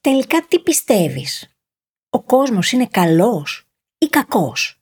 τελικά 0.00 0.46
τι 0.46 0.60
πιστεύεις; 0.60 1.56
Ο 2.10 2.22
κόσμος 2.22 2.72
είναι 2.72 2.86
καλός 2.86 3.68
ή 3.98 4.06
κακός; 4.06 4.80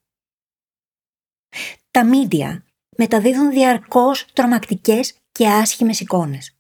Τα 1.91 2.05
μίντια 2.05 2.65
μεταδίδουν 2.97 3.51
διαρκώς 3.51 4.25
τρομακτικές 4.33 5.19
και 5.33 5.49
άσχημες 5.49 6.01
εικόνες. 6.01 6.57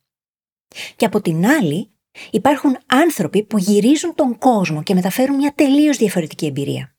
Και 0.96 1.04
από 1.04 1.21
την 1.21 1.46
άλλη 1.46 1.90
υπάρχουν 2.30 2.79
άνθρωποι 2.87 3.42
που 3.42 3.58
γυρίζουν 3.58 4.14
τον 4.14 4.39
κόσμο 4.39 4.82
και 4.82 4.95
μεταφέρουν 4.95 5.36
μια 5.36 5.54
τελείως 5.54 5.96
διαφορετική 5.96 6.46
εμπειρία. 6.46 6.96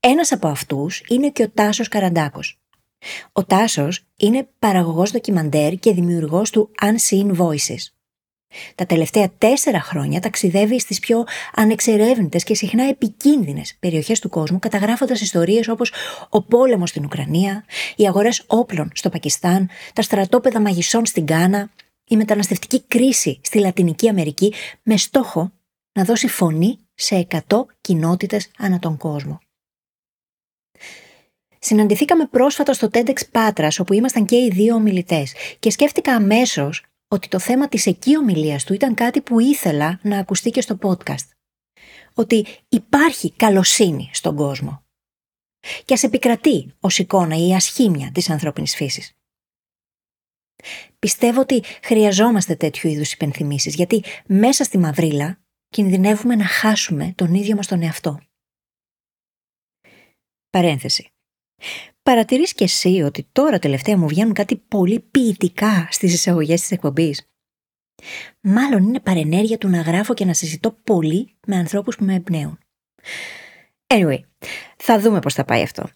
Ένας 0.00 0.32
από 0.32 0.48
αυτούς 0.48 1.02
είναι 1.08 1.30
και 1.30 1.42
ο 1.42 1.50
Τάσος 1.50 1.88
Καραντάκος. 1.88 2.60
Ο 3.32 3.44
Τάσος 3.44 4.06
είναι 4.16 4.50
παραγωγός 4.58 5.10
ντοκιμαντέρ 5.10 5.78
και 5.78 5.92
δημιουργός 5.92 6.50
του 6.50 6.70
Unseen 6.82 7.36
Voices. 7.36 7.99
Τα 8.74 8.86
τελευταία 8.86 9.30
τέσσερα 9.38 9.80
χρόνια 9.80 10.20
ταξιδεύει 10.20 10.80
στις 10.80 10.98
πιο 10.98 11.24
ανεξερεύνητες 11.54 12.44
και 12.44 12.54
συχνά 12.54 12.84
επικίνδυνες 12.84 13.76
περιοχές 13.80 14.20
του 14.20 14.28
κόσμου 14.28 14.58
καταγράφοντας 14.58 15.20
ιστορίες 15.20 15.68
όπως 15.68 15.92
ο 16.28 16.42
πόλεμος 16.42 16.88
στην 16.88 17.04
Ουκρανία, 17.04 17.64
οι 17.96 18.06
αγορές 18.06 18.44
όπλων 18.46 18.90
στο 18.94 19.08
Πακιστάν, 19.08 19.68
τα 19.92 20.02
στρατόπεδα 20.02 20.60
μαγισσών 20.60 21.06
στην 21.06 21.26
Κάνα, 21.26 21.70
η 22.04 22.16
μεταναστευτική 22.16 22.82
κρίση 22.82 23.40
στη 23.42 23.58
Λατινική 23.58 24.08
Αμερική 24.08 24.54
με 24.82 24.96
στόχο 24.96 25.52
να 25.92 26.04
δώσει 26.04 26.28
φωνή 26.28 26.78
σε 26.94 27.26
100 27.30 27.40
κοινότητες 27.80 28.50
ανά 28.58 28.78
τον 28.78 28.96
κόσμο. 28.96 29.38
Συναντηθήκαμε 31.58 32.26
πρόσφατα 32.26 32.72
στο 32.72 32.88
TEDx 32.92 33.18
Πάτρας, 33.30 33.78
όπου 33.78 33.92
ήμασταν 33.92 34.24
και 34.26 34.36
οι 34.36 34.50
δύο 34.52 34.74
ομιλητές, 34.74 35.34
και 35.58 35.70
σκέφτηκα 35.70 36.14
αμέσως 36.14 36.89
ότι 37.12 37.28
το 37.28 37.38
θέμα 37.38 37.68
της 37.68 37.86
εκεί 37.86 38.16
ομιλίας 38.16 38.64
του 38.64 38.74
ήταν 38.74 38.94
κάτι 38.94 39.20
που 39.20 39.40
ήθελα 39.40 40.00
να 40.02 40.18
ακουστεί 40.18 40.50
και 40.50 40.60
στο 40.60 40.78
podcast. 40.82 41.28
Ότι 42.14 42.46
υπάρχει 42.68 43.32
καλοσύνη 43.32 44.10
στον 44.12 44.36
κόσμο. 44.36 44.84
Και 45.84 45.94
ας 45.94 46.02
επικρατεί 46.02 46.74
ως 46.80 46.98
εικόνα 46.98 47.36
η 47.36 47.54
ασχήμια 47.54 48.10
της 48.12 48.30
ανθρώπινης 48.30 48.74
φύσης. 48.74 49.14
Πιστεύω 50.98 51.40
ότι 51.40 51.62
χρειαζόμαστε 51.82 52.56
τέτοιου 52.56 52.88
είδους 52.88 53.12
υπενθυμίσεις, 53.12 53.74
γιατί 53.74 54.04
μέσα 54.26 54.64
στη 54.64 54.78
μαυρίλα 54.78 55.40
κινδυνεύουμε 55.68 56.34
να 56.34 56.46
χάσουμε 56.46 57.12
τον 57.16 57.34
ίδιο 57.34 57.56
μας 57.56 57.66
τον 57.66 57.82
εαυτό. 57.82 58.20
Παρένθεση. 60.50 61.12
Παρατηρείς 62.02 62.52
και 62.52 62.64
εσύ 62.64 63.02
ότι 63.02 63.28
τώρα 63.32 63.58
τελευταία 63.58 63.96
μου 63.96 64.08
βγαίνουν 64.08 64.32
κάτι 64.32 64.56
πολύ 64.56 65.00
ποιητικά 65.00 65.88
στις 65.90 66.12
εισαγωγές 66.12 66.60
της 66.60 66.70
εκπομπής; 66.70 67.30
Μάλλον 68.40 68.82
είναι 68.82 69.00
παρενέργεια 69.00 69.58
του 69.58 69.68
να 69.68 69.80
γράφω 69.80 70.14
και 70.14 70.24
να 70.24 70.32
συζητώ 70.32 70.70
πολύ 70.84 71.36
με 71.46 71.56
ανθρώπους 71.56 71.96
που 71.96 72.04
με 72.04 72.14
εμπνέουν. 72.14 72.58
Anyway, 73.86 74.20
θα 74.76 75.00
δούμε 75.00 75.18
πώς 75.18 75.34
θα 75.34 75.44
πάει 75.44 75.62
αυτό. 75.62 75.88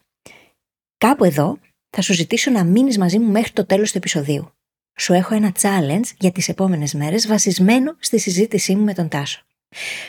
Κάπου 0.99 1.25
εδώ 1.25 1.59
θα 1.91 2.03
σου 2.03 2.13
ζητήσω 2.13 2.51
να 2.51 2.65
μείνεις 2.65 2.99
μαζί 2.99 3.19
μου 3.19 3.31
μέχρι 3.31 3.53
το 3.53 3.67
τέλος 3.67 3.93
του 3.93 3.99
επεισοδίου. 3.99 4.53
Σου 4.97 5.13
έχω 5.13 5.35
ένα 5.35 5.53
challenge 5.61 6.09
για 6.19 6.33
τις 6.33 6.49
επόμενες 6.49 6.95
μέρες 6.95 7.27
βασισμένο 7.27 7.97
στη 7.99 8.19
συζήτησή 8.19 8.75
μου 8.75 8.85
με 8.85 8.95
τον 8.95 9.09
Τάσο. 9.09 9.43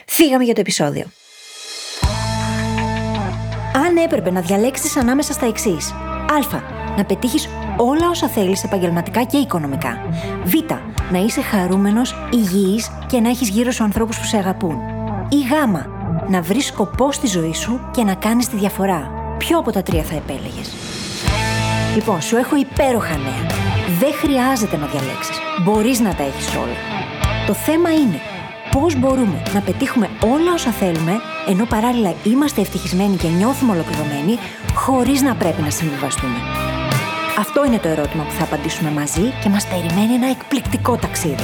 Φύγαμε 0.05 0.43
για 0.43 0.53
το 0.53 0.59
επεισόδιο 0.59 1.11
αν 3.75 3.97
έπρεπε 3.97 4.31
να 4.31 4.41
διαλέξεις 4.41 4.97
ανάμεσα 4.97 5.33
στα 5.33 5.45
εξής. 5.45 5.91
Α. 5.91 6.59
Να 6.97 7.05
πετύχεις 7.05 7.49
όλα 7.77 8.09
όσα 8.09 8.27
θέλεις 8.27 8.63
επαγγελματικά 8.63 9.23
και 9.23 9.37
οικονομικά. 9.37 9.97
Β. 10.43 10.53
Να 11.11 11.19
είσαι 11.19 11.41
χαρούμενος, 11.41 12.15
υγιής 12.33 12.91
και 13.07 13.19
να 13.19 13.29
έχεις 13.29 13.49
γύρω 13.49 13.71
σου 13.71 13.83
ανθρώπους 13.83 14.19
που 14.19 14.25
σε 14.25 14.37
αγαπούν. 14.37 14.77
Ή 15.29 15.35
Γ. 15.37 15.51
Να 16.27 16.41
βρεις 16.41 16.65
σκοπό 16.65 17.11
στη 17.11 17.27
ζωή 17.27 17.53
σου 17.53 17.89
και 17.91 18.03
να 18.03 18.13
κάνεις 18.13 18.47
τη 18.47 18.55
διαφορά. 18.55 19.11
Ποιο 19.37 19.57
από 19.57 19.71
τα 19.71 19.83
τρία 19.83 20.03
θα 20.03 20.15
επέλεγες; 20.15 20.73
Λοιπόν, 21.95 22.21
σου 22.21 22.35
έχω 22.35 22.55
υπέροχα 22.55 23.17
νέα. 23.17 23.45
Δεν 23.99 24.13
χρειάζεται 24.13 24.77
να 24.77 24.85
διαλέξεις. 24.85 25.39
Μπορείς 25.63 25.99
να 25.99 26.15
τα 26.15 26.23
έχεις 26.23 26.55
όλα. 26.55 26.77
Το 27.47 27.53
θέμα 27.53 27.93
είναι 27.93 28.19
πώς 28.71 28.99
μπορούμε 28.99 29.41
να 29.53 29.59
πετύχουμε 29.59 30.09
όλα 30.23 30.53
όσα 30.53 30.71
θέλουμε, 30.71 31.13
ενώ 31.47 31.65
παράλληλα 31.65 32.15
είμαστε 32.23 32.61
ευτυχισμένοι 32.61 33.15
και 33.15 33.27
νιώθουμε 33.27 33.71
ολοκληρωμένοι, 33.71 34.37
χωρίς 34.73 35.21
να 35.21 35.35
πρέπει 35.35 35.61
να 35.61 35.69
συμβιβαστούμε. 35.69 36.37
Αυτό 37.37 37.65
είναι 37.65 37.79
το 37.79 37.87
ερώτημα 37.87 38.23
που 38.23 38.31
θα 38.31 38.43
απαντήσουμε 38.43 38.91
μαζί 38.91 39.29
και 39.43 39.49
μας 39.49 39.67
περιμένει 39.67 40.13
ένα 40.13 40.29
εκπληκτικό 40.29 40.97
ταξίδι. 40.97 41.43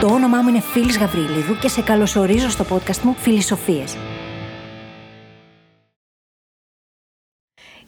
Το 0.00 0.06
όνομά 0.06 0.42
μου 0.42 0.48
είναι 0.48 0.60
Φίλης 0.60 0.98
Γαβρίλιδου 0.98 1.58
και 1.58 1.68
σε 1.68 1.82
καλωσορίζω 1.82 2.50
στο 2.50 2.64
podcast 2.70 2.98
μου 3.02 3.14
Φιλισοφίες. 3.14 3.96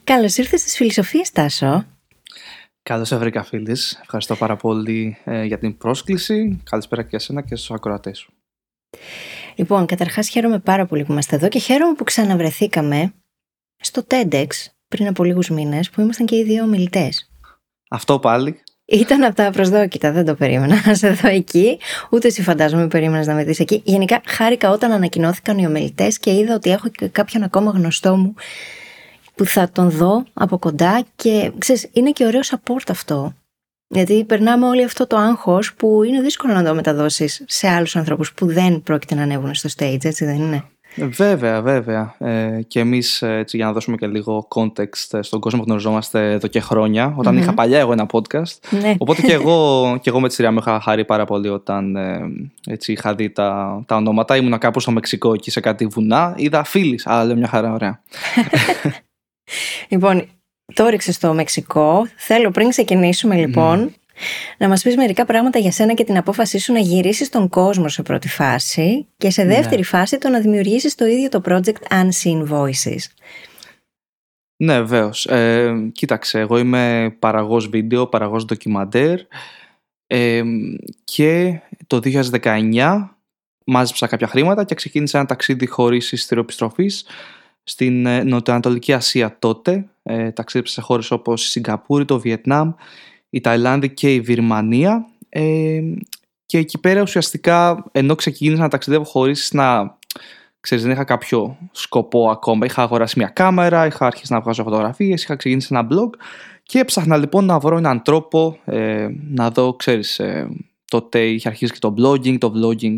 Καλώς 0.03 0.37
ήρθες 0.37 0.59
στις 0.61 0.75
Φιλισοφίες, 0.75 1.31
Τάσο. 1.31 1.85
Καλώς 2.83 3.07
σε 3.07 3.17
βρήκα, 3.17 3.43
φίλης. 3.43 3.99
Ευχαριστώ 4.01 4.35
πάρα 4.35 4.55
πολύ 4.55 5.17
ε, 5.23 5.43
για 5.43 5.57
την 5.57 5.77
πρόσκληση. 5.77 6.61
Καλησπέρα 6.63 7.03
και 7.03 7.15
εσένα 7.15 7.41
και 7.41 7.55
στους 7.55 7.71
ακροατές 7.71 8.17
σου. 8.17 8.33
Λοιπόν, 9.59 9.85
καταρχάς 9.85 10.29
χαίρομαι 10.29 10.59
πάρα 10.59 10.85
πολύ 10.85 11.03
που 11.03 11.11
είμαστε 11.11 11.35
εδώ 11.35 11.47
και 11.47 11.59
χαίρομαι 11.59 11.93
που 11.93 12.03
ξαναβρεθήκαμε 12.03 13.13
στο 13.79 14.05
TEDx 14.09 14.47
πριν 14.87 15.07
από 15.07 15.23
λίγους 15.23 15.49
μήνες 15.49 15.89
που 15.89 16.01
ήμασταν 16.01 16.25
και 16.25 16.35
οι 16.35 16.43
δύο 16.43 16.63
ομιλητές. 16.63 17.31
Αυτό 17.89 18.19
πάλι. 18.19 18.59
Ήταν 18.85 19.23
από 19.23 19.35
τα 19.35 19.49
προσδόκητα, 19.51 20.11
δεν 20.11 20.25
το 20.25 20.35
περίμενα 20.35 20.81
να 20.85 20.95
σε 20.95 21.09
δω 21.09 21.27
εκεί. 21.27 21.79
Ούτε 22.11 22.27
εσύ 22.27 22.41
φαντάζομαι 22.41 22.87
περίμενες 22.87 23.27
να 23.27 23.33
με 23.33 23.43
δεις 23.43 23.59
εκεί. 23.59 23.81
Γενικά 23.85 24.21
χάρηκα 24.25 24.71
όταν 24.71 24.91
ανακοινώθηκαν 24.91 25.57
οι 25.57 25.65
ομιλητές 25.65 26.19
και 26.19 26.33
είδα 26.33 26.53
ότι 26.55 26.69
έχω 26.69 26.87
και 26.87 27.07
κάποιον 27.07 27.43
ακόμα 27.43 27.71
γνωστό 27.71 28.15
μου 28.15 28.33
που 29.35 29.45
θα 29.45 29.69
τον 29.69 29.89
δω 29.89 30.23
από 30.33 30.57
κοντά 30.57 31.03
και 31.15 31.51
ξέρεις, 31.57 31.89
είναι 31.93 32.11
και 32.11 32.25
ωραίος 32.25 32.53
support 32.55 32.89
αυτό. 32.89 33.33
Γιατί 33.91 34.25
περνάμε 34.25 34.67
όλο 34.67 34.83
αυτό 34.83 35.07
το 35.07 35.17
άγχος 35.17 35.73
που 35.73 36.03
είναι 36.03 36.21
δύσκολο 36.21 36.53
να 36.53 36.63
το 36.63 36.75
μεταδώσεις 36.75 37.43
σε 37.47 37.67
άλλους 37.67 37.95
ανθρώπους 37.95 38.33
που 38.33 38.45
δεν 38.45 38.81
πρόκειται 38.81 39.15
να 39.15 39.21
ανέβουν 39.21 39.53
στο 39.53 39.69
stage, 39.77 40.05
έτσι 40.05 40.25
δεν 40.25 40.35
είναι; 40.35 40.63
Ε, 40.95 41.05
βέβαια, 41.05 41.61
βέβαια. 41.61 42.15
Ε, 42.17 42.61
και 42.67 42.79
εμείς, 42.79 43.23
για 43.47 43.65
να 43.65 43.71
δώσουμε 43.71 43.97
και 43.97 44.07
λίγο 44.07 44.47
context 44.55 45.17
ε, 45.17 45.21
στον 45.21 45.39
κόσμο 45.39 45.59
που 45.59 45.65
γνωριζόμαστε 45.65 46.31
εδώ 46.31 46.47
και 46.47 46.59
χρόνια, 46.59 47.13
όταν 47.17 47.37
είχα 47.37 47.53
παλιά 47.53 47.79
εγώ 47.79 47.91
ένα 47.91 48.05
podcast. 48.11 48.79
Ναι. 48.81 48.95
Οπότε 48.97 49.21
και 49.21 49.33
εγώ, 49.39 49.97
και 50.01 50.09
εγώ 50.09 50.19
με 50.19 50.27
τη 50.27 50.33
σειρά 50.33 50.51
μου 50.51 50.57
είχα 50.57 50.79
χάρη 50.81 51.05
πάρα 51.05 51.25
πολύ 51.25 51.49
όταν 51.49 51.95
ε, 51.95 52.19
έτσι, 52.67 52.91
είχα 52.91 53.15
δει 53.15 53.29
τα, 53.29 53.81
τα 53.85 53.95
ονόματα. 53.95 54.35
Ήμουνα 54.35 54.57
κάπου 54.57 54.79
στο 54.79 54.91
Μεξικό 54.91 55.33
εκεί 55.33 55.51
σε 55.51 55.59
κάτι 55.59 55.85
βουνά. 55.85 56.33
Είδα 56.37 56.63
φίλης. 56.63 57.07
Αλλά 57.07 57.23
λέω 57.23 57.35
μια 57.35 57.47
χαρά, 57.47 57.73
ωραία. 57.73 58.01
Λοιπόν, 59.89 60.27
το 60.73 60.85
έριξε 60.85 61.11
στο 61.11 61.33
Μεξικό. 61.33 62.07
Θέλω 62.15 62.51
πριν 62.51 62.69
ξεκινήσουμε 62.69 63.35
λοιπόν 63.35 63.93
να 64.57 64.67
μας 64.67 64.81
πεις 64.81 64.95
μερικά 64.95 65.25
πράγματα 65.25 65.59
για 65.59 65.71
σένα 65.71 65.93
και 65.93 66.03
την 66.03 66.17
απόφασή 66.17 66.59
σου 66.59 66.73
να 66.73 66.79
γυρίσεις 66.79 67.29
τον 67.29 67.49
κόσμο 67.49 67.89
σε 67.89 68.01
πρώτη 68.01 68.27
φάση 68.27 69.07
και 69.17 69.29
σε 69.29 69.45
δεύτερη 69.45 69.77
ναι. 69.77 69.83
φάση 69.83 70.17
το 70.17 70.29
να 70.29 70.39
δημιουργήσεις 70.39 70.95
το 70.95 71.05
ίδιο 71.05 71.29
το 71.29 71.41
project 71.45 71.91
Unseen 71.91 72.47
Voices. 72.49 73.03
Ναι, 74.63 74.79
βεβαίως. 74.79 75.25
Ε, 75.25 75.89
κοίταξε, 75.91 76.39
εγώ 76.39 76.57
είμαι 76.57 77.15
παραγός 77.19 77.67
βίντεο, 77.67 78.07
παραγός 78.07 78.45
ντοκιμαντέρ 78.45 79.19
ε, 80.07 80.41
και 81.03 81.59
το 81.87 81.99
2019 82.41 83.07
μάζεψα 83.65 84.07
κάποια 84.07 84.27
χρήματα 84.27 84.63
και 84.63 84.75
ξεκίνησα 84.75 85.17
ένα 85.17 85.27
ταξίδι 85.27 85.65
χωρίς 85.65 86.11
ιστηριοπιστροφής 86.11 87.05
στην 87.69 88.05
ε, 88.05 88.23
Νοτιοανατολική 88.23 88.93
Ασία 88.93 89.35
τότε. 89.39 89.85
Ε, 90.03 90.31
ταξίδεψα 90.31 90.73
σε 90.73 90.81
χώρες 90.81 91.11
όπως 91.11 91.45
η 91.45 91.49
Σιγκαπούρη, 91.49 92.05
το 92.05 92.19
Βιετνάμ, 92.19 92.71
η 93.29 93.41
Ταϊλάνδη 93.41 93.89
και 93.89 94.13
η 94.13 94.19
Βυρμανία. 94.19 95.07
Ε, 95.29 95.79
και 96.45 96.57
εκεί 96.57 96.79
πέρα 96.79 97.01
ουσιαστικά 97.01 97.85
ενώ 97.91 98.15
ξεκίνησα 98.15 98.61
να 98.61 98.67
ταξιδεύω 98.67 99.03
χωρίς 99.03 99.51
να 99.53 99.97
ξέρεις, 100.59 100.83
δεν 100.83 100.93
είχα 100.93 101.03
κάποιο 101.03 101.57
σκοπό 101.71 102.29
ακόμα. 102.29 102.65
Είχα 102.65 102.81
αγοράσει 102.81 103.13
μια 103.17 103.27
κάμερα, 103.27 103.85
είχα 103.85 104.05
αρχίσει 104.05 104.33
να 104.33 104.41
βγάζω 104.41 104.63
φωτογραφίες, 104.63 105.23
είχα 105.23 105.35
ξεκινήσει 105.35 105.67
ένα 105.71 105.87
blog 105.91 106.09
και 106.63 106.79
έψαχνα 106.79 107.17
λοιπόν 107.17 107.45
να 107.45 107.59
βρω 107.59 107.77
έναν 107.77 108.01
τρόπο 108.01 108.59
ε, 108.65 109.07
να 109.29 109.49
δω, 109.49 109.73
ξέρεις, 109.73 110.19
ε, 110.19 110.49
τότε 110.85 111.25
είχε 111.25 111.47
αρχίσει 111.47 111.73
και 111.73 111.79
το 111.79 111.93
blogging, 111.97 112.37
το 112.37 112.53
vlogging 112.55 112.95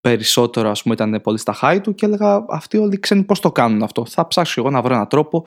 περισσότερο 0.00 0.70
ας 0.70 0.82
πούμε 0.82 0.94
ήταν 0.94 1.20
πολύ 1.22 1.38
στα 1.38 1.58
high 1.62 1.78
του 1.82 1.94
και 1.94 2.06
έλεγα 2.06 2.44
αυτοί 2.48 2.78
όλοι 2.78 2.98
ξένοι 2.98 3.22
πώς 3.22 3.40
το 3.40 3.52
κάνουν 3.52 3.82
αυτό. 3.82 4.06
Θα 4.06 4.26
ψάξω 4.26 4.60
εγώ 4.60 4.70
να 4.70 4.82
βρω 4.82 4.94
έναν 4.94 5.08
τρόπο 5.08 5.46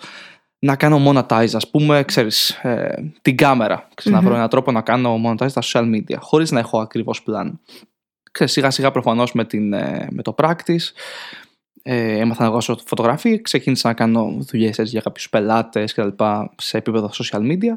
να 0.60 0.76
κάνω 0.76 1.02
monetize 1.06 1.54
ας 1.54 1.70
πούμε 1.70 2.04
ξέρεις 2.04 2.50
ε, 2.50 3.12
την 3.22 3.38
κάμερα. 3.38 3.88
να 4.04 4.22
βρω 4.22 4.36
έναν 4.36 4.50
τρόπο 4.50 4.72
να 4.72 4.82
κάνω 4.82 5.22
monetize 5.26 5.50
στα 5.50 5.62
social 5.64 5.94
media 5.96 6.16
χωρίς 6.20 6.52
να 6.52 6.60
έχω 6.60 6.80
ακριβώς 6.80 7.24
plan. 7.28 7.52
Ξέρεις, 8.32 8.54
σιγά 8.54 8.72
σιγά 8.72 8.92
προφανώς 8.92 9.34
με, 9.34 9.46
την, 9.46 9.74
ε, 9.74 10.08
με 10.12 10.22
το 10.22 10.36
practice 10.38 10.92
ε, 11.84 12.18
έμαθα 12.18 12.44
να 12.44 12.50
βγάζω 12.50 12.78
φωτογραφία, 12.86 13.38
ξεκίνησα 13.38 13.88
να 13.88 13.94
κάνω 13.94 14.38
δουλειές 14.40 14.80
για 14.84 15.02
κάποιους 15.02 15.30
πελάτες 15.30 15.94
και 15.94 16.14
σε 16.58 16.78
επίπεδο 16.78 17.10
social 17.14 17.40
media. 17.40 17.74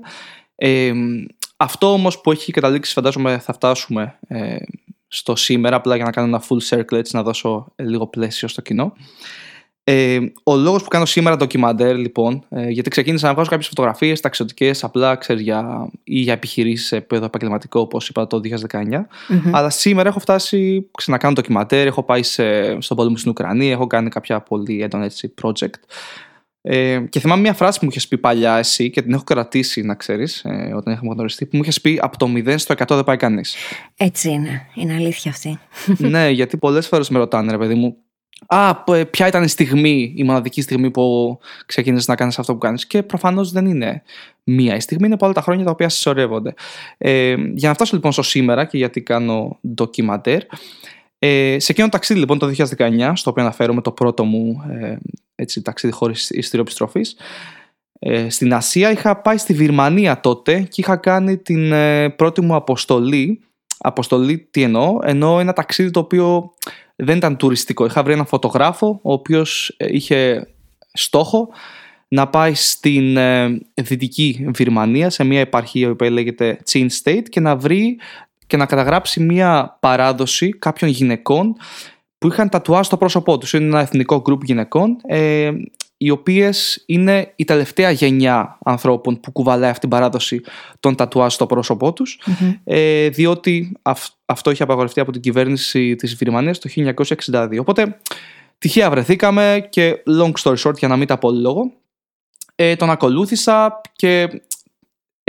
Ε, 0.54 0.92
αυτό 1.56 1.92
όμως 1.92 2.20
που 2.20 2.30
έχει 2.30 2.52
καταλήξει 2.52 2.92
φαντάζομαι 2.92 3.38
θα 3.38 3.52
φτάσουμε 3.52 4.18
ε, 4.28 4.56
στο 5.16 5.36
σήμερα, 5.36 5.76
απλά 5.76 5.96
για 5.96 6.04
να 6.04 6.10
κάνω 6.10 6.26
ένα 6.26 6.42
full 6.48 6.76
circle 6.76 6.98
έτσι 6.98 7.16
να 7.16 7.22
δώσω 7.22 7.72
λίγο 7.76 8.06
πλαίσιο 8.06 8.48
στο 8.48 8.62
κοινό. 8.62 8.92
Ε, 9.88 10.18
ο 10.42 10.56
λόγος 10.56 10.82
που 10.82 10.88
κάνω 10.88 11.04
σήμερα 11.04 11.36
ντοκιμαντέρ, 11.36 11.96
λοιπόν, 11.96 12.44
ε, 12.48 12.68
γιατί 12.68 12.90
ξεκίνησα 12.90 13.26
να 13.26 13.34
βγάζω 13.34 13.50
κάποιες 13.50 13.68
φωτογραφίες 13.68 14.20
ταξιδιωτικέ, 14.20 14.78
απλά 14.80 15.16
ξέρεις, 15.16 15.42
για, 15.42 15.90
ή 16.04 16.18
για 16.18 16.32
επιχειρήσεις 16.32 16.86
σε 16.86 16.96
επίπεδο 16.96 17.24
επαγγελματικό, 17.24 17.80
όπως 17.80 18.08
είπα 18.08 18.26
το 18.26 18.40
2019. 18.44 18.46
Mm-hmm. 18.70 19.50
Αλλά 19.52 19.70
σήμερα 19.70 20.08
έχω 20.08 20.18
φτάσει 20.18 20.90
να 21.06 21.18
κάνω 21.18 21.34
ντοκιμαντέρ, 21.34 21.86
έχω 21.86 22.02
πάει 22.02 22.22
σε, 22.22 22.80
στον 22.80 22.96
πόλεμο 22.96 23.16
στην 23.16 23.30
Ουκρανία, 23.30 23.72
έχω 23.72 23.86
κάνει 23.86 24.08
κάποια 24.08 24.40
πολύ 24.40 24.82
έντονα 24.82 25.04
έτσι, 25.04 25.34
project. 25.42 25.80
Ε, 26.68 27.00
και 27.08 27.20
θυμάμαι 27.20 27.40
μια 27.40 27.52
φράση 27.54 27.78
που 27.78 27.84
μου 27.84 27.90
είχες 27.90 28.08
πει 28.08 28.18
παλιά 28.18 28.56
εσύ 28.56 28.90
και 28.90 29.02
την 29.02 29.12
έχω 29.12 29.24
κρατήσει, 29.24 29.82
να 29.82 29.94
ξέρεις, 29.94 30.44
ε, 30.44 30.72
όταν 30.74 30.92
είχαμε 30.92 31.12
γνωριστεί, 31.14 31.46
που 31.46 31.56
μου 31.56 31.62
είχες 31.62 31.80
πει 31.80 31.98
από 32.02 32.16
το 32.16 32.26
0 32.26 32.54
στο 32.58 32.74
100 32.78 32.94
δεν 32.94 33.04
πάει 33.04 33.16
κανείς. 33.16 33.56
Έτσι 33.96 34.30
είναι. 34.30 34.66
Είναι 34.74 34.94
αλήθεια 34.94 35.30
αυτή. 35.30 35.58
ναι, 35.98 36.30
γιατί 36.30 36.56
πολλές 36.56 36.86
φορές 36.86 37.08
με 37.08 37.18
ρωτάνε, 37.18 37.50
ρε 37.50 37.58
παιδί 37.58 37.74
μου, 37.74 37.96
Α, 38.46 38.84
ποια 39.10 39.26
ήταν 39.26 39.42
η 39.42 39.48
στιγμή, 39.48 40.14
η 40.16 40.24
μοναδική 40.24 40.62
στιγμή 40.62 40.90
που 40.90 41.38
ξεκίνησες 41.66 42.08
να 42.08 42.14
κάνεις 42.14 42.38
αυτό 42.38 42.52
που 42.52 42.58
κάνεις. 42.58 42.86
Και 42.86 43.02
προφανώς 43.02 43.52
δεν 43.52 43.66
είναι 43.66 44.02
μία 44.44 44.76
η 44.76 44.80
στιγμή, 44.80 45.06
είναι 45.06 45.16
πολλά 45.16 45.32
τα 45.32 45.40
χρόνια 45.40 45.64
τα 45.64 45.70
οποία 45.70 45.88
συσσωρεύονται. 45.88 46.54
Ε, 46.98 47.34
για 47.54 47.68
να 47.68 47.74
φτάσω 47.74 47.96
λοιπόν 47.96 48.12
στο 48.12 48.22
σήμερα 48.22 48.64
και 48.64 48.76
γιατί 48.76 49.02
κάνω 49.02 49.58
ντοκιμαντέρ. 49.74 50.42
Ε, 51.18 51.56
σε 51.58 51.72
εκείνο 51.72 51.86
το 51.86 51.92
ταξίδι 51.92 52.20
λοιπόν 52.20 52.38
το 52.38 52.52
2019, 52.76 53.12
στο 53.14 53.30
οποίο 53.30 53.42
αναφέρομαι 53.42 53.80
το 53.80 53.92
πρώτο 53.92 54.24
μου 54.24 54.62
ε, 54.70 54.96
έτσι, 55.34 55.62
ταξίδι 55.62 55.92
χωρίς 55.92 56.30
ιστήριο 56.30 56.60
επιστροφής, 56.60 57.16
ε, 57.98 58.30
στην 58.30 58.54
Ασία 58.54 58.90
είχα 58.90 59.20
πάει 59.20 59.36
στη 59.36 59.54
Βυρμανία 59.54 60.20
τότε 60.20 60.60
και 60.60 60.80
είχα 60.80 60.96
κάνει 60.96 61.36
την 61.36 61.72
ε, 61.72 62.10
πρώτη 62.10 62.40
μου 62.40 62.54
αποστολή. 62.54 63.40
Αποστολή 63.78 64.48
τι 64.50 64.62
εννοώ, 64.62 64.98
εννοώ 65.02 65.40
ένα 65.40 65.52
ταξίδι 65.52 65.90
το 65.90 66.00
οποίο 66.00 66.54
δεν 66.96 67.16
ήταν 67.16 67.36
τουριστικό. 67.36 67.84
Είχα 67.84 68.02
βρει 68.02 68.12
ένα 68.12 68.24
φωτογράφο 68.24 69.00
ο 69.02 69.12
οποίος 69.12 69.74
ε, 69.76 69.86
είχε 69.90 70.48
στόχο 70.92 71.48
να 72.08 72.28
πάει 72.28 72.54
στην 72.54 73.16
ε, 73.16 73.60
δυτική 73.74 74.46
Βυρμανία 74.54 75.10
σε 75.10 75.24
μια 75.24 75.40
επαρχία 75.40 75.94
που 75.96 76.04
λέγεται 76.04 76.58
Chin 76.70 76.86
State 77.02 77.22
και 77.28 77.40
να 77.40 77.56
βρει 77.56 77.98
και 78.46 78.56
να 78.56 78.66
καταγράψει 78.66 79.20
μια 79.20 79.76
παράδοση 79.80 80.48
κάποιων 80.48 80.90
γυναικών 80.90 81.56
που 82.18 82.26
είχαν 82.26 82.48
τατουά 82.48 82.82
στο 82.82 82.96
πρόσωπό 82.96 83.38
τους. 83.38 83.52
Είναι 83.52 83.64
ένα 83.64 83.80
εθνικό 83.80 84.20
γκρουπ 84.20 84.42
γυναικών 84.42 84.96
ε, 85.06 85.50
οι 85.96 86.10
οποίες 86.10 86.82
είναι 86.86 87.32
η 87.36 87.44
τελευταία 87.44 87.90
γενιά 87.90 88.58
ανθρώπων 88.64 89.20
που 89.20 89.32
κουβαλάει 89.32 89.68
αυτή 89.68 89.80
την 89.80 89.88
παράδοση 89.88 90.40
των 90.80 90.94
τατουάζ 90.94 91.34
στο 91.34 91.46
πρόσωπό 91.46 91.92
τους 91.92 92.20
ε, 92.64 93.08
διότι 93.08 93.76
αυτό 94.24 94.50
είχε 94.50 94.62
απαγορευτεί 94.62 95.00
από 95.00 95.12
την 95.12 95.20
κυβέρνηση 95.20 95.94
της 95.94 96.14
Βυρμανίας 96.14 96.58
το 96.58 96.70
1962 97.32 97.56
οπότε 97.60 97.98
τυχαία 98.58 98.90
βρεθήκαμε 98.90 99.66
και 99.70 99.94
long 100.20 100.32
story 100.42 100.56
short 100.56 100.78
για 100.78 100.88
να 100.88 100.96
μην 100.96 101.06
τα 101.06 101.18
πω 101.18 101.30
λόγο 101.30 101.72
ε, 102.54 102.76
τον 102.76 102.90
ακολούθησα 102.90 103.80
και 103.92 104.28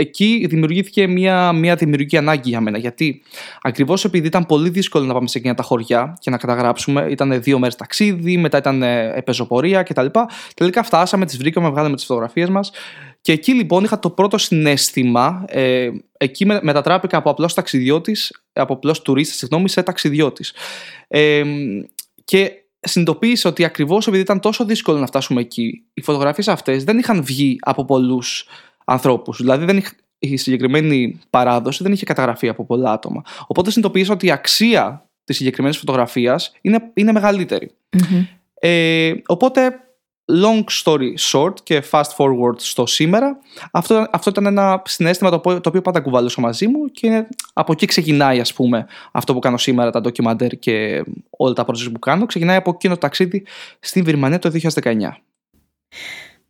εκεί 0.00 0.46
δημιουργήθηκε 0.48 1.06
μια, 1.06 1.52
μια 1.52 1.74
δημιουργική 1.74 2.16
ανάγκη 2.16 2.48
για 2.48 2.60
μένα. 2.60 2.78
Γιατί 2.78 3.22
ακριβώς 3.62 4.04
επειδή 4.04 4.26
ήταν 4.26 4.46
πολύ 4.46 4.68
δύσκολο 4.68 5.04
να 5.04 5.12
πάμε 5.14 5.28
σε 5.28 5.38
εκείνα 5.38 5.54
τα 5.54 5.62
χωριά 5.62 6.16
και 6.20 6.30
να 6.30 6.36
καταγράψουμε, 6.36 7.06
ήταν 7.10 7.42
δύο 7.42 7.58
μέρες 7.58 7.76
ταξίδι, 7.76 8.36
μετά 8.36 8.58
ήταν 8.58 8.82
επεζοπορία 8.82 9.82
κτλ. 9.82 10.06
Τελικά 10.54 10.82
φτάσαμε, 10.82 11.26
τις 11.26 11.36
βρήκαμε, 11.36 11.68
βγάλαμε 11.68 11.96
τις 11.96 12.04
φωτογραφίες 12.04 12.48
μας. 12.48 12.70
Και 13.20 13.32
εκεί 13.32 13.52
λοιπόν 13.52 13.84
είχα 13.84 13.98
το 13.98 14.10
πρώτο 14.10 14.38
συνέστημα. 14.38 15.44
Ε, 15.48 15.88
εκεί 16.18 16.46
μετατράπηκα 16.46 17.16
από 17.16 17.30
απλός 17.30 17.54
ταξιδιώτης, 17.54 18.42
από 18.52 18.72
απλός 18.72 19.02
τουρίστας, 19.02 19.36
συγγνώμη, 19.36 19.68
σε 19.68 19.82
ταξιδιώτης. 19.82 20.54
Ε, 21.08 21.42
και 22.24 22.52
συνειδητοποίησα 22.80 23.48
ότι 23.48 23.64
ακριβώς 23.64 24.06
επειδή 24.06 24.22
ήταν 24.22 24.40
τόσο 24.40 24.64
δύσκολο 24.64 24.98
να 24.98 25.06
φτάσουμε 25.06 25.40
εκεί, 25.40 25.84
οι 25.94 26.02
φωτογραφίες 26.02 26.48
αυτές 26.48 26.84
δεν 26.84 26.98
είχαν 26.98 27.22
βγει 27.22 27.56
από 27.60 27.84
πολλούς 27.84 28.46
ανθρώπους. 28.88 29.36
Δηλαδή 29.36 29.64
δεν 29.64 29.76
είχε, 29.76 29.90
η 30.18 30.36
συγκεκριμένη 30.36 31.18
παράδοση 31.30 31.82
δεν 31.82 31.92
είχε 31.92 32.04
καταγραφεί 32.04 32.48
από 32.48 32.64
πολλά 32.64 32.92
άτομα. 32.92 33.22
Οπότε 33.46 33.70
συνειδητοποίησα 33.70 34.12
ότι 34.12 34.26
η 34.26 34.30
αξία 34.30 35.08
της 35.24 35.36
συγκεκριμένης 35.36 35.78
φωτογραφίας 35.78 36.52
είναι, 36.60 36.90
είναι 36.94 37.12
Ε, 38.60 39.14
οπότε, 39.26 39.80
long 40.32 40.64
story 40.84 41.14
short 41.18 41.52
και 41.62 41.82
fast 41.90 42.16
forward 42.16 42.56
στο 42.56 42.86
σήμερα, 42.86 43.38
αυτό, 43.70 44.06
αυτό 44.10 44.30
ήταν 44.30 44.46
ένα 44.46 44.82
συνέστημα 44.84 45.30
το, 45.30 45.38
το 45.38 45.68
οποίο 45.68 45.82
πάντα 45.82 46.00
κουβαλούσα 46.00 46.40
μαζί 46.40 46.66
μου 46.66 46.86
και 46.86 47.26
από 47.52 47.72
εκεί 47.72 47.86
ξεκινάει 47.86 48.40
ας 48.40 48.52
πούμε 48.52 48.86
αυτό 49.12 49.32
που 49.32 49.38
κάνω 49.38 49.56
σήμερα, 49.56 49.90
τα 49.90 50.00
ντοκιμαντέρ 50.00 50.58
και 50.58 51.04
όλα 51.30 51.52
τα 51.52 51.66
projects 51.66 51.92
που 51.92 51.98
κάνω, 51.98 52.26
ξεκινάει 52.26 52.56
από 52.56 52.70
εκείνο 52.70 52.94
το 52.94 53.00
ταξίδι 53.00 53.46
στην 53.80 54.04
Βυρμανία 54.04 54.38
το 54.38 54.50
2019. 54.82 54.98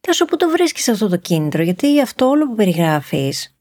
Τάσο, 0.09 0.25
πού 0.25 0.37
το 0.37 0.51
βρίσκεις 0.51 0.89
αυτό 0.89 1.09
το 1.09 1.17
κίνητρο, 1.17 1.63
γιατί 1.63 2.01
αυτό 2.01 2.29
όλο 2.29 2.49
που 2.49 2.55
περιγράφεις 2.55 3.57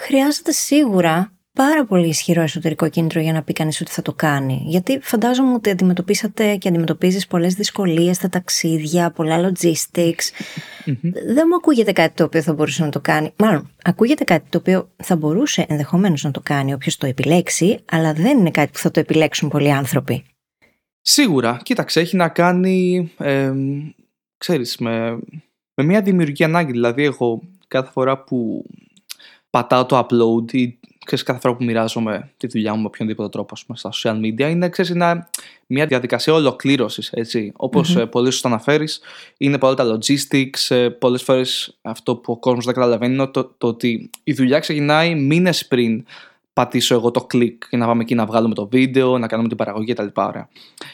χρειάζεται 0.00 0.52
σίγουρα 0.52 1.32
πάρα 1.52 1.84
πολύ 1.84 2.08
ισχυρό 2.08 2.42
εσωτερικό 2.42 2.88
κίνητρο 2.88 3.20
για 3.20 3.32
να 3.32 3.42
πει 3.42 3.52
κανείς 3.52 3.80
ότι 3.80 3.90
θα 3.90 4.02
το 4.02 4.12
κάνει. 4.12 4.62
Γιατί 4.66 4.98
φαντάζομαι 5.02 5.54
ότι 5.54 5.70
αντιμετωπίσατε 5.70 6.56
και 6.56 6.68
αντιμετωπίζεις 6.68 7.26
πολλές 7.26 7.54
δυσκολίες 7.54 8.16
στα 8.16 8.28
ταξίδια, 8.28 9.10
πολλά 9.10 9.50
logistics. 9.50 10.30
Δεν 11.26 11.44
μου 11.48 11.56
ακούγεται 11.56 11.92
κάτι 11.92 12.14
το 12.14 12.24
οποίο 12.24 12.42
θα 12.42 12.52
μπορούσε 12.52 12.84
να 12.84 12.90
το 12.90 13.00
κάνει. 13.00 13.32
Μάλλον, 13.36 13.70
ακούγεται 13.84 14.24
κάτι 14.24 14.48
το 14.48 14.58
οποίο 14.58 14.90
θα 14.96 15.16
μπορούσε 15.16 15.66
ενδεχομένως 15.68 16.22
να 16.22 16.30
το 16.30 16.40
κάνει 16.40 16.72
όποιος 16.72 16.96
το 16.96 17.06
επιλέξει, 17.06 17.78
αλλά 17.90 18.12
δεν 18.12 18.38
είναι 18.38 18.50
κάτι 18.50 18.70
που 18.72 18.78
θα 18.78 18.90
το 18.90 19.00
επιλέξουν 19.00 19.48
πολλοί 19.48 19.72
άνθρωποι. 19.72 20.24
Σίγουρα. 21.00 21.60
Κοίταξε, 21.62 22.00
έχει 22.00 22.16
να 22.16 22.28
κάνει. 22.28 23.10
Ε, 23.18 23.52
ξέρεις, 24.38 24.76
με, 24.76 25.18
με 25.76 25.84
μια 25.84 26.02
δημιουργική 26.02 26.44
ανάγκη. 26.44 26.70
Δηλαδή, 26.70 27.04
εγώ 27.04 27.42
κάθε 27.68 27.90
φορά 27.90 28.18
που 28.18 28.64
πατάω 29.50 29.86
το 29.86 29.98
upload 29.98 30.52
ή 30.52 30.78
ξέρεις, 31.04 31.24
κάθε 31.24 31.40
φορά 31.40 31.56
που 31.56 31.64
μοιράζομαι 31.64 32.30
τη 32.36 32.46
δουλειά 32.46 32.74
μου 32.74 32.80
με 32.80 32.86
οποιονδήποτε 32.86 33.28
τρόπο 33.28 33.54
πούμε, 33.66 33.78
στα 33.78 33.90
social 33.92 34.20
media 34.20 34.50
είναι 34.50 34.68
ξέρεις, 34.68 34.90
είναι 34.90 35.26
μια 35.66 35.86
διαδικασία 35.86 36.32
ολοκλήρωσης. 36.32 37.12
Όπως 37.56 37.96
mm-hmm. 37.96 38.00
Ε, 38.00 38.04
πολύ 38.04 38.30
σωστά 38.30 38.48
αναφέρεις, 38.48 39.00
είναι 39.36 39.58
πολλά 39.58 39.74
τα 39.74 39.98
logistics. 39.98 40.76
Ε, 40.76 40.88
Πολλές 40.88 41.22
φορές 41.22 41.78
αυτό 41.82 42.16
που 42.16 42.32
ο 42.32 42.38
κόσμος 42.38 42.64
δεν 42.64 42.74
καταλαβαίνει 42.74 43.14
είναι 43.14 43.26
το, 43.26 43.54
το 43.58 43.66
ότι 43.66 44.10
η 44.24 44.32
δουλειά 44.32 44.58
ξεκινάει 44.58 45.14
μήνες 45.14 45.66
πριν 45.66 46.04
πατήσω 46.56 46.94
εγώ 46.94 47.10
το 47.10 47.20
κλικ 47.20 47.68
και 47.68 47.76
να 47.76 47.86
πάμε 47.86 48.02
εκεί 48.02 48.14
να 48.14 48.26
βγάλουμε 48.26 48.54
το 48.54 48.68
βίντεο, 48.68 49.18
να 49.18 49.26
κάνουμε 49.26 49.48
την 49.48 49.56
παραγωγή 49.56 49.92
κτλ. 49.92 50.06
Ωραία. 50.14 50.48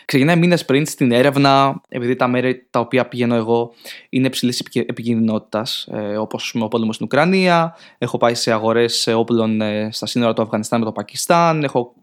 Ξεκινάει 0.05 0.37
μήνες 0.37 0.65
πριν 0.65 0.87
στην 0.87 1.13
έρευνα, 1.13 1.81
επειδή 1.89 2.17
τα 2.17 2.29
μέρη 2.29 2.67
τα 2.71 2.81
οποία 2.81 3.09
πηγαίνω 3.09 3.35
εγώ 3.35 3.73
είναι 4.09 4.27
υψηλής 4.27 4.63
επικίνδυνοτητα, 4.73 5.67
ε, 5.87 6.17
όπως 6.17 6.55
ο 6.61 6.69
πόλεμος 6.69 6.95
στην 6.95 7.07
Ουκρανία. 7.07 7.77
Έχω 7.99 8.19
πάει 8.19 8.35
σε 8.35 8.53
αγορές 8.53 9.07
όπλων 9.07 9.61
ε, 9.61 9.89
στα 9.93 10.07
σύνορα 10.07 10.33
του 10.33 10.43
Αφγανιστάν 10.43 10.79
με 10.79 10.85
το 10.85 10.93
Πακιστάν. 10.93 11.65
Έχω 11.65 11.95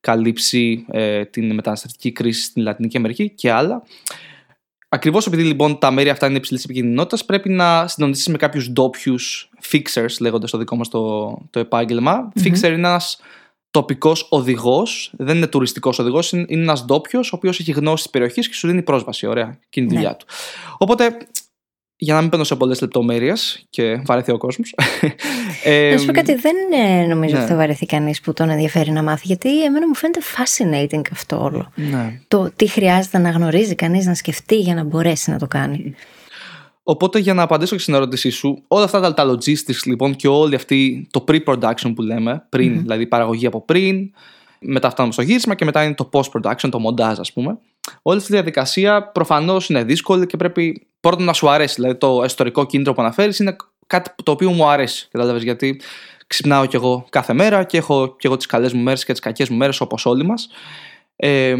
καλύψει 0.00 0.84
ε, 0.90 1.24
την 1.24 1.54
μεταναστευτική 1.54 2.12
κρίση 2.12 2.42
στην 2.42 2.62
Λατινική 2.62 2.96
Αμερική 2.96 3.30
και 3.30 3.52
άλλα. 3.52 3.82
Ακριβώς 4.96 5.26
επειδή 5.26 5.42
λοιπόν 5.42 5.78
τα 5.78 5.90
μέρη 5.90 6.08
αυτά 6.08 6.26
είναι 6.26 6.36
υψηλής 6.36 6.64
επικίνδυνοτητας, 6.64 7.24
πρέπει 7.24 7.48
να 7.48 7.88
συντονίσει 7.88 8.30
με 8.30 8.36
κάποιους 8.36 8.70
ντόπιους 8.70 9.50
fixers, 9.70 10.16
λέγοντας 10.20 10.50
το 10.50 10.58
δικό 10.58 10.76
μας 10.76 10.88
το, 10.88 11.28
το 11.50 11.58
επάγγελμα. 11.58 12.28
Mm-hmm. 12.28 12.46
Fixer 12.46 12.64
είναι 12.64 12.74
ένας 12.74 13.20
τοπικός 13.70 14.26
οδηγός, 14.30 15.12
δεν 15.16 15.36
είναι 15.36 15.46
τουριστικός 15.46 15.98
οδηγός, 15.98 16.32
είναι, 16.32 16.44
είναι 16.48 16.62
ένας 16.62 16.84
ντόπιος, 16.84 17.32
ο 17.32 17.36
οποίος 17.36 17.60
έχει 17.60 17.72
γνώση 17.72 18.02
της 18.02 18.12
περιοχής 18.12 18.48
και 18.48 18.54
σου 18.54 18.66
δίνει 18.66 18.82
πρόσβαση. 18.82 19.26
Ωραία, 19.26 19.58
και 19.68 19.80
είναι 19.80 19.92
η 19.92 19.94
δουλειά 19.94 20.10
ναι. 20.10 20.16
του. 20.16 20.26
Οπότε 20.78 21.16
για 21.96 22.14
να 22.14 22.20
μην 22.20 22.28
μπαίνω 22.28 22.44
σε 22.44 22.56
πολλές 22.56 22.80
λεπτομέρειες 22.80 23.66
και 23.70 24.02
βαρεθεί 24.04 24.32
ο 24.32 24.38
κόσμος. 24.38 24.74
ε, 25.64 25.90
να 25.92 25.98
σου 25.98 26.06
πω 26.06 26.12
κάτι, 26.12 26.34
δεν 26.34 26.54
νομίζω 27.08 27.34
ναι. 27.34 27.40
ότι 27.40 27.50
θα 27.50 27.56
βαρεθεί 27.56 27.86
κανείς 27.86 28.20
που 28.20 28.32
τον 28.32 28.50
ενδιαφέρει 28.50 28.90
να 28.90 29.02
μάθει, 29.02 29.26
γιατί 29.26 29.64
εμένα 29.64 29.88
μου 29.88 29.94
φαίνεται 29.94 30.20
fascinating 30.36 31.02
αυτό 31.12 31.42
όλο. 31.42 31.72
Ναι. 31.74 32.20
Το 32.28 32.50
τι 32.56 32.66
χρειάζεται 32.66 33.18
να 33.18 33.30
γνωρίζει 33.30 33.74
κανείς 33.74 34.06
να 34.06 34.14
σκεφτεί 34.14 34.56
για 34.56 34.74
να 34.74 34.84
μπορέσει 34.84 35.30
να 35.30 35.38
το 35.38 35.46
κάνει. 35.46 35.94
Οπότε 36.82 37.18
για 37.18 37.34
να 37.34 37.42
απαντήσω 37.42 37.76
και 37.76 37.82
στην 37.82 37.94
ερώτησή 37.94 38.30
σου, 38.30 38.62
όλα 38.68 38.84
αυτά 38.84 39.00
τα, 39.00 39.14
τα 39.14 39.30
logistics 39.30 39.82
λοιπόν 39.84 40.16
και 40.16 40.28
όλη 40.28 40.54
αυτή 40.54 41.06
το 41.10 41.24
pre-production 41.28 41.92
που 41.94 42.02
λέμε, 42.02 42.46
πριν, 42.48 42.74
mm-hmm. 42.74 42.80
δηλαδή 42.80 43.06
παραγωγή 43.06 43.46
από 43.46 43.64
πριν, 43.64 44.10
μετά 44.58 44.90
φτάνουμε 44.90 45.12
στο 45.12 45.22
γύρισμα 45.22 45.54
και 45.54 45.64
μετά 45.64 45.84
είναι 45.84 45.94
το 45.94 46.08
post-production, 46.12 46.68
το 46.70 46.78
μοντάζ 46.78 47.18
ας 47.18 47.32
πούμε. 47.32 47.58
Όλη 48.02 48.18
αυτή 48.18 48.32
η 48.32 48.34
διαδικασία 48.34 49.02
προφανώς 49.02 49.68
είναι 49.68 49.84
δύσκολη 49.84 50.26
και 50.26 50.36
πρέπει 50.36 50.86
πρώτον 51.00 51.24
να 51.24 51.32
σου 51.32 51.50
αρέσει. 51.50 51.74
Δηλαδή 51.74 51.94
το 51.94 52.22
ιστορικό 52.24 52.66
κίνητρο 52.66 52.92
που 52.92 53.02
αναφέρεις 53.02 53.38
είναι 53.38 53.56
κάτι 53.86 54.10
το 54.22 54.30
οποίο 54.30 54.50
μου 54.50 54.68
αρέσει. 54.68 55.08
Κατάλαβες 55.10 55.42
γιατί 55.42 55.80
ξυπνάω 56.26 56.66
κι 56.66 56.76
εγώ 56.76 57.06
κάθε 57.10 57.32
μέρα 57.32 57.64
και 57.64 57.76
έχω 57.76 58.16
κι 58.16 58.26
εγώ 58.26 58.36
τις 58.36 58.46
καλές 58.46 58.72
μου 58.72 58.82
μέρες 58.82 59.04
και 59.04 59.12
τις 59.12 59.20
κακές 59.20 59.48
μου 59.48 59.56
μέρες 59.56 59.80
όπως 59.80 60.06
όλοι 60.06 60.24
μας. 60.24 60.48
Ε, 61.16 61.54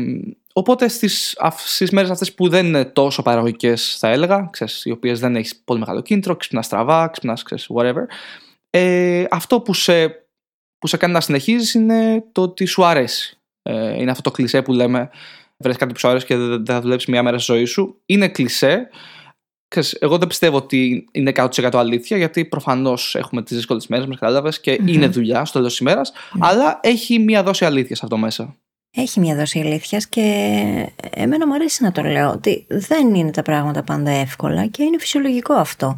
οπότε 0.53 0.89
στις, 0.89 1.39
στις 1.57 1.91
μέρες 1.91 2.11
αυτές 2.11 2.35
που 2.35 2.49
δεν 2.49 2.67
είναι 2.67 2.85
τόσο 2.85 3.23
παραγωγικές 3.23 3.97
θα 3.99 4.09
έλεγα, 4.09 4.49
ξέρεις, 4.53 4.85
οι 4.85 4.91
οποίες 4.91 5.21
δεν 5.21 5.37
έχεις 5.37 5.57
πολύ 5.57 5.81
μεγάλο 5.81 6.01
κίνητρο, 6.01 6.37
ξυπνάς 6.37 6.67
στραβά, 6.67 7.09
ξυπνάς 7.09 7.43
ξέρεις, 7.43 7.67
whatever, 7.75 8.05
ε, 8.71 9.25
αυτό 9.31 9.61
που 9.61 9.75
σε, 9.75 10.09
που 10.79 10.87
σε 10.87 10.97
κάνει 10.97 11.13
να 11.13 11.21
συνεχίζεις 11.21 11.75
είναι 11.75 12.25
το 12.33 12.43
ότι 12.43 12.65
σου 12.65 12.85
αρέσει. 12.85 13.39
Ε, 13.63 14.01
είναι 14.01 14.11
αυτό 14.11 14.23
το 14.23 14.31
κλισέ 14.31 14.63
που 14.63 14.73
λέμε 14.73 15.11
βρες 15.59 15.77
κάτι 15.77 15.93
που 15.93 15.99
σου 15.99 16.09
αρέσει 16.09 16.27
και 16.27 16.37
δεν 16.37 16.65
θα 16.67 16.81
δουλέψεις 16.81 17.09
μια 17.09 17.23
μέρα 17.23 17.39
στη 17.39 17.53
ζωή 17.53 17.65
σου. 17.65 18.03
Είναι 18.07 18.29
κλισέ. 18.29 18.89
Εγώ 19.99 20.19
δεν 20.19 20.29
πιστεύω 20.29 20.57
ότι 20.57 21.09
είναι 21.13 21.33
100% 21.35 21.69
αλήθεια, 21.73 22.17
γιατί 22.17 22.45
προφανώς 22.45 23.15
έχουμε 23.15 23.43
τις 23.43 23.57
δύσκολες 23.57 23.87
μέρες 23.87 24.07
μας, 24.07 24.19
κατάλαβες, 24.19 24.61
και 24.61 24.79
είναι 24.87 25.07
δουλειά 25.07 25.45
στο 25.45 25.59
τέλος 25.59 25.71
της 25.71 25.81
ημέρας, 25.81 26.13
αλλά 26.39 26.81
έχει 26.83 27.19
μία 27.19 27.43
δόση 27.43 27.65
αλήθειας 27.65 28.03
αυτό 28.03 28.17
μέσα. 28.17 28.57
Έχει 28.91 29.21
μία 29.21 29.37
δόση 29.37 29.61
αλήθειας 29.61 30.07
και 30.09 30.23
εμένα 31.11 31.47
μου 31.47 31.55
αρέσει 31.55 31.83
να 31.83 31.93
το 31.93 32.03
λέω 32.03 32.31
ότι 32.31 32.67
δεν 32.69 33.15
είναι 33.15 33.31
τα 33.31 33.43
πράγματα 33.43 33.83
πάντα 33.83 34.11
εύκολα 34.11 34.67
και 34.67 34.83
είναι 34.83 34.99
φυσιολογικό 34.99 35.55
αυτό. 35.55 35.95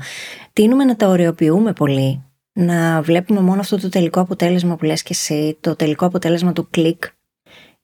Τίνουμε 0.53 0.85
να 0.85 0.97
τα 0.97 1.09
ωρεοποιούμε 1.09 1.73
πολύ, 1.73 2.25
να 2.53 3.03
βλέπουμε 3.03 3.41
μόνο 3.41 3.61
αυτό 3.61 3.79
το 3.79 3.89
τελικό 3.89 4.21
αποτέλεσμα 4.21 4.77
που 4.77 4.85
λες 4.85 5.03
και 5.03 5.13
εσύ, 5.13 5.59
το 5.61 5.77
τελικό 5.77 6.07
αποτέλεσμα 6.07 6.53
του 6.53 6.69
κλικ 6.71 7.05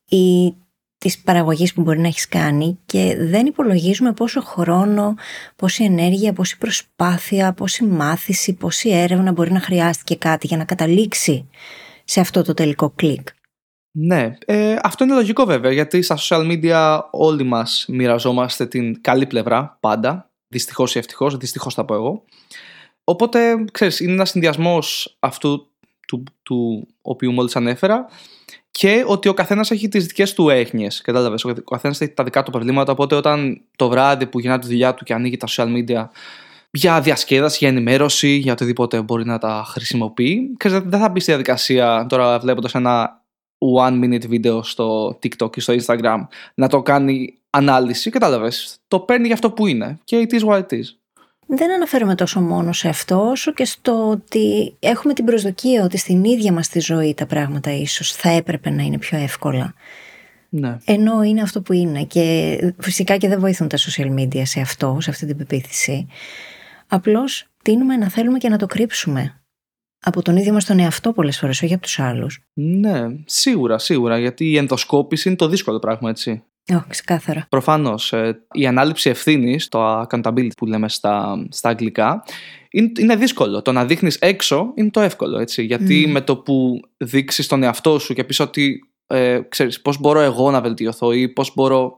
ή 0.08 0.54
της 1.04 1.18
παραγωγής 1.18 1.72
που 1.72 1.82
μπορεί 1.82 2.00
να 2.00 2.06
έχεις 2.06 2.28
κάνει 2.28 2.78
και 2.86 3.16
δεν 3.18 3.46
υπολογίζουμε 3.46 4.12
πόσο 4.12 4.40
χρόνο, 4.40 5.14
πόση 5.56 5.84
ενέργεια, 5.84 6.32
πόση 6.32 6.58
προσπάθεια, 6.58 7.52
πόση 7.52 7.84
μάθηση, 7.84 8.54
πόση 8.54 8.90
έρευνα 8.90 9.32
μπορεί 9.32 9.52
να 9.52 9.60
χρειάστηκε 9.60 10.14
κάτι 10.14 10.46
για 10.46 10.56
να 10.56 10.64
καταλήξει 10.64 11.48
σε 12.04 12.20
αυτό 12.20 12.42
το 12.42 12.54
τελικό 12.54 12.92
κλικ. 12.96 13.28
Ναι, 13.90 14.36
ε, 14.46 14.76
αυτό 14.82 15.04
είναι 15.04 15.14
λογικό 15.14 15.44
βέβαια 15.44 15.72
γιατί 15.72 16.02
στα 16.02 16.18
social 16.18 16.50
media 16.50 17.00
όλοι 17.10 17.42
μας 17.42 17.84
μοιραζόμαστε 17.88 18.66
την 18.66 19.00
καλή 19.00 19.26
πλευρά 19.26 19.78
πάντα, 19.80 20.30
δυστυχώς 20.48 20.94
ή 20.94 20.98
ευτυχώς, 20.98 21.36
δυστυχώς 21.36 21.74
θα 21.74 21.84
πω 21.84 21.94
εγώ. 21.94 22.24
Οπότε, 23.04 23.64
ξέρεις, 23.72 24.00
είναι 24.00 24.12
ένας 24.12 24.30
συνδυασμός 24.30 25.16
αυτού 25.20 25.70
του, 26.06 26.24
του 26.42 26.86
οποίου 27.02 27.32
μόλις 27.32 27.56
ανέφερα 27.56 28.06
και 28.78 29.04
ότι 29.06 29.28
ο 29.28 29.34
καθένας 29.34 29.70
έχει 29.70 29.88
τις 29.88 30.06
δικές 30.06 30.34
του 30.34 30.48
έχνιε. 30.48 30.88
Κατάλαβες. 31.02 31.44
Ο 31.44 31.52
καθένας 31.70 32.00
έχει 32.00 32.12
τα 32.12 32.24
δικά 32.24 32.42
του 32.42 32.50
προβλήματα. 32.50 32.92
Οπότε 32.92 33.14
όταν 33.14 33.60
το 33.76 33.88
βράδυ 33.88 34.26
που 34.26 34.38
γυρνάει 34.40 34.58
τη 34.58 34.66
δουλειά 34.66 34.94
του 34.94 35.04
και 35.04 35.14
ανοίγει 35.14 35.36
τα 35.36 35.46
social 35.50 35.66
media 35.66 36.08
για 36.70 37.00
διασκέδαση, 37.00 37.56
για 37.60 37.68
ενημέρωση, 37.68 38.28
για 38.28 38.52
οτιδήποτε 38.52 39.02
μπορεί 39.02 39.24
να 39.24 39.38
τα 39.38 39.64
χρησιμοποιεί, 39.66 40.56
δεν 40.62 41.00
θα 41.00 41.08
μπει 41.08 41.20
στη 41.20 41.30
διαδικασία 41.30 42.06
τώρα 42.08 42.38
βλέποντας 42.38 42.74
ένα 42.74 43.22
one 43.78 44.04
minute 44.04 44.26
βίντεο 44.26 44.62
στο 44.62 45.18
TikTok 45.22 45.56
ή 45.56 45.60
στο 45.60 45.74
Instagram 45.80 46.26
να 46.54 46.68
το 46.68 46.82
κάνει 46.82 47.38
ανάλυση. 47.50 48.10
Κατάλαβες. 48.10 48.76
Το 48.88 49.00
παίρνει 49.00 49.26
για 49.26 49.34
αυτό 49.34 49.50
που 49.50 49.66
είναι. 49.66 49.98
Και 50.04 50.26
it 50.28 50.34
is 50.34 50.48
what 50.48 50.58
it 50.58 50.72
is 50.72 51.03
δεν 51.46 51.72
αναφέρομαι 51.72 52.14
τόσο 52.14 52.40
μόνο 52.40 52.72
σε 52.72 52.88
αυτό, 52.88 53.28
όσο 53.30 53.52
και 53.52 53.64
στο 53.64 54.10
ότι 54.10 54.76
έχουμε 54.78 55.14
την 55.14 55.24
προσδοκία 55.24 55.84
ότι 55.84 55.96
στην 55.96 56.24
ίδια 56.24 56.52
μας 56.52 56.68
τη 56.68 56.80
ζωή 56.80 57.14
τα 57.14 57.26
πράγματα 57.26 57.72
ίσως 57.72 58.12
θα 58.12 58.28
έπρεπε 58.28 58.70
να 58.70 58.82
είναι 58.82 58.98
πιο 58.98 59.18
εύκολα. 59.18 59.74
Ναι. 60.48 60.78
Ενώ 60.84 61.22
είναι 61.22 61.42
αυτό 61.42 61.62
που 61.62 61.72
είναι 61.72 62.04
και 62.04 62.58
φυσικά 62.78 63.16
και 63.16 63.28
δεν 63.28 63.40
βοηθούν 63.40 63.68
τα 63.68 63.78
social 63.78 64.18
media 64.18 64.42
σε 64.42 64.60
αυτό, 64.60 64.96
σε 65.00 65.10
αυτή 65.10 65.26
την 65.26 65.36
πεποίθηση. 65.36 66.06
Απλώς 66.86 67.46
τίνουμε 67.62 67.96
να 67.96 68.08
θέλουμε 68.08 68.38
και 68.38 68.48
να 68.48 68.58
το 68.58 68.66
κρύψουμε 68.66 69.44
από 70.04 70.22
τον 70.22 70.36
ίδιο 70.36 70.52
μας 70.52 70.64
τον 70.64 70.78
εαυτό 70.78 71.12
πολλές 71.12 71.38
φορές, 71.38 71.62
όχι 71.62 71.72
από 71.72 71.82
τους 71.82 71.98
άλλους. 71.98 72.40
Ναι, 72.52 73.06
σίγουρα, 73.24 73.78
σίγουρα, 73.78 74.18
γιατί 74.18 74.50
η 74.50 74.56
ενδοσκόπηση 74.56 75.28
είναι 75.28 75.36
το 75.36 75.48
δύσκολο 75.48 75.78
πράγμα, 75.78 76.10
έτσι. 76.10 76.42
Oh, 76.72 76.82
ξεκάθαρα. 76.88 77.46
Προφανώς. 77.48 78.12
Ε, 78.12 78.44
η 78.52 78.66
ανάληψη 78.66 79.10
ευθύνης, 79.10 79.68
το 79.68 80.00
accountability 80.00 80.56
που 80.56 80.66
λέμε 80.66 80.88
στα, 80.88 81.46
στα 81.50 81.68
αγγλικά, 81.68 82.24
είναι, 82.70 82.92
είναι 82.98 83.16
δύσκολο. 83.16 83.62
Το 83.62 83.72
να 83.72 83.84
δείχνεις 83.84 84.16
έξω 84.16 84.72
είναι 84.74 84.90
το 84.90 85.00
εύκολο. 85.00 85.38
Έτσι, 85.38 85.62
γιατί 85.62 86.06
με 86.06 86.20
το 86.20 86.36
που 86.36 86.80
δείξεις 86.96 87.46
τον 87.46 87.62
εαυτό 87.62 87.98
σου 87.98 88.14
και 88.14 88.24
πεις 88.24 88.40
ότι 88.40 88.88
ε, 89.06 89.40
ξέρεις, 89.48 89.80
πώς 89.80 89.98
μπορώ 89.98 90.20
εγώ 90.20 90.50
να 90.50 90.60
βελτιωθώ 90.60 91.12
ή 91.12 91.28
πώς 91.28 91.54
μπορώ 91.54 91.94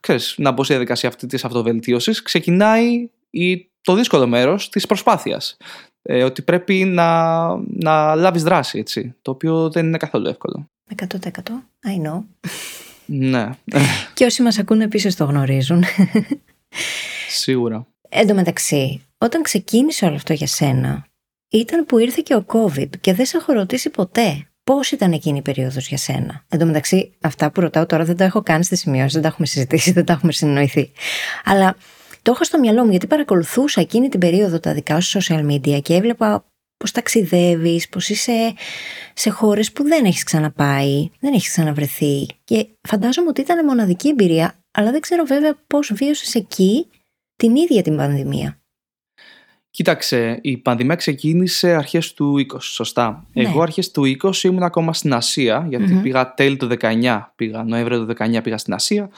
ξέρεις, 0.00 0.34
να 0.38 0.50
μπω 0.50 0.62
στη 0.62 0.72
διαδικασία 0.72 1.08
αυτή 1.08 1.26
της 1.26 1.44
αυτοβελτίωσης 1.44 2.22
ξεκινάει 2.22 3.10
η, 3.30 3.70
το 3.80 3.94
δύσκολο 3.94 4.26
μέρος 4.26 4.68
της 4.68 4.86
προσπάθειας 4.86 5.56
ε, 6.02 6.22
ότι 6.22 6.42
πρέπει 6.42 6.84
να, 6.84 7.46
να 7.56 8.14
λάβεις 8.14 8.42
δράση 8.42 8.78
έτσι, 8.78 9.14
το 9.22 9.30
οποίο 9.30 9.70
δεν 9.70 9.86
είναι 9.86 9.96
καθόλου 9.96 10.28
εύκολο 10.28 10.68
100% 10.96 11.04
I 11.86 12.06
know 12.06 12.22
ναι. 13.06 13.50
Και 14.14 14.24
όσοι 14.24 14.42
μας 14.42 14.58
ακούνε 14.58 14.84
επίσης 14.84 15.16
το 15.16 15.24
γνωρίζουν. 15.24 15.84
Σίγουρα. 17.28 17.86
Εν 18.08 18.26
τω 18.26 18.34
μεταξύ, 18.34 19.02
όταν 19.18 19.42
ξεκίνησε 19.42 20.04
όλο 20.04 20.14
αυτό 20.14 20.32
για 20.32 20.46
σένα, 20.46 21.06
ήταν 21.48 21.86
που 21.86 21.98
ήρθε 21.98 22.22
και 22.24 22.34
ο 22.34 22.44
COVID 22.46 22.88
και 23.00 23.14
δεν 23.14 23.26
σε 23.26 23.36
έχω 23.36 23.52
ρωτήσει 23.52 23.90
ποτέ 23.90 24.46
πώς 24.64 24.90
ήταν 24.90 25.12
εκείνη 25.12 25.38
η 25.38 25.42
περίοδος 25.42 25.88
για 25.88 25.96
σένα. 25.96 26.44
Εν 26.48 26.58
τω 26.58 26.66
μεταξύ, 26.66 27.12
αυτά 27.20 27.50
που 27.50 27.60
ρωτάω 27.60 27.86
τώρα 27.86 28.04
δεν 28.04 28.16
τα 28.16 28.24
έχω 28.24 28.42
κάνει 28.42 28.64
στη 28.64 28.76
σημειώση, 28.76 29.12
δεν 29.12 29.22
τα 29.22 29.28
έχουμε 29.28 29.46
συζητήσει, 29.46 29.92
δεν 29.92 30.04
τα 30.04 30.12
έχουμε 30.12 30.32
συνεννοηθεί. 30.32 30.90
Αλλά 31.44 31.76
το 32.22 32.30
έχω 32.30 32.44
στο 32.44 32.58
μυαλό 32.58 32.84
μου 32.84 32.90
γιατί 32.90 33.06
παρακολουθούσα 33.06 33.80
εκείνη 33.80 34.08
την 34.08 34.20
περίοδο 34.20 34.60
τα 34.60 34.72
δικά 34.72 35.00
σου 35.00 35.20
social 35.22 35.50
media 35.50 35.82
και 35.82 35.94
έβλεπα 35.94 36.44
πώς 36.76 36.90
ταξιδεύεις, 36.90 37.88
πώς 37.88 38.08
είσαι 38.08 38.54
σε 39.14 39.30
χώρες 39.30 39.72
που 39.72 39.82
δεν 39.82 40.04
έχεις 40.04 40.22
ξαναπάει, 40.22 41.08
δεν 41.20 41.32
έχεις 41.32 41.48
ξαναβρεθεί 41.48 42.26
και 42.44 42.66
φαντάζομαι 42.88 43.28
ότι 43.28 43.40
ήταν 43.40 43.64
μοναδική 43.64 44.08
εμπειρία, 44.08 44.54
αλλά 44.70 44.90
δεν 44.90 45.00
ξέρω 45.00 45.24
βέβαια 45.24 45.54
πώς 45.66 45.92
βίωσες 45.94 46.34
εκεί 46.34 46.86
την 47.36 47.56
ίδια 47.56 47.82
την 47.82 47.96
πανδημία. 47.96 48.60
Κοίταξε, 49.70 50.38
η 50.42 50.56
πανδημία 50.56 50.94
ξεκίνησε 50.94 51.74
αρχές 51.74 52.12
του 52.12 52.46
20, 52.52 52.56
σωστά. 52.60 53.26
Ναι. 53.32 53.42
Εγώ 53.42 53.62
αρχές 53.62 53.90
του 53.90 54.16
20 54.22 54.42
ήμουν 54.42 54.62
ακόμα 54.62 54.92
στην 54.92 55.12
Ασία, 55.12 55.68
πήγα 56.02 56.34
τέλη 56.34 56.56
του 56.56 56.68
19, 56.80 57.20
πήγα 57.36 57.62
Νοέμβριο 57.62 58.06
του 58.06 58.14
19 58.18 58.42
πήγα 58.42 58.58
στην 58.58 58.74
Ασία 58.74 59.10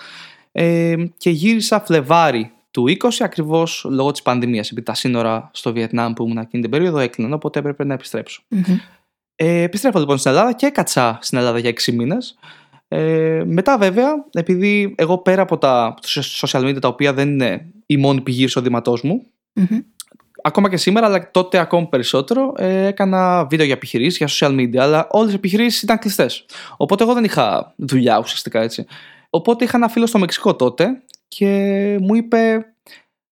ε, 0.52 0.94
και 1.16 1.30
γύρισα 1.30 1.80
Φλεβάρι 1.80 2.52
του 2.78 2.96
20 3.00 3.08
ακριβώς 3.20 3.86
λόγω 3.90 4.10
της 4.10 4.22
πανδημίας. 4.22 4.70
Επειδή 4.70 4.86
τα 4.86 4.94
σύνορα 4.94 5.50
στο 5.52 5.72
Βιετνάμ 5.72 6.12
που 6.12 6.24
ήμουν 6.24 6.38
εκείνη 6.38 6.62
την 6.62 6.70
περίοδο 6.70 6.98
έκλειναν, 6.98 7.32
οπότε 7.32 7.58
έπρεπε 7.58 7.84
να 7.84 7.94
επιστρεψω 7.94 8.42
Ε, 9.34 9.62
επιστρέφω 9.62 9.98
λοιπόν 9.98 10.18
στην 10.18 10.30
Ελλάδα 10.30 10.52
και 10.52 10.66
έκατσα 10.66 11.18
στην 11.20 11.38
Ελλάδα 11.38 11.58
για 11.58 11.70
6 11.70 11.92
μήνες. 11.92 12.38
Ε, 12.88 13.42
μετά 13.46 13.78
βέβαια, 13.78 14.24
επειδή 14.32 14.94
εγώ 14.98 15.18
πέρα 15.18 15.42
από 15.42 15.58
τα 15.58 15.94
social 16.40 16.68
media 16.68 16.80
τα 16.80 16.88
οποία 16.88 17.12
δεν 17.12 17.28
είναι 17.28 17.66
η 17.86 17.96
μόνη 17.96 18.20
πηγή 18.20 18.44
εισοδήματό 18.44 18.98
μου, 19.02 19.22
ακόμα 20.42 20.68
και 20.68 20.76
σήμερα, 20.76 21.06
αλλά 21.06 21.30
τότε 21.30 21.58
ακόμα 21.58 21.88
περισσότερο, 21.88 22.52
ε, 22.56 22.86
έκανα 22.86 23.44
βίντεο 23.44 23.66
για 23.66 23.74
επιχειρήσεις, 23.74 24.16
για 24.16 24.28
social 24.30 24.54
media, 24.60 24.76
αλλά 24.76 25.06
όλες 25.10 25.32
οι 25.32 25.34
επιχειρήσεις 25.34 25.82
ήταν 25.82 25.98
κλειστές. 25.98 26.44
Οπότε 26.76 27.04
εγώ 27.04 27.14
δεν 27.14 27.24
είχα 27.24 27.74
δουλειά 27.76 28.18
ουσιαστικά 28.18 28.60
έτσι. 28.60 28.86
Οπότε 29.30 29.64
είχα 29.64 29.76
ένα 29.76 29.88
φίλο 29.88 30.06
στο 30.06 30.18
Μεξικό 30.18 30.56
τότε 30.56 31.02
και 31.28 31.46
μου 32.00 32.14
είπε 32.14 32.66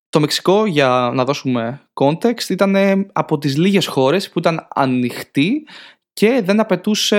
το 0.09 0.21
Μεξικό, 0.21 0.67
για 0.67 1.11
να 1.15 1.25
δώσουμε 1.25 1.81
context, 1.95 2.49
ήταν 2.49 2.76
από 3.12 3.38
τις 3.38 3.57
λίγες 3.57 3.87
χώρες 3.87 4.31
που 4.31 4.38
ήταν 4.38 4.69
ανοιχτή 4.75 5.67
και 6.12 6.43
δεν 6.45 6.61
απαιτούσε 6.61 7.17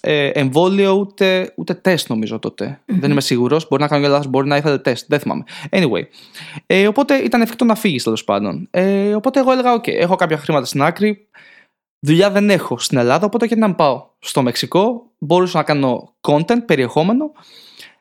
ε, 0.00 0.28
εμβόλιο 0.28 0.92
ούτε, 0.92 1.52
ούτε 1.56 1.74
τεστ 1.74 2.08
νομίζω 2.08 2.34
Δεν 2.86 3.10
είμαι 3.10 3.20
σίγουρος, 3.20 3.68
μπορεί 3.68 3.82
να 3.82 3.88
κάνω 3.88 4.08
λάθος, 4.08 4.26
μπορεί 4.26 4.48
να 4.48 4.56
ήθελε 4.56 4.78
τεστ, 4.78 5.04
δεν 5.08 5.20
θυμάμαι. 5.20 5.42
Anyway, 5.70 6.02
ε, 6.66 6.86
οπότε 6.86 7.16
ήταν 7.16 7.40
εφικτό 7.40 7.64
να 7.64 7.74
φύγεις 7.74 8.02
τέλος 8.02 8.24
πάντων. 8.24 8.68
Ε, 8.70 9.14
οπότε 9.14 9.40
εγώ 9.40 9.52
έλεγα, 9.52 9.76
ok, 9.76 9.88
έχω 9.88 10.14
κάποια 10.14 10.38
χρήματα 10.38 10.66
στην 10.66 10.82
άκρη, 10.82 11.28
δουλειά 12.00 12.30
δεν 12.30 12.50
έχω 12.50 12.78
στην 12.78 12.98
Ελλάδα, 12.98 13.26
οπότε 13.26 13.46
γιατί 13.46 13.62
να 13.62 13.74
πάω 13.74 14.06
στο 14.18 14.42
Μεξικό, 14.42 15.10
μπορούσα 15.18 15.58
να 15.58 15.64
κάνω 15.64 16.14
content, 16.20 16.64
περιεχόμενο 16.66 17.32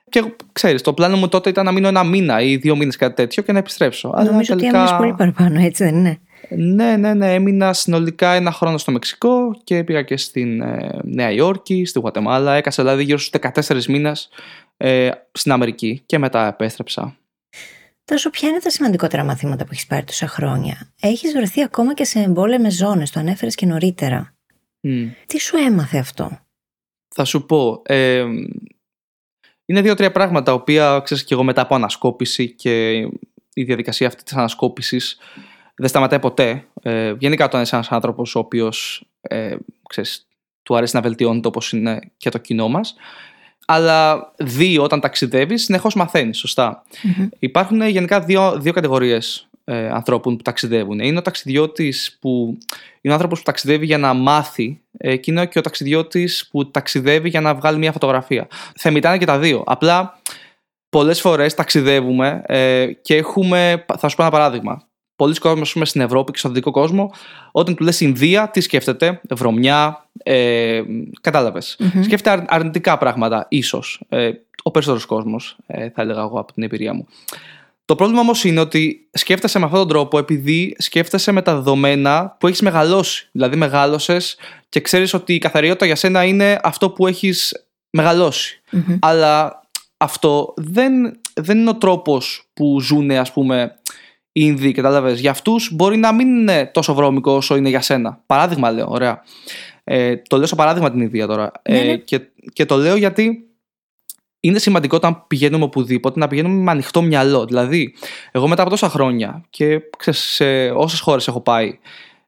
και 0.10 0.24
ξέρεις, 0.52 0.82
το 0.82 0.94
πλάνο 0.94 1.18
μου 1.18 1.28
τότε 1.28 1.50
ήταν 1.50 1.66
να 1.66 1.72
μείνω 1.72 1.88
ένα 1.88 2.04
μήνα 2.04 2.42
ή 2.42 2.56
δύο 2.56 2.76
μήνες 2.76 2.96
κάτι 2.96 3.16
τέτοιο 3.16 3.44
και 3.44 3.52
να 3.52 3.58
επιστρέψω. 3.58 4.08
Νομίζω 4.08 4.32
Αλλά 4.32 4.46
τελικά... 4.46 4.54
ότι 4.54 4.66
έμεινες 4.66 4.98
πολύ 4.98 5.14
παραπάνω, 5.14 5.66
έτσι 5.66 5.84
δεν 5.84 5.96
είναι; 5.96 6.20
Ναι, 6.50 6.98
ναι, 6.98 7.14
ναι. 7.14 7.34
Έμεινα 7.34 7.74
συνολικά 7.74 8.34
ένα 8.34 8.52
χρόνο 8.52 8.78
στο 8.78 8.92
Μεξικό 8.92 9.62
και 9.64 9.84
πήγα 9.84 10.02
και 10.02 10.18
στην 10.18 10.62
ε, 10.62 11.00
Νέα 11.04 11.32
Υόρκη, 11.32 11.86
στη 11.86 12.00
Γουατεμάλα. 12.00 12.54
Έκασα 12.54 12.84
δηλαδή 12.84 13.04
γύρω 13.04 13.18
στους 13.18 13.42
14 13.68 13.84
μήνες 13.86 14.30
ε, 14.78 15.10
στην 15.32 15.52
Αμερική 15.52 16.04
και 16.06 16.18
μετά 16.18 16.48
επέστρεψα. 16.48 17.18
Τόσο, 18.06 18.30
ποια 18.30 18.50
είναι 18.50 18.60
τα 18.60 18.70
σημαντικότερα 18.70 19.24
μαθήματα 19.24 19.64
που 19.64 19.70
έχεις 19.72 19.86
πάρει 19.86 20.04
τόσα 20.04 20.28
χρόνια; 20.28 20.94
Έχεις 21.02 21.34
βρεθεί 21.34 21.64
ακόμα 21.64 21.94
και 21.94 22.04
σε 22.04 22.20
εμπόλεμες 22.20 22.76
ζώνες, 22.76 23.12
το 23.12 23.20
ανέφερες 23.20 23.56
και 23.56 23.66
νωρίτερα. 23.66 24.34
Τι 25.26 25.40
σου 25.40 25.58
έμαθε 25.58 25.98
αυτό; 25.98 26.40
Θα 27.16 27.24
σου 27.24 27.46
πω. 27.46 27.82
Ε, 27.86 28.26
είναι 29.66 29.82
δύο-τρία 29.82 30.12
πράγματα 30.12 30.44
τα 30.46 30.54
οποία 30.54 31.02
ξέρεις 31.04 31.24
και 31.24 31.34
εγώ 31.34 31.44
μετά 31.44 31.62
από 31.62 31.76
ανασκόπηση 31.76 32.52
και 32.52 32.92
η 33.54 33.64
διαδικασία 33.64 34.08
αυτή 34.08 34.24
της 34.24 34.34
ανασκόπησης 34.34 35.18
δεν 35.76 35.90
σταματάει 35.90 36.20
ποτέ. 36.20 36.68
Ε, 36.82 37.14
γενικά 37.20 37.46
όταν 37.46 37.62
είσαι 37.62 37.76
ένας 37.76 37.92
άνθρωπος 37.92 38.36
ο 38.36 38.40
οποίος 38.40 39.06
ε, 39.22 39.56
του 40.64 40.76
αρέσει 40.76 40.96
να 40.96 41.02
βελτιώνεται 41.02 41.48
όπως 41.48 41.72
είναι 41.72 42.00
και 42.18 42.30
το 42.30 42.38
κοινό 42.38 42.68
μας. 42.68 42.96
Αλλά 43.68 44.32
δύο, 44.38 44.84
όταν 44.84 45.00
ταξιδεύεις, 45.00 45.64
συνεχώς 45.64 45.96
μαθαίνεις. 45.96 46.58
Υπάρχουν 47.40 47.88
γενικά 47.88 48.20
δύο, 48.20 48.60
δύο 48.60 48.74
κατηγορίες 48.74 49.48
ε, 49.66 49.90
ανθρώπων 49.90 50.36
που 50.36 50.42
ταξιδεύουν. 50.42 51.00
Είναι 51.00 51.18
ο 51.18 51.22
ταξιδιώτης 51.22 52.18
που. 52.22 52.58
Είναι 53.02 53.14
ο 53.14 53.18
άνθρωπος 53.18 53.40
που 53.40 53.46
ταξιδεύει 53.46 53.86
για 53.86 53.98
να 53.98 54.14
μάθει 54.14 54.82
ε, 54.98 55.16
και 55.16 55.32
είναι 55.32 55.46
και 55.46 55.60
ο 55.60 55.62
ταξιδιώτης 55.62 56.48
που 56.52 56.72
ταξιδεύει 56.72 57.30
για 57.30 57.42
να 57.42 57.56
βγάλει 57.56 57.78
μια 57.78 57.92
φωτογραφία. 57.92 58.48
Θεμητά 58.76 59.18
και 59.18 59.26
τα 59.26 59.40
δύο. 59.40 59.64
Απλά 59.66 60.20
πολλές 60.90 61.22
φορές 61.22 61.54
ταξιδεύουμε 61.54 62.42
ε, 62.46 62.92
και 63.02 63.16
έχουμε. 63.16 63.86
Θα 63.98 64.08
σου 64.08 64.16
πω 64.16 64.22
ένα 64.22 64.32
παράδειγμα. 64.32 64.88
Πολλοί 65.16 65.36
κόσμοι 65.36 65.66
στην 65.66 66.02
Ευρώπη 66.02 66.32
και 66.32 66.38
στον 66.38 66.52
δυτικό 66.54 66.72
κόσμο, 66.72 67.12
όταν 67.52 67.76
του 67.76 67.84
λες 67.84 68.02
Ινδία, 68.02 68.50
τι 68.50 68.62
σκέφτεται, 68.62 69.22
βρωμιά, 69.30 70.08
ε, 70.24 70.82
κατάλαβες. 71.22 71.78
Mm-hmm. 71.80 72.04
Σκέφτεται 72.04 72.46
αρνητικά 72.48 72.98
πράγματα, 72.98 73.46
ίσως. 73.50 74.04
Ε, 74.10 74.32
ο 74.64 74.72
περισσότερος 74.72 75.06
κόσμος, 75.06 75.58
ε, 75.68 75.90
θα 75.90 76.02
έλεγα 76.02 76.22
εγώ 76.22 76.40
από 76.40 76.54
την 76.54 76.64
εμπειρία 76.64 76.94
μου. 76.94 77.08
Το 77.86 77.96
πρόβλημα 77.96 78.22
όμως 78.22 78.44
είναι 78.44 78.60
ότι 78.60 79.10
σκέφτεσαι 79.12 79.60
με 79.60 79.66
αυτόν 79.66 79.80
τον 79.80 79.90
τρόπο 79.90 80.18
επειδή 80.18 80.76
σκέφτεσαι 80.78 81.32
με 81.32 81.42
τα 81.42 81.56
δεδομένα 81.56 82.36
που 82.40 82.48
έχεις 82.48 82.62
μεγαλώσει. 82.62 83.30
Δηλαδή, 83.32 83.56
μεγάλωσες 83.56 84.38
και 84.70 84.82
ξέρεις 84.82 85.14
ότι 85.14 85.34
η 85.34 85.38
καθαριότητα 85.38 85.86
για 85.86 85.96
σένα 85.96 86.24
είναι 86.24 86.60
αυτό 86.64 86.90
που 86.90 87.08
έχεις 87.08 87.68
Αλλά 89.00 89.64
αυτό 89.98 90.54
δεν, 90.56 91.20
δεν 91.34 91.58
είναι 91.58 91.70
ο 91.70 91.76
τρόπος 91.76 92.50
που 92.54 92.82
ζουν, 92.82 93.12
ας 93.12 93.32
πούμε, 93.32 93.76
οι 94.32 94.42
Ινδοί, 94.44 94.72
κατάλαβες. 94.72 95.20
Για 95.20 95.32
αυτούς 95.32 95.70
μπορεί 95.72 95.98
να 95.98 96.14
μην 96.14 96.28
είναι 96.28 96.66
τόσο 96.66 96.94
βρώμικο 96.94 97.32
όσο 97.32 97.56
είναι 97.56 97.70
για 97.70 97.82
σένα. 97.82 98.22
Παράδειγμα, 98.26 98.72
λέω, 98.72 98.88
ωραία. 98.90 99.24
Ε, 99.84 100.16
το 100.16 100.38
λέω 100.38 100.46
στο 100.46 100.56
παράδειγμα 100.56 100.92
την 100.92 101.02
Ινδία 101.02 101.28
τώρα. 101.28 101.52
Ναι, 101.70 101.80
ε, 101.80 101.84
ναι. 101.84 101.96
και, 101.96 102.22
και 102.54 102.66
το 102.66 102.76
λέω 102.76 102.96
γιατί 102.96 103.50
είναι 104.48 104.60
σημαντικό 104.60 104.96
όταν 104.96 105.24
πηγαίνουμε 105.28 105.64
οπουδήποτε 105.64 106.20
να 106.20 106.28
πηγαίνουμε 106.28 106.64
με 106.64 106.72
ανοιχτό 106.72 107.02
μυαλό. 107.02 107.46
Δηλαδή, 107.46 107.96
εγώ 108.32 108.48
μετά 108.48 108.62
από 108.62 108.72
τόσα 108.72 108.90
χρόνια 108.90 109.44
και 109.50 109.82
ξέρεις, 109.98 110.20
σε 110.20 110.70
όσες 110.70 111.00
χώρες 111.00 111.28
έχω 111.28 111.42
πάει, 111.42 111.80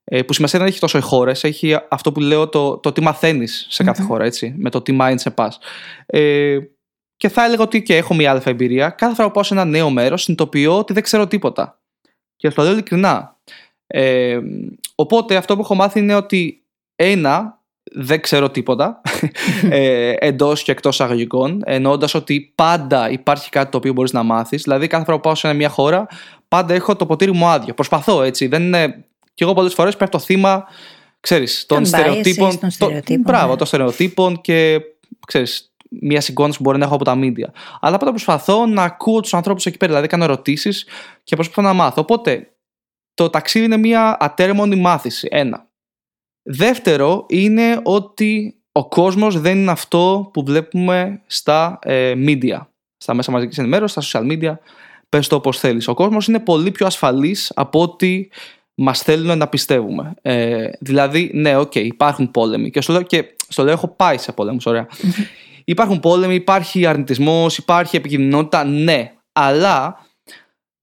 ε, 0.03 0.23
που 0.23 0.33
σημασία 0.33 0.59
δεν 0.59 0.67
έχει 0.67 0.79
τόσο 0.79 0.97
οι 0.97 1.01
χώρες, 1.01 1.43
έχει 1.43 1.77
αυτό 1.89 2.11
που 2.11 2.19
λέω 2.19 2.47
το, 2.47 2.77
το 2.77 2.91
τι 2.91 3.01
μαθαίνεις 3.01 3.67
σε 3.69 3.83
καθε 3.83 4.03
χώρα, 4.03 4.25
έτσι, 4.25 4.53
με 4.57 4.69
το 4.69 4.81
τι 4.81 4.97
mind 5.01 5.15
σε 5.15 5.29
πας. 5.29 5.59
Ε, 6.05 6.57
και 7.17 7.29
θα 7.29 7.43
έλεγα 7.45 7.63
ότι 7.63 7.83
και 7.83 7.95
έχω 7.95 8.13
μια 8.13 8.31
άλλη 8.31 8.41
εμπειρία. 8.45 8.89
Κάθε 8.89 9.15
φορά 9.15 9.27
που 9.27 9.33
πάω 9.33 9.43
σε 9.43 9.53
ένα 9.53 9.65
νέο 9.65 9.89
μέρος, 9.89 10.23
συνειδητοποιώ 10.23 10.77
ότι 10.77 10.93
δεν 10.93 11.03
ξέρω 11.03 11.27
τίποτα. 11.27 11.79
Και 12.35 12.49
το 12.49 12.63
λέω 12.63 12.71
ειλικρινά. 12.71 13.37
Ε, 13.87 14.39
οπότε 14.95 15.35
αυτό 15.35 15.55
που 15.55 15.61
έχω 15.61 15.75
μάθει 15.75 15.99
είναι 15.99 16.15
ότι 16.15 16.63
ένα, 16.95 17.56
δεν 17.99 18.21
ξέρω 18.21 18.49
τίποτα 18.49 19.01
ε, 19.69 20.13
εντός 20.19 20.63
και 20.63 20.71
εκτός 20.71 21.01
αγωγικών, 21.01 21.61
εννοώντας 21.65 22.13
ότι 22.13 22.51
πάντα 22.55 23.09
υπάρχει 23.09 23.49
κάτι 23.49 23.71
το 23.71 23.77
οποίο 23.77 23.93
μπορείς 23.93 24.11
να 24.11 24.23
μάθεις. 24.23 24.63
Δηλαδή, 24.63 24.87
κάθε 24.87 25.05
φορά 25.05 25.17
που 25.17 25.23
πάω 25.23 25.35
σε 25.35 25.53
μια 25.53 25.69
χώρα, 25.69 26.07
πάντα 26.47 26.73
έχω 26.73 26.95
το 26.95 27.05
ποτήρι 27.05 27.31
μου 27.31 27.45
άδειο. 27.45 27.73
Προσπαθώ 27.73 28.21
έτσι. 28.21 28.47
Δεν 28.47 28.63
είναι... 28.63 29.05
Και 29.33 29.43
εγώ 29.43 29.53
πολλές 29.53 29.73
φορές 29.73 29.97
πέφτω 29.97 30.19
θύμα 30.19 30.65
ξέρεις, 31.19 31.65
των 31.65 31.85
στερεοτύπων. 31.85 32.59
Το... 32.77 32.89
Μπράβο, 33.19 33.51
ναι. 33.51 33.55
των 33.55 33.67
στερεοτύπων 33.67 34.41
και 34.41 34.81
ξέρεις, 35.27 35.71
μια 35.89 36.21
συγκόνηση 36.21 36.57
που 36.57 36.63
μπορεί 36.63 36.77
να 36.77 36.85
έχω 36.85 36.95
από 36.95 37.03
τα 37.03 37.15
media. 37.17 37.49
Αλλά 37.79 37.97
πάντα 37.97 38.11
προσπαθώ 38.11 38.65
να 38.65 38.83
ακούω 38.83 39.19
τους 39.19 39.33
ανθρώπους 39.33 39.65
εκεί 39.65 39.77
πέρα. 39.77 39.91
Δηλαδή, 39.91 40.07
κάνω 40.07 40.23
ερωτήσεις 40.23 40.85
και 41.23 41.35
προσπαθώ 41.35 41.61
να 41.61 41.73
μάθω. 41.73 42.01
Οπότε, 42.01 42.51
το 43.13 43.29
ταξίδι 43.29 43.65
είναι 43.65 43.77
μια 43.77 44.17
ατέρμονη 44.19 44.75
μάθηση. 44.75 45.27
Ένα. 45.31 45.67
Δεύτερο 46.49 47.25
είναι 47.29 47.79
ότι 47.83 48.55
ο 48.71 48.87
κόσμος 48.87 49.39
δεν 49.39 49.57
είναι 49.57 49.71
αυτό 49.71 50.29
που 50.33 50.43
βλέπουμε 50.43 51.21
στα 51.25 51.79
ε, 51.81 52.13
media, 52.17 52.59
στα 52.97 53.13
μέσα 53.13 53.31
μαζικής 53.31 53.57
ενημέρωσης, 53.57 54.07
στα 54.07 54.21
social 54.21 54.31
media, 54.31 54.53
πες 55.09 55.27
το 55.27 55.35
όπως 55.35 55.59
θέλεις. 55.59 55.87
Ο 55.87 55.93
κόσμος 55.93 56.27
είναι 56.27 56.39
πολύ 56.39 56.71
πιο 56.71 56.85
ασφαλής 56.85 57.51
από 57.55 57.81
ό,τι 57.81 58.27
μας 58.75 59.01
θέλουν 59.01 59.37
να 59.37 59.47
πιστεύουμε. 59.47 60.13
Ε, 60.21 60.69
δηλαδή, 60.79 61.31
ναι, 61.33 61.57
OK, 61.57 61.71
okay, 61.75 61.83
υπάρχουν 61.83 62.31
πόλεμοι 62.31 62.69
και 62.69 62.81
στο 62.81 62.93
λέω, 62.93 63.01
και 63.01 63.35
στο 63.47 63.63
λέω 63.63 63.73
έχω 63.73 63.87
πάει 63.87 64.17
σε 64.17 64.31
πόλεμους, 64.31 64.65
Υπάρχουν 65.65 65.99
πόλεμοι, 65.99 66.35
υπάρχει 66.35 66.85
αρνητισμός, 66.85 67.57
υπάρχει 67.57 67.95
επικινδυνότητα, 67.95 68.63
ναι, 68.63 69.13
αλλά 69.31 70.05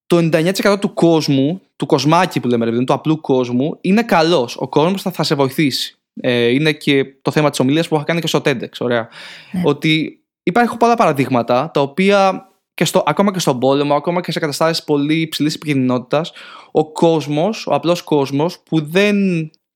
το 0.07 0.17
99% 0.17 0.77
του 0.81 0.95
κόσμου, 0.95 1.61
του 1.77 1.87
κοσμάκι 1.87 2.41
που 2.41 2.49
λέμε, 2.49 2.65
δηλαδή, 2.65 2.85
του 2.85 2.93
απλού 2.93 3.21
κόσμου, 3.21 3.79
είναι 3.81 4.03
καλός. 4.03 4.57
Ο 4.57 4.69
κόσμος 4.69 5.03
θα, 5.03 5.11
θα 5.11 5.23
σε 5.23 5.35
βοηθήσει. 5.35 5.97
Ε, 6.21 6.47
είναι 6.47 6.73
και 6.73 7.05
το 7.23 7.31
θέμα 7.31 7.51
της 7.51 7.61
ομιλίας 7.61 7.89
που 7.89 7.95
είχα 7.95 8.05
κάνει 8.05 8.21
και 8.21 8.27
στο 8.27 8.39
TEDx. 8.45 8.69
Ωραία. 8.79 9.09
Ναι. 9.53 9.63
Ότι 9.65 10.23
υπάρχουν 10.43 10.77
πολλά 10.79 10.95
παραδείγματα 10.95 11.71
τα 11.71 11.81
οποία 11.81 12.49
και 12.75 12.85
στο, 12.85 13.03
ακόμα 13.07 13.33
και 13.33 13.39
στον 13.39 13.59
πόλεμο, 13.59 13.95
ακόμα 13.95 14.21
και 14.21 14.33
σε 14.33 14.39
καταστάσεις 14.39 14.85
πολύ 14.85 15.21
υψηλής 15.21 15.55
επικοινωνία, 15.55 16.25
ο 16.73 16.93
κόσμος, 16.93 17.67
ο 17.67 17.75
απλός 17.75 18.03
κόσμος 18.03 18.63
που 18.63 18.81
δεν. 18.81 19.17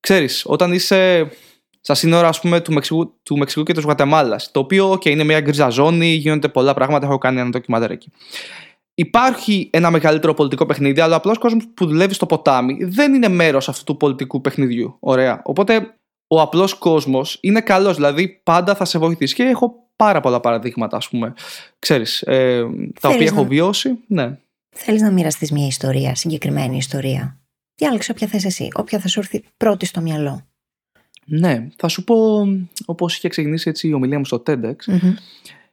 ξέρεις, 0.01 0.43
όταν 0.47 0.73
είσαι 0.73 1.31
στα 1.81 1.95
σύνορα 1.95 2.29
ας 2.29 2.41
πούμε, 2.41 2.61
του, 2.61 2.73
Μεξικού, 2.73 3.21
του 3.23 3.37
Μεξικού 3.37 3.63
και 3.63 3.73
της 3.73 3.85
Γουατεμάλας, 3.85 4.51
το 4.51 4.61
οποίο 4.61 4.93
okay, 4.93 5.07
είναι 5.11 5.25
μια 5.25 5.41
γκριζα 5.41 5.69
ζώνη, 5.69 6.13
γίνονται 6.13 6.49
πολλά 6.49 6.75
πράγματα. 6.75 7.07
Έχω 7.07 7.19
κάνει 7.19 7.41
ένα 7.41 7.49
ντοκιμαντέρ 7.49 7.91
εκεί 7.91 8.13
υπάρχει 8.99 9.71
ένα 9.73 9.91
μεγαλύτερο 9.91 10.35
πολιτικό 10.35 10.67
παιχνίδι, 10.67 11.01
αλλά 11.01 11.15
ο 11.15 11.17
απλός 11.17 11.39
κόσμος 11.39 11.69
που 11.75 11.87
δουλεύει 11.87 12.15
στο 12.15 12.27
ποτάμι 12.27 12.85
δεν 12.85 13.15
είναι 13.15 13.29
μέρος 13.29 13.69
αυτού 13.69 13.85
του 13.85 13.97
πολιτικού 13.97 14.41
παιχνιδιού. 14.41 14.97
Ωραία. 15.01 15.41
Οπότε 15.45 15.95
ο 16.27 16.41
απλός 16.41 16.75
κόσμος 16.75 17.39
είναι 17.41 17.61
καλός, 17.61 17.95
δηλαδή 17.95 18.41
πάντα 18.43 18.75
θα 18.75 18.85
σε 18.85 18.99
βοηθήσει. 18.99 19.35
Και 19.35 19.43
έχω 19.43 19.75
πάρα 19.97 20.21
πολλά 20.21 20.41
παραδείγματα, 20.41 20.97
ας 20.97 21.09
πούμε, 21.09 21.35
ξέρεις, 21.79 22.23
ε, 22.23 22.65
τα 23.01 23.09
οποία 23.09 23.27
έχω 23.27 23.45
βιώσει. 23.45 23.99
Ναι. 24.07 24.39
Θέλεις 24.77 25.03
να 25.03 25.11
μοιραστείς 25.11 25.53
μια 25.53 25.67
ιστορία, 25.67 26.15
συγκεκριμένη 26.15 26.77
ιστορία. 26.77 27.37
Διάλεξε 27.75 28.11
όποια 28.11 28.27
θες 28.27 28.45
εσύ, 28.45 28.69
όποια 28.73 28.99
θα 28.99 29.09
σου 29.09 29.19
έρθει 29.19 29.45
πρώτη 29.57 29.87
στο 29.87 30.01
μυαλό. 30.01 30.47
Ναι, 31.25 31.69
θα 31.77 31.89
σου 31.89 32.05
πω 32.05 32.47
όπως 32.85 33.17
είχε 33.17 33.29
ξεκινήσει 33.29 33.69
έτσι 33.69 33.89
η 33.89 33.93
ομιλία 33.93 34.19
μου 34.19 34.25
στο 34.25 34.43
TEDx. 34.47 34.75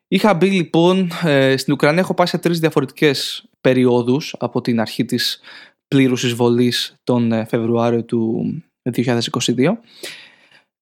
Είχα 0.07 0.33
μπει 0.33 0.49
λοιπόν 0.49 1.11
ε, 1.23 1.57
στην 1.57 1.73
Ουκρανία, 1.73 1.99
έχω 1.99 2.13
πάει 2.13 2.27
σε 2.27 2.37
τρεις 2.37 2.59
διαφορετικές 2.59 3.45
περιόδους 3.61 4.35
από 4.39 4.61
την 4.61 4.79
αρχή 4.79 5.05
της 5.05 5.39
πλήρους 5.87 6.23
εισβολής 6.23 6.95
τον 7.03 7.31
ε, 7.31 7.45
Φεβρουάριο 7.45 8.03
του 8.03 8.63
2022. 8.91 9.77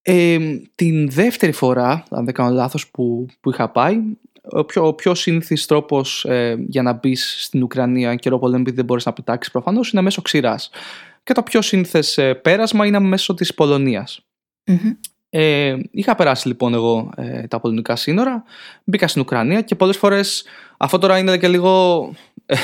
Ε, 0.02 0.38
την 0.76 1.10
δεύτερη 1.10 1.52
φορά, 1.52 2.04
αν 2.10 2.26
δεν 2.26 2.34
κάνω 2.34 2.54
λάθος, 2.54 2.90
που, 2.92 3.26
που 3.40 3.50
είχα 3.50 3.70
πάει, 3.70 4.00
ο 4.42 4.66
πιο, 4.66 4.88
ο 4.88 4.94
πιο 4.94 5.16
σύνηθις 5.16 5.66
τρόπος 5.66 6.26
για 6.68 6.82
να 6.82 6.94
μπεις 6.94 7.36
στην 7.44 7.64
Ουκρανία 7.64 8.12
εν 8.12 8.18
καιρό 8.18 8.40
πολέμου 8.40 8.62
επειδή 8.62 8.76
δεν 8.76 8.86
μπορείς 8.86 9.06
να 9.06 9.14
πετάξεις 9.14 9.52
προφανώς 9.52 9.92
είναι 9.92 10.02
μέσω 10.02 10.22
ξηράς. 10.22 10.70
Και 11.24 11.34
το 11.34 11.44
πιο 11.44 11.62
σύνηθες 11.62 12.20
πέρασμα 12.42 12.86
είναι 12.86 13.00
μέσω 13.00 13.34
της 13.34 13.54
πολωνιας 13.54 14.26
ε, 15.36 15.76
είχα 15.92 16.16
περάσει 16.16 16.48
λοιπόν 16.48 16.74
εγώ 16.74 17.10
ε, 17.16 17.48
τα 17.48 17.60
πολωνικά 17.60 17.96
σύνορα, 17.96 18.44
μπήκα 18.84 19.08
στην 19.08 19.22
Ουκρανία 19.22 19.62
και 19.62 19.76
πολλές 19.76 19.98
φορές 19.98 20.46
αυτό 20.78 20.98
τώρα 20.98 21.18
είναι 21.18 21.38
και 21.38 21.48
λίγο 21.48 22.12
ε, 22.46 22.56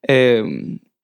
ε, 0.00 0.42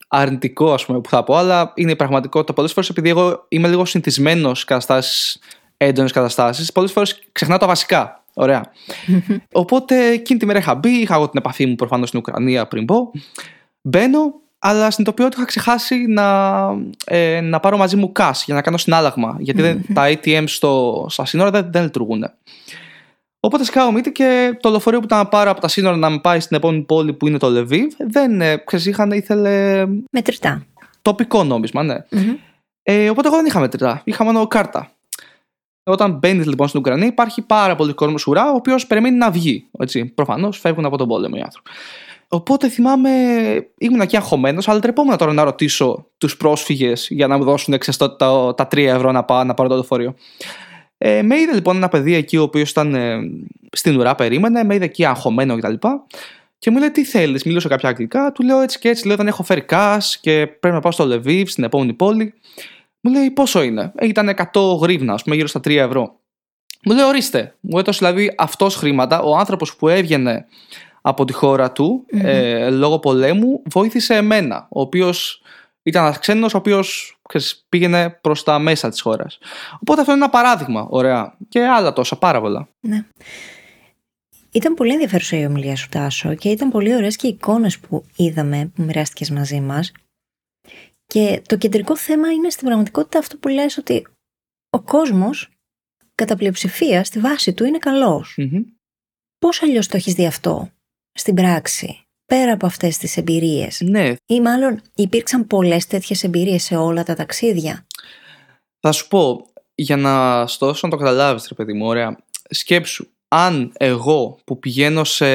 αρνητικό 0.09 0.73
ας 0.73 0.87
πούμε 0.87 1.01
που 1.01 1.09
θα 1.09 1.25
πω, 1.25 1.37
αλλά 1.37 1.73
είναι 1.75 1.91
η 1.91 1.97
πραγματικότητα. 1.97 2.53
Πολλές 2.53 2.73
φορές 2.73 2.88
επειδή 2.88 3.09
εγώ 3.09 3.45
είμαι 3.49 3.69
λίγο 3.69 3.85
συνηθισμένος 3.85 4.59
σε 4.59 4.64
καταστάσεις, 4.64 5.38
έντονες 5.77 6.12
καταστάσεις, 6.12 6.73
πολλές 6.73 6.93
φορές 6.93 7.23
ξεχνάω 7.33 7.59
τα 7.59 7.67
βασικά. 7.67 8.25
Ωραία. 8.35 8.73
Οπότε 9.53 10.11
εκείνη 10.11 10.38
τη 10.38 10.47
μέρα 10.47 10.59
είχα 10.59 10.75
μπει, 10.75 10.91
είχα 10.91 11.14
εγώ 11.14 11.29
την 11.29 11.38
επαφή 11.38 11.67
μου 11.67 11.75
προφανώς 11.75 12.09
στην 12.09 12.21
Ουκρανία 12.21 12.67
πριν 12.67 12.85
πω. 12.85 13.11
Μπαίνω, 13.83 14.35
αλλά 14.59 14.90
συνειδητοποιώ 14.90 15.27
ότι 15.27 15.37
είχα 15.37 15.47
ξεχάσει 15.47 16.07
να, 16.07 16.59
ε, 17.05 17.40
να 17.40 17.61
πάρω 17.61 17.77
μαζί 17.77 17.97
μου 17.97 18.12
cash 18.18 18.42
για 18.44 18.55
να 18.55 18.62
κάνω 18.62 18.77
συνάλλαγμα. 18.77 19.37
Γιατί 19.38 19.85
τα 19.94 20.05
ATM 20.07 20.44
στο, 20.47 21.07
στα 21.09 21.25
σύνορα 21.25 21.51
δεν, 21.51 21.68
δεν 21.73 21.83
λειτουργούν. 21.83 22.25
Οπότε 23.40 23.64
σκάω 23.64 23.92
μύτη 23.92 24.12
και 24.12 24.59
το 24.61 24.71
λεωφορείο 24.71 24.99
που 24.99 25.05
ήταν 25.05 25.18
να 25.18 25.27
πάρω 25.27 25.51
από 25.51 25.61
τα 25.61 25.68
σύνορα 25.68 25.97
να 25.97 26.11
με 26.11 26.18
πάει 26.18 26.40
στην 26.40 26.57
επόμενη 26.57 26.83
πόλη 26.83 27.12
που 27.12 27.27
είναι 27.27 27.38
το 27.38 27.49
Λεβίβ, 27.49 27.92
δεν 27.99 28.40
ε, 28.40 28.57
ξέρεις, 28.57 28.87
είχαν, 28.87 29.11
ήθελε. 29.11 29.87
Μετρητά. 30.11 30.66
Τοπικό 31.03 31.44
νόμισμα, 31.44 31.83
ναι. 31.83 31.97
Ε, 32.83 33.11
οπότε 33.11 33.29
εγώ 33.29 33.37
δεν 33.37 33.47
είχα 33.47 33.61
μετρητά. 33.61 34.01
Είχα 34.05 34.25
μόνο 34.25 34.47
κάρτα. 34.47 34.90
Όταν 35.83 36.12
μπαίνεις 36.12 36.47
λοιπόν 36.47 36.68
στην 36.68 36.81
Ουκρανία, 36.81 37.07
υπάρχει 37.07 37.42
πάρα 37.42 37.77
πολύ 37.77 37.92
κόσμος 37.92 38.27
ουρά, 38.27 38.51
ο 38.51 38.55
οποίος 38.55 38.87
περιμένει 38.87 39.16
να 39.16 39.31
βγει. 39.31 39.71
Προφανώς 40.14 40.59
φεύγουν 40.59 40.85
από 40.85 40.97
τον 40.97 41.09
πόλεμο 41.09 41.35
οι 41.38 41.40
άνθρωποι. 41.40 41.71
Οπότε 42.29 42.69
θυμάμαι, 42.69 43.11
ήμουν 43.79 44.01
εκεί 44.01 44.17
αγχωμένος, 44.17 44.69
αλλά 44.69 44.81
τρεπόμουν 44.81 45.17
τώρα 45.17 45.33
να 45.33 45.45
ρωτήσω 45.45 46.07
τους 46.19 46.37
πρόσφυγες 46.37 47.07
για 47.11 47.27
να 47.27 47.37
μου 47.37 47.45
δώσουν 47.45 47.79
ξεστό, 47.79 48.11
τα, 48.11 48.55
τα 48.55 48.69
3 48.71 48.77
ευρώ 48.77 49.12
να, 49.12 49.25
πάω, 49.25 49.45
να 49.45 49.55
πάρω 49.55 49.69
το 49.69 49.75
λεωφορείο. 49.75 50.14
Ε, 50.99 51.23
με 51.23 51.38
είδε 51.38 51.55
λοιπόν 51.55 51.77
ένα 51.77 51.88
παιδί 51.88 52.14
εκεί, 52.14 52.37
ο 52.37 52.43
οποίος 52.43 52.71
ήταν 52.71 52.95
ε, 52.95 53.19
στην 53.73 53.97
ουρά, 53.99 54.14
περίμενε, 54.14 54.64
με 54.64 54.75
είδε 54.75 54.85
εκεί 54.85 55.05
αγχωμένο 55.05 55.57
κτλ. 55.57 55.73
Και, 55.73 55.88
και 56.59 56.71
μου 56.71 56.79
λέει: 56.79 56.91
Τι 56.91 57.05
θέλεις, 57.05 57.45
μιλούσα 57.45 57.69
κάποια 57.69 57.88
αγγλικά. 57.88 58.33
Του 58.33 58.43
λέω 58.43 58.61
έτσι 58.61 58.79
και 58.79 58.88
έτσι, 58.88 59.07
λέω: 59.07 59.17
Δεν 59.17 59.27
έχω 59.27 59.43
φέρει 59.43 59.64
cash 59.69 60.14
και 60.21 60.47
πρέπει 60.61 60.75
να 60.75 60.81
πάω 60.81 60.93
στο 60.93 61.07
Λεβίβ, 61.07 61.49
στην 61.49 61.64
επόμενη 61.64 61.93
πόλη. 61.93 62.35
Μου 63.01 63.12
λέει: 63.12 63.31
Πόσο 63.31 63.62
είναι; 63.62 63.93
Ε, 63.97 64.07
ήταν 64.07 64.35
100 64.53 64.79
γρήγονα, 64.81 65.12
ας 65.12 65.23
πούμε, 65.23 65.37
γύρω 65.37 65.49
στα 65.49 65.61
3 65.61 65.71
ευρώ. 65.77 66.19
Μου 66.85 66.95
λέει: 66.95 67.05
Ορίστε. 67.05 67.57
Μου 67.61 67.79
έδωσε 67.79 67.99
δηλαδή 67.99 68.35
αυτός 68.37 68.75
χρήματα, 68.75 69.21
ο 69.23 69.37
άνθρωπος 69.37 69.77
που 69.77 69.88
έβγαινε 69.88 70.47
από 71.09 71.25
τη 71.25 71.33
χώρα 71.33 71.73
του 71.73 72.05
ε, 72.07 72.71
λόγω 72.71 72.99
πολέμου 72.99 73.62
βοήθησε 73.71 74.14
εμένα, 74.14 74.66
ο 74.71 74.81
οποίος 74.81 75.42
ήταν 75.83 76.05
ένας 76.05 76.18
ξένος 76.18 76.55
ο 76.55 76.57
οποίος 76.57 77.18
πήγαινε 77.68 78.11
προς 78.11 78.42
τα 78.42 78.59
μέσα 78.59 78.88
της 78.88 79.01
χώρας. 79.01 79.38
Οπότε 79.81 80.01
αυτό 80.01 80.12
είναι 80.12 80.23
ένα 80.23 80.31
παράδειγμα, 80.31 80.87
ωραία. 80.90 81.37
Και 81.49 81.66
άλλα 81.66 81.92
τόσα, 81.92 82.16
πάρα 82.16 82.40
πολλά. 82.40 82.68
Ναι. 82.81 83.05
Ήταν 84.51 84.75
πολύ 84.75 84.92
ενδιαφέρουσα 84.92 85.38
η 85.38 85.47
ομιλία 85.47 85.77
σου, 85.77 85.88
Τάσο, 85.88 86.35
και 86.35 86.51
ήταν 86.51 86.71
πολύ 86.71 86.94
ωραίες 86.94 87.16
και 87.16 87.27
οι 87.27 87.31
εικόνες 87.31 87.79
που 87.79 88.05
είδαμε, 88.16 88.71
που 88.75 88.83
μοιράστηκες 88.83 89.31
μαζί 89.31 89.61
μας. 89.61 89.92
Και 91.07 91.42
το 91.47 91.57
κεντρικό 91.57 91.97
θέμα 91.97 92.31
είναι 92.33 92.51
στην 92.51 92.66
πραγματικότητα 92.66 93.18
αυτό 93.18 93.37
που 93.37 93.49
λες 93.49 93.79
ότι 93.79 94.07
ο 94.71 94.81
κόσμος, 94.81 95.49
κατά 96.14 96.37
πλειοψηφία, 96.37 97.05
στη 97.05 97.18
βάση 97.18 97.53
του 97.53 97.64
είναι 97.64 97.79
καλός. 97.79 98.35
Mm-hmm. 98.38 98.64
Πώς 99.38 99.62
αλλιώς 99.62 99.87
το 99.87 99.97
έχεις 99.97 100.14
δει 100.14 100.27
αυτό; 100.27 100.71
Στην 101.18 101.35
πράξη, 101.35 102.00
πέρα 102.26 102.52
από 102.52 102.66
αυτές 102.66 102.98
τις 102.98 103.16
εμπειρίες. 103.16 103.81
Ναι. 103.81 104.12
Ή 104.26 104.40
μάλλον 104.40 104.81
υπήρξαν 104.94 105.46
πολλές 105.46 105.87
τέτοιες 105.87 106.24
εμπειρίες 106.24 106.62
σε 106.62 106.76
όλα 106.76 107.02
τα 107.02 107.14
ταξίδια; 107.14 107.87
Θα 108.81 108.92
σου 108.92 109.09
πω, 109.09 109.46
για 109.74 109.96
να 109.96 110.46
στο 110.46 110.66
δώσω 110.66 110.87
να 110.87 110.92
το 110.92 110.96
καταλάβεις 110.98 111.46
ρε 111.48 111.54
παιδί 111.54 111.72
μου, 111.72 111.87
ωραία. 111.87 112.18
Σκέψου, 112.50 113.07
αν 113.28 113.72
εγώ 113.76 114.38
που 114.44 114.59
πηγαίνω 114.59 115.04
σε 115.04 115.26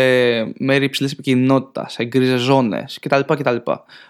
μέρη 0.58 0.86
υψηλής 0.86 1.12
επικοινωνότητα, 1.12 1.90
σε 1.90 2.04
γκρίζες 2.04 2.42
ζώνες 2.42 2.98
κτλ, 3.02 3.20
κτλ. 3.20 3.56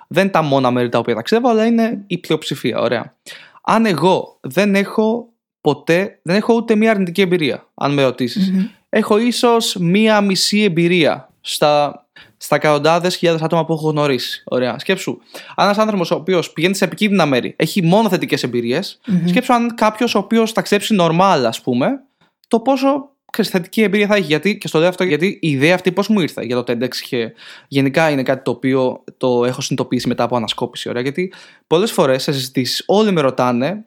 Δεν 0.08 0.32
τα 0.32 0.42
μόνα 0.42 0.72
μέρη 0.72 0.90
τα 0.90 0.98
οποία 0.98 1.16
ταξιδεύω, 1.16 1.50
αλλά 1.50 1.66
είναι 1.66 2.04
η 2.08 2.18
πλειοψηφία. 2.18 2.80
Ωραία. 2.80 3.16
Αν 3.62 3.86
εγώ 3.86 4.38
δεν 4.42 4.76
έχω 4.76 5.28
ποτέ, 5.62 6.20
δεν 6.24 6.36
έχω 6.36 6.54
ούτε 6.54 6.76
μία 6.76 6.92
αρνητική 6.92 7.22
εμπειρία, 7.22 7.68
αν 7.74 7.94
με 7.94 8.04
ρωτησει 8.04 8.72
Έχω 8.90 9.18
ίσως 9.18 9.76
μία 9.76 10.22
μισή 10.22 10.62
εμπειρία 10.62 11.33
στα 11.46 11.98
στα 12.38 12.56
εκατοντάδες 12.56 13.16
χιλιάδες 13.16 13.42
άτομα 13.42 13.66
που 13.66 13.74
έχω 13.74 13.90
γνωρίσει. 13.90 14.44
Ωραία. 14.46 14.80
Σκέψου, 14.80 15.18
αν 15.56 15.66
ένας 15.66 15.78
άνθρωπος 15.78 16.12
ο 16.12 16.16
οποίος 16.16 16.54
πηγαίνει 16.54 16.76
σε 16.76 16.86
επικίνδυνα 16.86 17.26
μέρη 17.26 17.54
έχει 17.58 17.84
μόνο 17.84 18.10
θετικές 18.10 18.44
εμπειρίες, 18.44 19.00
mm-hmm. 19.08 19.28
σκέψου 19.30 19.54
αν 19.54 19.76
κάποιος 19.76 20.16
ο 20.16 20.20
οποίος 20.20 20.54
ταξιδέψει 20.54 20.94
νορμάλ, 20.94 21.46
ας 21.46 21.62
πούμε, 21.62 22.04
το 22.48 22.60
πόσο 22.60 23.10
ξέρεις, 23.32 23.52
θετική 23.52 23.82
εμπειρία 23.82 24.08
θα 24.08 24.16
έχει. 24.16 24.26
Γιατί, 24.26 24.58
και 24.58 24.68
στο 24.68 24.80
λέω 24.80 24.88
αυτό 24.88 25.04
γιατί 25.04 25.40
η 25.42 25.50
ιδέα 25.50 25.76
αυτή 25.76 25.92
πώς 25.92 26.08
μου 26.08 26.20
ήρθε 26.20 26.44
για 26.44 26.64
το 26.64 26.72
TEDx 26.72 26.96
και 26.96 27.34
γενικά 27.68 28.10
είναι 28.10 28.24
κάτι 28.24 28.44
το 28.44 28.52
οποίο 28.52 29.04
το 29.18 29.46
έχω 29.46 29.62
συνειδητοποιήσει 29.62 30.08
μετά 30.08 30.24
από 30.24 30.36
ανασκόπηση. 30.36 30.90
Ωραία. 30.90 31.02
Γιατί 31.02 31.34
πολλές 31.68 31.92
φορές 31.92 32.24
σε 32.24 32.32
συζητήσεις 32.32 32.84
όλοι 32.88 33.12
με 33.12 33.22
ρωτάνε, 33.22 33.86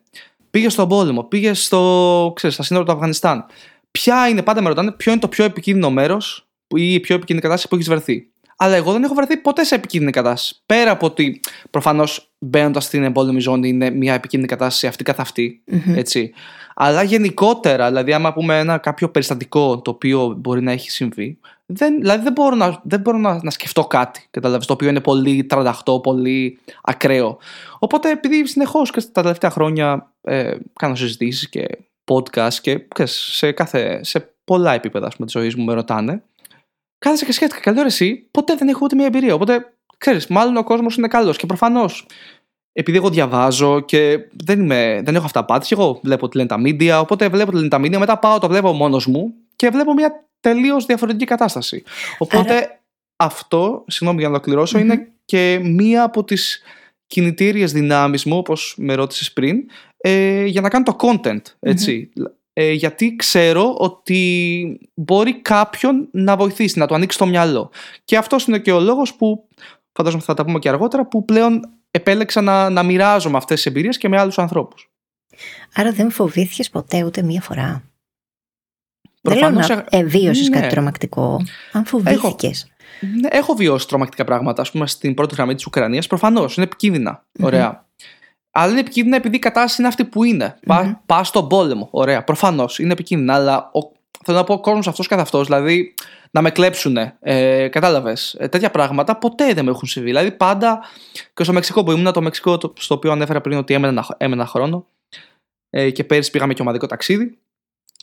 πήγες 0.51 0.73
στον 0.73 0.89
πόλεμο, 0.89 1.23
πήγες 1.23 1.65
στο, 1.65 2.33
ξέρεις, 2.35 2.55
στα 2.55 2.65
σύνορα 2.65 2.85
του 2.85 2.93
Αφγανιστάν. 2.93 3.47
Ποια 3.91 4.29
είναι, 4.29 4.43
πάντα 4.43 4.63
με 4.63 4.69
ρωτάνε, 4.69 4.93
ποιο 4.93 5.13
είναι 5.13 5.21
το 5.21 5.29
πιο 5.29 5.45
επικίνδυνο 5.45 5.91
μέρος 5.91 6.46
ή 6.77 6.93
η 6.93 7.01
πιο 7.01 7.15
επικίνδυνη 7.15 7.41
κατάσταση 7.41 7.69
που 7.69 7.75
έχεις 7.75 7.89
βρεθεί. 7.89 8.31
Αλλά 8.57 8.77
εγώ 8.77 8.93
δεν 8.93 9.03
έχω 9.05 9.15
βρεθεί 9.15 9.37
ποτέ 9.37 9.65
σε 9.65 9.75
επικίνδυνη 9.75 10.13
κατάσταση. 10.13 10.61
Πέρα 10.67 10.91
από 10.91 11.07
ότι 11.07 11.41
προφανώς 11.71 12.31
μπαίνοντας 12.39 12.85
στην 12.85 13.03
εμπόλεμη 13.03 13.41
ζώνη 13.41 13.69
είναι 13.69 13.91
μια 13.91 14.15
επικίνδυνη 14.15 14.51
κατάσταση 14.53 14.87
αυτή 14.87 15.05
καθ' 15.05 15.21
αυτη 15.21 15.63
Έτσι. 15.95 16.33
Αλλά 16.79 17.03
γενικότερα, 17.03 17.87
δηλαδή, 17.89 18.13
άμα 18.13 18.33
πούμε 18.33 18.59
ένα 18.59 18.79
κάποιο 18.79 19.09
περιστατικό 19.09 19.81
το 19.81 19.91
οποίο 19.91 20.35
μπορεί 20.39 20.63
να 20.63 20.73
έχει 20.73 20.91
συμβεί, 20.91 21.39
δεν, 21.67 22.01
δηλαδή 22.01 22.23
δεν 22.23 22.33
μπορώ 22.33 22.57
να, 22.57 22.81
δεν 22.85 23.01
μπορώ 23.01 23.19
να, 23.19 23.43
να 23.43 23.51
σκεφτώ 23.51 23.85
κάτι 23.85 24.27
καταλάβεις, 24.31 24.67
το 24.67 24.73
οποίο 24.73 24.89
είναι 24.89 25.01
πολύ 25.01 25.47
38, 25.51 26.03
πολύ 26.03 26.59
ακραίο. 26.83 27.39
Οπότε, 27.79 28.11
επειδή 28.11 28.47
συνεχώς 28.47 28.91
και 28.91 29.03
τα 29.13 29.23
τελευταία 29.23 29.51
χρόνια 29.51 30.13
ε, 30.23 30.57
κάνω 30.73 30.95
συζητήσεις 30.95 31.49
και 31.49 31.67
podcast 32.05 32.55
και 32.61 32.87
σε, 33.05 33.53
κάθε, 33.53 34.01
σε 34.05 34.35
πολλά 34.45 34.73
επίπεδα 34.75 35.09
της 35.09 35.33
ζωής 35.33 35.55
μου 35.55 35.65
με 35.65 35.73
ρωτάνε, 35.73 36.23
κάθεσα 36.99 37.25
και 37.25 37.33
σκέφτηκα. 37.33 37.61
Καλό 37.61 37.87
εσύ, 37.87 38.29
ποτέ 38.31 38.55
δεν 38.55 38.69
έχω 38.69 38.81
ούτε 38.83 38.95
μια 38.97 39.07
εμπειρία. 39.07 39.35
Οπότε, 39.35 39.73
ξέρεις, 39.99 40.27
μάλλον 40.27 40.57
ο 40.57 40.65
κόσμος 40.65 40.97
είναι 40.97 41.09
καλός. 41.09 41.37
Και 41.37 41.47
προφανώς, 41.47 42.07
επειδή 42.73 42.97
εγώ 42.97 43.11
διαβάζω 43.11 43.81
και 43.81 44.19
δεν, 44.45 44.61
είμαι, 44.61 45.01
δεν 45.05 45.15
έχω 45.15 45.25
αυτά 45.25 45.45
πάτηση, 45.45 45.75
εγώ 45.79 46.01
βλέπω 46.03 46.29
τι 46.29 46.37
λένε 46.37 46.49
τα 46.49 46.61
media. 46.65 47.01
Οπότε 47.01 47.29
βλέπω 47.29 47.51
τι 47.51 47.57
λένε 47.57 47.69
τα 47.69 47.79
media, 47.79 47.99
μετά 47.99 48.19
πάω, 48.19 48.39
το 48.39 48.49
βλέπω 48.49 48.73
μόνος 48.73 49.07
μου 49.07 49.35
και 49.57 49.69
βλέπω 49.71 49.93
μια 49.93 50.29
τελείως 50.41 50.87
διαφορετική 50.87 51.25
κατάσταση. 51.25 51.83
Οπότε 52.19 52.81
αυτό, 53.17 53.85
συγγνώμη 53.87 54.21
για 54.21 54.29
να 54.29 54.35
ολοκληρωσω 54.35 54.79
είναι 54.79 55.09
και 55.25 55.61
μία 55.63 56.03
από 56.03 56.25
τις 56.25 56.63
κινητήριες 57.07 57.73
δυνάμεις 57.73 58.25
μου, 58.25 58.37
όπως 58.37 58.75
με 58.79 58.95
ρώτησες 58.95 59.33
πριν, 59.33 59.65
ε, 59.97 60.45
για 60.45 60.61
να 60.61 60.69
κάνω 60.69 60.85
το 60.85 60.97
content. 61.01 61.43
Έτσι 61.61 62.11
ε, 62.59 62.73
γιατί 62.73 63.17
ξέρω 63.17 63.75
ότι 63.79 64.81
μπορεί 64.95 65.41
κάποιον 65.41 66.09
να 66.13 66.37
βοηθήσει, 66.37 66.79
να 66.79 66.87
του 66.87 66.95
ανοίξει 66.95 67.19
το 67.19 67.27
μυαλό. 67.27 67.71
Και 68.05 68.17
αυτός 68.17 68.47
είναι 68.47 68.59
και 68.59 68.73
ο 68.73 68.81
λόγος 68.81 69.15
που, 69.15 69.49
φαντάζομαι 69.93 70.23
θα 70.23 70.35
τα 70.35 70.45
πούμε 70.45 70.59
και 70.59 70.69
αργότερα, 70.69 71.07
που 71.07 71.25
πλέον 71.25 71.69
επέλεξα 71.91 72.41
να, 72.41 72.71
να 72.71 72.83
μοιράζομαι 72.83 73.37
αυτές 73.37 73.57
τις 73.57 73.67
εμπειρίες 73.67 73.99
και 73.99 74.09
με 74.09 74.19
άλλους 74.19 74.39
ανθρώπους. 74.39 74.91
Άρα 75.75 75.93
δεν 75.93 76.11
φοβήθηκες 76.11 76.71
ποτέ 76.71 77.05
ούτε 77.05 77.23
μία 77.23 77.41
φορά; 77.41 77.83
Προφανώς, 79.23 79.67
δεν 79.67 79.77
λέω 79.77 80.33
να 80.33 80.49
ναι. 80.49 80.61
κάτι 80.61 80.69
τρομακτικό. 80.69 81.41
Αν 81.73 81.85
φοβήθηκες. 81.85 82.63
Έχω, 82.63 83.13
ναι, 83.21 83.29
έχω 83.31 83.55
βιώσει 83.55 83.89
τρομακτικά 83.89 84.25
πράγματα. 84.25 84.63
Α 84.63 84.67
πούμε, 84.73 84.87
στην 84.87 85.15
πρώτη 85.15 85.35
γραμμή 85.35 85.55
της 85.55 85.67
Ουκρανίας. 85.67 86.07
Προφανώς 86.07 86.57
είναι 86.57 86.65
επικίνδυνα. 86.65 87.25
Ωραία. 87.41 87.87
Αλλά 88.59 88.71
είναι 88.71 88.81
επικίνδυνα 88.81 89.17
επειδή 89.17 89.37
η 89.37 89.39
κατάσταση 89.39 89.77
είναι 89.79 89.89
αυτή 89.89 90.05
που 90.05 90.25
είναι. 90.25 90.59
Mm-hmm. 90.67 90.95
Πας 91.07 91.29
στον 91.29 91.49
πόλεμο. 91.49 91.89
Ωραία. 91.91 92.25
Προφανώς 92.25 92.79
είναι 92.79 92.93
επικίνδυνα. 92.93 93.35
Αλλά 93.35 93.71
ο, 93.73 93.79
θέλω 94.25 94.39
να 94.39 94.45
πω 94.45 94.53
ο 94.53 94.61
κόσμος 94.61 94.89
αυτός 94.89 95.07
καθ' 95.07 95.21
αυτός, 95.21 95.47
δηλαδή 95.47 95.95
να 96.31 96.43
με 96.43 96.51
κλέψουν. 96.51 96.97
Ε, 97.21 97.69
Κατάλαβες. 97.69 98.37
Ε, 98.39 98.49
τέτοια 98.49 98.71
πράγματα 98.71 99.17
ποτέ 99.17 99.55
δεν 99.55 99.65
με 99.65 99.71
έχουν 99.71 99.89
συμβεί. 99.89 100.09
Δηλαδή 100.09 100.33
πάντα 100.33 100.81
και 101.35 101.45
στο 101.45 101.53
Μεξικό 101.53 101.85
που 101.85 101.93
ήμουν, 101.93 102.13
το 102.13 102.23
Μεξικό 102.23 102.59
το, 102.59 102.73
στο 102.79 102.95
οποίο 102.95 103.13
ανέφερα 103.13 103.41
πριν 103.41 103.59
ότι 103.59 103.75
έμενα, 103.75 104.07
έμενα 104.17 104.47
χρόνο. 104.47 104.87
Ε, 105.71 105.91
και 105.91 106.05
πέρυσι 106.05 106.31
πήγαμε 106.31 106.55
και 106.55 106.63
ομαδικό 106.63 106.87
ταξίδι. 106.87 107.39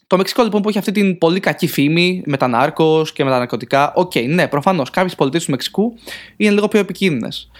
Το 0.07 0.17
Μεξικό 0.17 0.43
λοιπόν 0.43 0.61
που 0.61 0.69
έχει 0.69 0.77
αυτή 0.77 0.91
την 0.91 1.17
πολύ 1.17 1.39
κακή 1.39 1.67
φήμη 1.67 2.23
με 2.25 2.37
τα 2.37 2.47
νάρκο 2.47 3.05
και 3.13 3.23
με 3.23 3.29
τα 3.29 3.37
ναρκωτικά. 3.37 3.93
OK, 3.95 4.11
okay, 4.15 4.27
ναι, 4.27 4.47
προφανώς 4.47 4.89
κάποιες 4.89 5.15
πολιτείες 5.15 5.45
του 5.45 5.51
Μεξικού 5.51 5.93
είναι 6.37 6.51
λίγο 6.51 6.67
πιο 6.67 6.79
επικίνδυνες. 6.79 7.51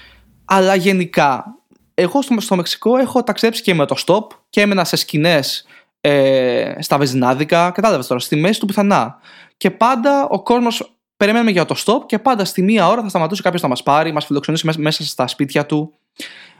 Αλλά 0.45 0.75
γενικά 0.75 1.57
εγώ 1.93 2.21
στο, 2.21 2.39
στο 2.39 2.55
Μεξικό 2.55 2.97
έχω 2.97 3.23
ταξιδέψει 3.23 3.61
και 3.61 3.73
με 3.73 3.85
το 3.85 3.95
stop 4.05 4.27
και 4.49 4.61
έμενα 4.61 4.83
σε 4.83 4.95
σκηνές 4.95 5.65
ε, 6.01 6.73
στα 6.79 6.97
βενζινάδικα. 6.97 7.71
Κατάλαβες 7.71 8.07
τώρα, 8.07 8.19
στη 8.19 8.35
μέση 8.35 8.59
του 8.59 8.65
πουθενά. 8.65 9.19
Και 9.57 9.71
πάντα 9.71 10.27
ο 10.29 10.43
κόσμος 10.43 10.95
περιμένουμε 11.17 11.51
για 11.51 11.65
το 11.65 11.75
stop 11.85 12.05
και 12.05 12.19
πάντα 12.19 12.45
στη 12.45 12.61
μία 12.61 12.87
ώρα 12.87 13.01
θα 13.01 13.09
σταματούσε 13.09 13.41
κάποιος 13.41 13.61
να 13.61 13.67
μας 13.67 13.83
πάρει, 13.83 14.11
μας 14.11 14.25
φιλοξενήσει 14.25 14.67
μέσα 14.77 15.03
στα 15.03 15.27
σπίτια 15.27 15.65
του. 15.65 15.93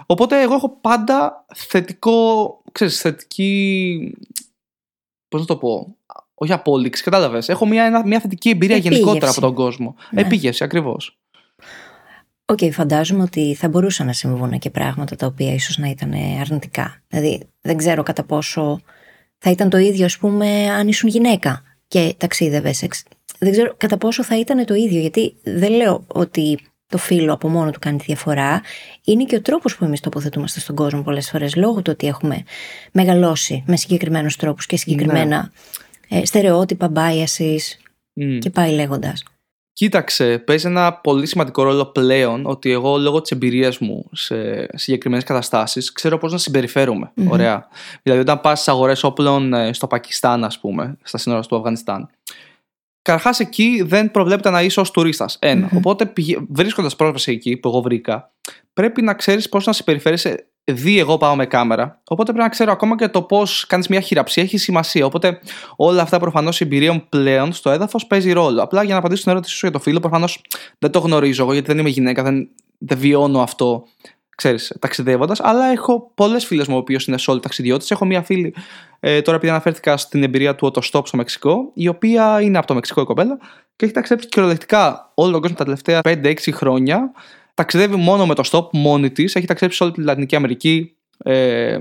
Οπότε 0.06 0.42
εγώ 0.42 0.54
έχω 0.54 0.70
πάντα 0.82 1.46
θετικό, 1.56 2.62
ξέρεις, 2.72 3.02
θετική, 3.02 4.16
πώς 5.28 5.42
να 5.42 5.48
το 5.48 5.58
πω, 5.58 5.96
όχι 6.34 6.54
απόληξη, 6.54 7.04
κατάλαβες. 7.04 7.50
Έχω 7.50 7.66
μια, 7.66 8.04
μια 8.06 8.20
θετική 8.20 8.50
εμπειρία 8.50 8.76
Επίγευση. 8.76 9.00
γενικότερα 9.00 9.32
από 9.32 9.42
τον 9.42 9.54
κόσμο. 9.54 9.96
Ναι. 10.12 10.22
Επίγευση, 10.22 10.64
ακριβώς. 10.64 11.18
OK, 12.46 12.58
okay, 12.62 12.72
φαντάζομαι 12.72 13.24
ότι 13.24 13.54
θα 13.54 13.70
μπορούσαν 13.70 14.06
να 14.06 14.14
συμβούν 14.14 14.60
και 14.60 14.70
πράγματα 14.70 15.16
τα 15.16 15.26
οποία 15.26 15.54
ίσως 15.54 15.78
να 15.78 15.88
ήταν 15.88 16.14
αρνητικά. 16.40 17.02
Δηλαδή, 17.08 17.48
δεν 17.62 17.78
ξέρω 17.78 18.04
κατά 18.04 18.24
πόσο 18.24 18.82
θα 19.38 19.50
ήταν 19.50 19.70
το 19.70 19.78
ίδιο, 19.78 20.06
ας 20.06 20.18
πούμε, 20.18 20.70
αν 20.70 20.88
ήσουν 20.88 21.10
γυναίκα 21.10 21.62
και 21.88 22.16
ταξίδευες. 22.18 22.88
Δεν 23.40 23.52
ξέρω 23.52 23.74
κατά 23.78 23.98
πόσο 23.98 24.24
θα 24.24 24.40
ήταν 24.40 24.66
το 24.66 24.74
ίδιο, 24.74 25.00
γιατί 25.00 25.36
δεν 25.44 25.72
λέω 25.72 26.04
ότι 26.08 26.60
το 26.88 26.98
φύλο 26.98 27.34
από 27.34 27.50
μόνο 27.50 27.72
του 27.72 27.80
κάνει 27.80 27.98
τη 27.98 28.04
διαφορά. 28.04 28.62
Είναι 29.04 29.24
και 29.24 29.36
ο 29.36 29.42
τρόπος 29.42 29.76
που 29.76 29.86
εμείς 29.86 30.00
τοποθετούμαστε 30.00 30.60
στον 30.60 30.76
κόσμο 30.76 31.02
πολλές 31.02 31.30
φορές, 31.30 31.56
λόγω 31.56 31.82
του 31.82 31.92
ότι 31.94 32.08
έχουμε 32.08 32.44
μεγαλώσει 32.92 33.64
με 33.68 33.78
συγκεκριμένους 33.78 34.36
τρόπους 34.36 34.66
και 34.66 34.78
συγκεκριμένα 34.78 35.52
ναι. 36.10 36.20
ε, 36.20 36.26
στερεότυπα, 36.26 36.92
biases 36.96 37.62
και 38.40 38.50
πάει 38.50 38.72
λέγοντας. 38.72 39.24
Κοίταξε, 39.74 40.38
παίζει 40.38 40.68
ένα 40.68 40.94
πολύ 40.94 41.26
σημαντικό 41.26 41.64
ρόλο 41.64 41.86
πλέον 41.86 42.46
ότι 42.46 42.72
εγώ 42.72 42.98
λόγω 42.98 43.22
της 43.22 43.32
εμπειρίας 43.32 43.78
μου 43.78 44.10
σε 44.12 44.68
συγκεκριμένες 44.78 45.26
καταστάσεις 45.26 45.92
ξέρω 45.92 46.18
πώς 46.18 46.32
να 46.32 46.38
συμπεριφερομαι 46.38 47.12
Ωραία. 47.30 47.68
Δηλαδή, 48.02 48.22
όταν 48.22 48.42
πας 48.42 48.60
στις 48.60 48.74
αγορές 48.74 49.04
όπλων 49.04 49.54
ε, 49.54 49.74
στο 49.74 49.88
Πακιστάν, 49.88 50.44
ας 50.44 50.60
πούμε, 50.60 50.98
στα 51.04 51.18
σύνορα 51.18 51.42
του 51.42 51.56
Αφγανιστάν. 51.56 52.10
Καταρχάς, 53.02 53.40
εκεί 53.40 53.84
δεν 53.86 54.12
προβλέπεται 54.12 54.50
να 54.50 54.62
είσαι 54.62 54.80
ως 54.80 54.92
τουρίστας. 54.92 55.38
Ένα. 55.42 55.68
Mm-hmm. 55.68 55.78
Οπότε, 55.78 56.14
βρίσκοντας 56.50 56.96
πρόσβαση 56.96 57.32
εκεί 57.32 57.58
που 57.58 57.68
εγώ 57.68 57.82
βρήκα, 57.82 58.32
πρέπει 58.74 59.02
να 59.02 59.14
ξέρεις 59.14 59.50
πώς 59.50 59.66
να 59.66 59.74
συμπεριφέρεσαι 59.74 60.48
δει 60.64 61.00
εγώ 61.00 61.18
πάω 61.18 61.36
με 61.36 61.46
κάμερα. 61.46 62.02
Οπότε 62.08 62.32
πρέπει 62.32 62.48
να 62.48 62.50
ξέρω 62.50 62.72
ακόμα 62.72 62.96
και 62.96 63.08
το 63.08 63.22
πώς 63.22 63.66
κάνεις 63.68 63.88
μια 63.88 64.00
χειραψία 64.00 64.44
έχει 64.44 64.58
σημασία. 64.58 65.06
Οπότε 65.06 65.40
όλα 65.76 66.02
αυτά 66.02 66.20
προφανώς 66.20 66.60
η 66.60 66.64
εμπειρία 66.64 66.94
μου 66.94 67.06
πλέον 67.10 67.54
στο 67.54 67.70
έδαφος 67.70 68.08
παίζει 68.08 68.32
ρόλο. 68.32 68.62
Απλά 68.62 68.84
για 68.84 68.94
να 68.94 69.00
απαντήσω 69.00 69.20
στην 69.22 69.32
ερώτηση 69.32 69.56
σου 69.56 69.66
για 69.66 69.72
το 69.72 69.80
φίλο, 69.80 70.00
προφανώς 70.00 70.42
δεν 70.80 70.92
το 70.92 71.00
γνωρίζω 71.00 71.44
εγώ 71.44 71.54
γιατί 71.54 71.68
δεν 71.68 71.78
είμαι 71.78 71.90
γυναίκα, 71.90 72.24
δεν, 72.24 72.50
δεν 72.78 72.98
βιώνω 72.98 73.42
αυτό 73.42 73.84
ξέρεις, 74.36 74.76
ταξιδεύοντας, 74.80 75.40
αλλά 75.42 75.66
έχω 75.66 76.12
πολλές 76.16 76.46
φίλες 76.46 76.68
μου, 76.68 76.76
ο 76.76 76.78
οποίος 76.78 77.08
είναι 77.08 77.18
σόλ 77.18 77.40
ταξιδιώτες. 77.40 77.92
Έχω 77.92 78.06
μία 78.06 78.22
φίλη, 78.22 78.56
ε, 79.00 79.22
τώρα 79.22 79.38
επειδή 79.38 79.52
αναφέρθηκα 79.52 79.98
στην 79.98 80.24
εμπειρία 80.24 80.56
του 80.56 80.72
Autostop 80.72 81.02
στο 81.06 81.18
Μεξικό, 81.18 81.72
η 81.74 81.88
οποία 81.88 82.42
είναι 82.42 82.58
από 82.58 82.68
το 82.68 82.74
Μεξικό 82.74 83.02
η 83.02 83.06
κοπέλα 83.06 83.38
και 83.76 83.86
έχει 83.86 83.94
ταξιδέψει 83.94 84.28
κυριολεκτικά 84.30 85.12
όλο 85.14 85.32
τον 85.32 85.42
κόσμο 85.42 85.56
τα 85.58 85.64
τελευταία 85.64 86.02
5-6 86.04 86.52
χρόνια. 86.52 87.12
Ταξιδεύει 87.54 87.96
μόνο 87.96 88.26
με 88.26 88.36
το 88.36 88.44
stop 88.52 88.70
μόνη 88.72 89.12
της. 89.12 89.36
Έχει 89.36 89.46
ταξιδέψει 89.46 89.78
σε 89.78 89.84
όλη 89.84 89.94
τη 89.94 90.02
Λατινική 90.02 90.36
Αμερική. 90.36 90.96
Ε, 91.18 91.80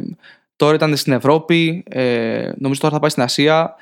τώρα 0.57 0.75
ήταν 0.75 0.97
στην 0.97 1.13
Ευρώπη. 1.13 1.85
Ε, 1.89 2.51
νομίζω 2.59 2.81
τώρα 2.81 2.95
θα 2.95 3.01
πάει 3.01 3.11
στην 3.11 3.23
Ασία. 3.23 3.77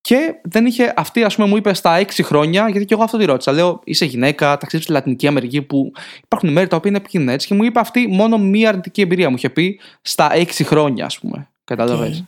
Και 0.00 0.34
δεν 0.42 0.66
είχε, 0.66 0.92
αυτή 0.96 1.22
ας 1.22 1.34
πούμε 1.34 1.48
μου 1.48 1.56
είπε 1.56 1.74
στα 1.74 2.00
6 2.00 2.04
χρόνια, 2.22 2.68
γιατί 2.68 2.84
και 2.84 2.94
εγώ 2.94 3.02
αυτό 3.02 3.18
τη 3.18 3.24
ρώτησα. 3.24 3.52
Λέω, 3.52 3.80
είσαι 3.84 4.04
γυναίκα, 4.04 4.46
ταξίδευε 4.46 4.82
στη 4.82 4.92
Λατινική 4.92 5.26
Αμερική 5.26 5.62
που 5.62 5.92
υπάρχουν 6.24 6.52
μέρη 6.52 6.66
τα 6.66 6.76
οποία 6.76 6.90
είναι 6.90 6.98
επικίνδυνα 6.98 7.32
έτσι. 7.32 7.46
Και 7.46 7.54
μου 7.54 7.64
είπε 7.64 7.80
αυτή 7.80 8.06
μόνο 8.06 8.38
μία 8.38 8.68
αρνητική 8.68 9.00
εμπειρία. 9.00 9.30
Μου 9.30 9.36
είχε 9.36 9.50
πει 9.50 9.80
στα 10.02 10.30
6 10.34 10.46
χρόνια, 10.64 11.04
ας 11.04 11.18
πούμε. 11.18 11.48
Κατάλαβες; 11.64 12.24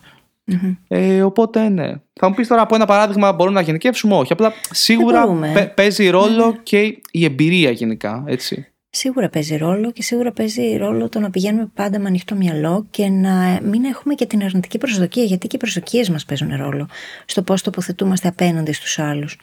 Ε, 0.87 1.23
οπότε 1.23 1.69
ναι. 1.69 1.93
Θα 2.13 2.29
μου 2.29 2.35
πεις 2.35 2.47
τώρα 2.47 2.61
από 2.61 2.75
ένα 2.75 2.85
παράδειγμα 2.85 3.33
μπορούμε 3.33 3.59
να 3.59 3.65
γενικεύσουμε, 3.65 4.15
όχι. 4.15 4.33
Απλά 4.33 4.53
σίγουρα 4.71 5.27
παίζει 5.75 6.09
ρόλο 6.09 6.45
ναι. 6.45 6.59
και 6.63 7.01
η 7.11 7.23
εμπειρία 7.23 7.71
γενικά. 7.71 8.23
Έτσι. 8.27 8.72
Σίγουρα 8.95 9.29
παίζει 9.29 9.57
ρόλο 9.57 9.91
και 9.91 10.01
σίγουρα 10.01 10.31
παίζει 10.31 10.77
ρόλο 10.77 11.09
το 11.09 11.19
να 11.19 11.29
πηγαίνουμε 11.29 11.71
πάντα 11.73 11.99
με 11.99 12.07
ανοιχτό 12.07 12.35
μυαλό 12.35 12.87
και 12.89 13.07
να 13.07 13.59
μην 13.63 13.83
έχουμε 13.83 14.13
και 14.13 14.25
την 14.25 14.43
αρνητική 14.43 14.77
προσδοκία, 14.77 15.23
γιατί 15.23 15.47
και 15.47 15.55
οι 15.55 15.59
προσδοκίες 15.59 16.09
μας 16.09 16.25
παίζουν 16.25 16.55
ρόλο 16.55 16.87
στο 17.25 17.41
πώς 17.41 17.61
τοποθετούμαστε 17.61 18.27
απέναντι 18.27 18.71
στους 18.71 18.99
άλλους. 18.99 19.37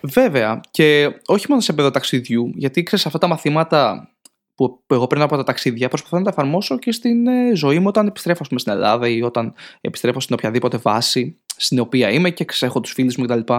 Βέβαια. 0.00 0.60
Και 0.70 1.10
όχι 1.26 1.46
μόνο 1.48 1.60
σε 1.60 1.70
επίπεδο 1.70 1.90
ταξιδιού, 1.90 2.52
γιατί 2.54 2.82
ξέρεις 2.82 3.06
αυτά 3.06 3.18
τα 3.18 3.26
μαθήματα 3.26 4.08
που 4.54 4.82
εγώ 4.86 5.06
πριν 5.06 5.22
από 5.22 5.36
τα 5.36 5.44
ταξίδια 5.44 5.88
προσπαθώ 5.88 6.18
να 6.18 6.24
τα 6.24 6.30
εφαρμόσω 6.30 6.78
και 6.78 6.92
στην 6.92 7.26
ε, 7.26 7.54
ζωή 7.54 7.78
μου 7.78 7.86
όταν 7.88 8.06
επιστρέφω 8.06 8.44
πούμε, 8.48 8.60
στην 8.60 8.72
Ελλάδα 8.72 9.08
ή 9.08 9.22
όταν 9.22 9.54
επιστρέφω 9.80 10.20
στην 10.20 10.34
οποιαδήποτε 10.34 10.76
βάση 10.76 11.38
στην 11.56 11.78
οποία 11.78 12.10
είμαι 12.10 12.30
και 12.30 12.44
έχω 12.60 12.80
τους 12.80 12.92
φίλους 12.92 13.16
μου 13.16 13.24
κτλ. 13.24 13.52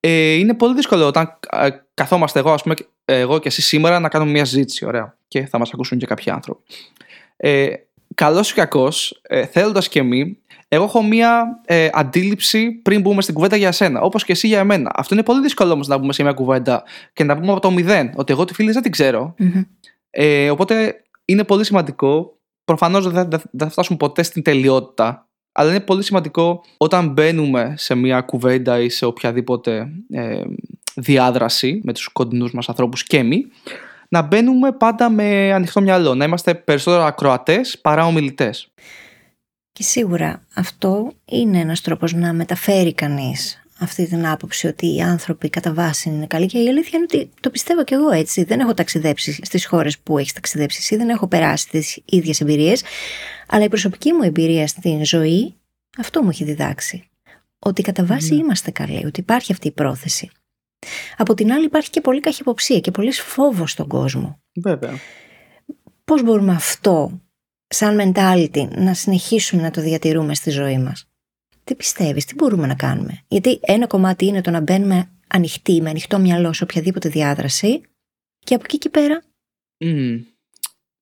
Ε, 0.00 0.32
είναι 0.32 0.54
πολύ 0.54 0.74
δύσκολο 0.74 1.06
όταν 1.06 1.38
ε, 1.50 1.68
καθόμαστε 1.94 2.38
εγώ, 2.38 2.52
ας 2.52 2.62
πούμε, 2.62 2.74
εγώ 3.04 3.38
και 3.38 3.48
εσύ 3.48 3.62
σήμερα 3.62 4.00
να 4.00 4.08
κάνουμε 4.08 4.30
μια 4.30 4.44
συζήτηση, 4.44 4.84
ωραία, 4.84 5.16
και 5.28 5.46
θα 5.46 5.58
μας 5.58 5.72
ακούσουν 5.72 5.98
και 5.98 6.06
κάποιοι 6.06 6.32
άνθρωποι. 6.32 6.62
Ε, 7.36 7.68
καλός 8.14 8.50
ή 8.50 8.54
κακός, 8.54 9.20
ε, 9.22 9.46
θέλοντας 9.46 9.88
και 9.88 9.98
εμεί, 9.98 10.38
εγώ 10.68 10.84
έχω 10.84 11.02
μια 11.02 11.60
ε, 11.64 11.88
αντίληψη 11.92 12.70
πριν 12.70 13.00
μπούμε 13.00 13.22
στην 13.22 13.34
κουβέντα 13.34 13.56
για 13.56 13.72
σένα, 13.72 14.00
όπως 14.00 14.24
και 14.24 14.32
εσύ 14.32 14.46
για 14.46 14.58
εμένα. 14.58 14.90
Αυτό 14.94 15.14
είναι 15.14 15.22
πολύ 15.22 15.40
δύσκολο 15.40 15.72
όμως 15.72 15.88
να 15.88 15.98
μπούμε 15.98 16.12
σε 16.12 16.22
μια 16.22 16.32
κουβέντα 16.32 16.82
και 17.12 17.24
να 17.24 17.38
πούμε 17.38 17.52
από 17.52 17.60
το 17.60 17.70
μηδέν, 17.70 18.12
ότι 18.16 18.32
εγώ 18.32 18.44
τη 18.44 18.54
φίλη 18.54 18.72
δεν 18.72 18.82
την 18.82 18.90
ξερω 18.90 19.34
Ε, 20.10 20.50
οπότε 20.50 21.04
είναι 21.24 21.44
πολύ 21.44 21.64
σημαντικό. 21.64 22.38
Προφανώς 22.64 23.10
δεν 23.10 23.30
θα, 23.30 23.42
θα 23.58 23.68
φτάσουμε 23.68 23.98
ποτέ 23.98 24.22
στην 24.22 24.42
τελειότητα 24.42 25.28
αλλά 25.60 25.70
είναι 25.70 25.80
πολύ 25.80 26.02
σημαντικό 26.02 26.64
όταν 26.76 27.08
μπαίνουμε 27.08 27.74
σε 27.76 27.94
μια 27.94 28.20
κουβέντα 28.20 28.80
ή 28.80 28.88
σε 28.88 29.04
οποιαδήποτε 29.04 29.88
ε, 30.10 30.42
διάδραση 30.94 31.80
με 31.84 31.92
τους 31.92 32.08
κοντινούς 32.08 32.52
μας 32.52 32.68
ανθρώπους 32.68 33.02
και 33.02 33.16
εμείς, 33.16 33.46
να 34.08 34.22
μπαίνουμε 34.22 34.72
πάντα 34.72 35.10
με 35.10 35.52
ανοιχτό 35.52 35.80
μυαλό, 35.80 36.14
να 36.14 36.24
είμαστε 36.24 36.54
περισσότερο 36.54 37.02
ακροατές 37.02 37.78
παρά 37.78 38.06
ομιλητές. 38.06 38.72
Και 39.72 39.82
σίγουρα 39.82 40.42
αυτό 40.54 41.12
είναι 41.24 41.58
ένας 41.58 41.80
τρόπος 41.80 42.12
να 42.12 42.32
μεταφέρει 42.32 42.94
κανείς 42.94 43.62
αυτή 43.80 44.06
την 44.06 44.26
άποψη 44.26 44.66
ότι 44.66 44.94
οι 44.94 45.00
άνθρωποι 45.00 45.50
κατά 45.50 45.72
βάση 45.72 46.08
είναι 46.08 46.26
καλοί 46.26 46.46
και 46.46 46.58
η 46.58 46.68
αλήθεια 46.68 46.90
είναι 46.98 47.06
ότι 47.10 47.30
το 47.40 47.50
πιστεύω 47.50 47.84
κι 47.84 47.94
εγώ 47.94 48.10
έτσι. 48.10 48.44
Δεν 48.44 48.60
έχω 48.60 48.74
ταξιδέψει 48.74 49.40
στις 49.42 49.66
χώρες 49.66 49.98
που 49.98 50.18
έχεις 50.18 50.32
ταξιδέψει 50.32 50.78
εσύ, 50.80 50.96
δεν 50.96 51.08
έχω 51.08 51.26
περάσει 51.26 51.68
τις 51.68 52.02
ίδιες 52.04 52.40
εμπειρίες, 52.40 52.82
αλλά 53.46 53.64
η 53.64 53.68
προσωπική 53.68 54.12
μου 54.12 54.22
εμπειρία 54.22 54.66
στην 54.66 55.04
ζωή 55.04 55.54
αυτό 55.98 56.22
μου 56.22 56.28
έχει 56.28 56.44
διδάξει. 56.44 57.04
Ότι 57.58 57.82
κατά 57.82 58.04
βάση 58.04 58.34
ναι. 58.34 58.40
είμαστε 58.40 58.70
καλοί, 58.70 59.06
ότι 59.06 59.20
υπάρχει 59.20 59.52
αυτή 59.52 59.68
η 59.68 59.72
πρόθεση. 59.72 60.30
Από 61.16 61.34
την 61.34 61.52
άλλη 61.52 61.64
υπάρχει 61.64 61.90
και 61.90 62.00
πολύ 62.00 62.20
καχυποψία 62.20 62.80
και 62.80 62.90
πολύ 62.90 63.12
φόβος 63.12 63.70
στον 63.70 63.88
κόσμο. 63.88 64.42
Βέβαια. 64.54 64.98
Πώς 66.04 66.22
μπορούμε 66.22 66.52
αυτό 66.52 67.20
σαν 67.66 68.12
mentality 68.14 68.68
να 68.68 68.94
συνεχίσουμε 68.94 69.62
να 69.62 69.70
το 69.70 69.80
διατηρούμε 69.80 70.34
στη 70.34 70.50
ζωή 70.50 70.78
μας; 70.78 71.09
Τι 71.70 71.76
πιστεύεις, 71.76 72.24
τι 72.24 72.34
μπορούμε 72.34 72.66
να 72.66 72.74
κάνουμε; 72.74 73.24
Γιατί 73.28 73.58
ένα 73.62 73.86
κομμάτι 73.86 74.26
είναι 74.26 74.40
το 74.40 74.50
να 74.50 74.60
μπαίνουμε 74.60 75.10
ανοιχτοί, 75.28 75.82
με 75.82 75.90
ανοιχτό 75.90 76.18
μυαλό 76.18 76.52
σε 76.52 76.64
οποιαδήποτε 76.64 77.08
διάδραση 77.08 77.80
και 78.38 78.54
από 78.54 78.64
εκεί 78.66 78.78
και 78.78 78.88
πέρα 78.88 79.22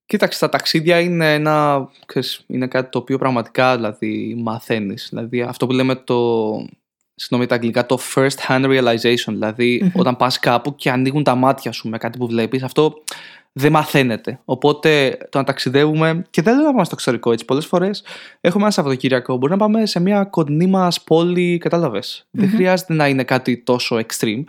Κοίταξε, 0.05 0.39
τα 0.39 0.49
ταξίδια 0.49 1.01
είναι, 1.01 1.35
ένα, 1.35 1.89
ξέρεις, 2.07 2.45
είναι 2.47 2.67
κάτι 2.67 2.91
το 2.91 2.99
οποίο 2.99 3.19
πραγματικά 3.19 3.77
δηλαδή, 3.77 4.35
μαθαίνεις. 4.39 5.07
Δηλαδή 5.11 5.43
αυτό 5.43 5.67
που 5.67 5.73
λέμε 5.73 5.95
το, 5.95 6.51
συγγνώμη 7.15 7.47
τα 7.47 7.55
αγγλικά, 7.55 7.87
το 7.87 7.99
first 8.15 8.49
hand 8.49 8.65
realization. 8.65 9.33
δηλαδη 9.33 9.93
όταν 9.95 10.17
πας 10.17 10.39
κάπου 10.39 10.75
και 10.75 10.91
ανοίγουν 10.91 11.23
τα 11.23 11.35
μάτια 11.35 11.73
σου 11.73 11.89
με 11.89 11.99
κάτι 11.99 12.19
που 12.19 12.27
βλέπεις, 12.27 12.63
αυτό 12.63 13.03
δεν 13.53 13.73
μαθαίνεται. 13.73 14.41
Οπότε 14.45 15.19
το 15.31 15.39
να 15.39 15.45
ταξιδεύουμε, 15.45 16.25
και 16.31 16.43
δεν 16.43 16.55
λέω 16.57 16.65
να 16.65 16.71
πάμε 16.71 16.85
στο 16.85 16.95
εξωτερικό 16.95 17.33
έτσι, 17.33 17.45
πολλές 17.45 17.67
φορές 17.67 18.05
έχουμε 18.41 18.63
ένα 18.63 18.73
Σαββατοκύριακο, 18.73 19.37
μπορεί 19.37 19.53
να 19.53 19.59
πάμε 19.59 19.87
σε 19.87 20.01
μια 20.01 20.25
κοντινή 20.25 20.67
μας 20.67 21.03
πόλη, 21.03 21.59
καταλαβες. 21.59 22.27
Δεν 22.31 22.49
χρειάζεται 22.51 22.95
να 22.95 23.09
είναι 23.09 23.25
κάτι 23.25 23.59
τόσο 23.59 23.97
extreme. 23.97 24.43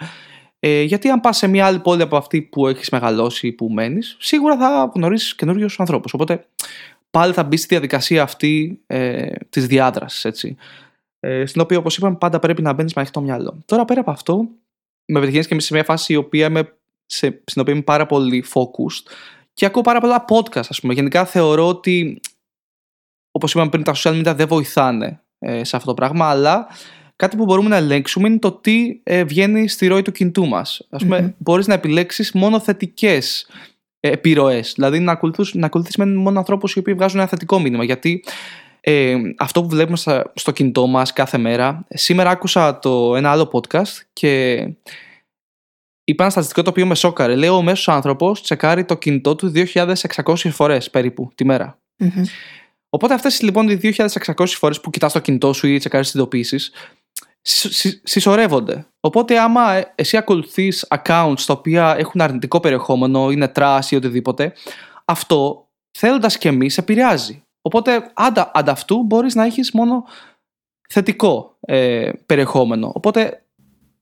Ε, 0.59 0.81
γιατί 0.81 1.09
αν 1.09 1.19
πας 1.19 1.37
σε 1.37 1.47
μια 1.47 1.65
άλλη 1.65 1.79
πόλη 1.79 2.01
από 2.01 2.17
αυτή 2.17 2.41
που 2.41 2.67
έχεις 2.67 2.89
μεγαλώσει 2.89 3.47
ή 3.47 3.51
που 3.51 3.69
μένεις, 3.69 4.17
σίγουρα 4.19 4.57
θα 4.57 4.91
γνωρίσεις 4.95 5.35
καινούριους 5.35 5.79
ανθρώπους. 5.79 6.13
Οπότε 6.13 6.45
πάλι 7.11 7.33
θα 7.33 7.43
μπει 7.43 7.57
στη 7.57 7.67
διαδικασία 7.67 8.23
αυτή 8.23 8.81
ε, 8.87 9.31
της 9.49 9.67
διάδρασης. 9.67 10.43
Ε, 11.19 11.45
στην 11.45 11.61
οποία, 11.61 11.77
όπως 11.77 11.97
είπαμε, 11.97 12.15
πάντα 12.15 12.39
πρέπει 12.39 12.61
να 12.61 12.73
μπαίνεις 12.73 12.93
με 12.93 13.01
ανοιχτό 13.01 13.21
μυαλό. 13.21 13.57
Τώρα 13.65 13.85
πέρα 13.85 13.99
από 13.99 14.11
αυτό, 14.11 14.47
με 15.05 15.19
πετυχαίνεις 15.19 15.47
και 15.47 15.59
σε 15.59 15.73
μια 15.73 15.83
φάση 15.83 16.13
η 16.13 16.15
οποία 16.15 16.45
είμαι, 16.45 16.73
σε, 17.09 17.41
στην 17.45 17.61
οποία 17.61 17.73
είμαι 17.73 17.83
πάρα 17.83 18.05
πολύ 18.05 18.45
focused 18.53 19.11
και 19.53 19.65
ακούω 19.65 19.81
πάρα 19.81 19.99
πολλά 19.99 20.25
podcast, 20.29 20.67
ας 20.69 20.79
πούμε. 20.79 20.93
Γενικά 20.93 21.25
θεωρώ 21.25 21.67
ότι, 21.67 22.19
όπως 23.31 23.51
είπαμε 23.51 23.69
πριν, 23.69 23.83
τα 23.83 23.93
social 23.95 24.19
media 24.19 24.33
δεν 24.35 24.47
βοηθάνε 24.47 25.21
ε, 25.39 25.63
σε 25.63 25.75
αυτό 25.75 25.87
το 25.87 25.93
πράγμα, 25.93 26.29
αλλά 26.29 26.67
κάτι 27.15 27.37
που 27.37 27.45
μπορούμε 27.45 27.69
να 27.69 27.75
ελέγξουμε 27.75 28.27
είναι 28.27 28.39
το 28.39 28.51
τι 28.51 28.99
ε, 29.03 29.23
βγαίνει 29.23 29.67
στη 29.67 29.87
ροή 29.87 30.01
του 30.01 30.11
κινητού 30.11 30.47
μας. 30.47 30.87
Α 30.89 30.97
πούμε, 30.97 31.27
mm 31.27 31.33
μπορείς 31.37 31.67
να 31.67 31.73
επιλέξεις 31.73 32.31
μόνο 32.31 32.59
θετικές 32.59 33.47
ε, 33.99 34.09
επιρροές. 34.09 34.73
Δηλαδή 34.75 34.99
να 34.99 35.11
ακολουθήσει 35.11 35.57
να 35.57 35.69
με 35.97 36.05
μόνο 36.05 36.39
ανθρώπους 36.39 36.73
οι 36.73 36.79
οποίοι 36.79 36.93
βγάζουν 36.93 37.19
ένα 37.19 37.29
θετικό 37.29 37.59
μήνυμα. 37.59 37.83
Γιατί 37.83 38.23
ε, 38.81 39.15
αυτό 39.37 39.61
που 39.61 39.69
βλέπουμε 39.69 39.97
στο 40.33 40.51
κινητό 40.51 40.87
μας 40.87 41.13
κάθε 41.13 41.37
μέρα. 41.37 41.85
Σήμερα 41.89 42.29
άκουσα 42.29 42.79
το, 42.79 43.15
ένα 43.15 43.31
άλλο 43.31 43.49
podcast 43.53 44.01
και 44.13 44.63
είπα 46.09 46.23
ένα 46.23 46.31
στατιστικό 46.31 46.61
το 46.61 46.69
οποίο 46.69 46.85
με 46.85 46.95
σόκαρε. 46.95 47.35
Λέω 47.35 47.55
ο 47.55 47.61
μέσος 47.61 47.87
άνθρωπος 47.87 48.41
τσεκάρει 48.41 48.85
το 48.85 48.97
κινητό 48.97 49.35
του 49.35 49.51
2.600 49.55 50.35
φορές 50.35 50.89
περίπου 50.89 51.29
τη 51.35 51.45
μέρα. 51.45 51.79
Οπότε 52.89 53.13
αυτές 53.13 53.41
λοιπόν 53.41 53.69
οι 53.69 53.79
2.600 53.83 54.45
φορές 54.47 54.81
που 54.81 54.89
κοιτάς 54.89 55.13
το 55.13 55.19
κινητό 55.19 55.53
σου 55.53 55.67
ή 55.67 55.77
τσεκάρεις 55.77 56.07
τις 56.07 56.15
ειδοποιήσει, 56.15 56.71
συσσωρεύονται. 58.03 58.87
Οπότε, 58.99 59.39
άμα 59.39 59.73
ε, 59.73 59.93
εσύ 59.95 60.17
ακολουθείς 60.17 60.87
accounts 60.89 61.41
τα 61.45 61.53
οποία 61.53 61.95
έχουν 61.97 62.21
αρνητικό 62.21 62.59
περιεχόμενο, 62.59 63.31
είναι 63.31 63.51
trash 63.55 63.85
ή 63.89 63.95
οτιδήποτε, 63.95 64.53
αυτό 65.05 65.67
θέλοντας 65.91 66.37
και 66.37 66.47
εμείς 66.47 66.77
επηρεάζει. 66.77 67.43
Οπότε, 67.61 68.11
αντα, 68.13 68.51
ανταυτού 68.53 69.03
μπορείς 69.03 69.35
να 69.35 69.45
έχεις 69.45 69.71
μόνο 69.71 70.03
θετικό 70.89 71.57
ε, 71.59 72.11
περιεχόμενο. 72.25 72.91
Οπότε, 72.95 73.43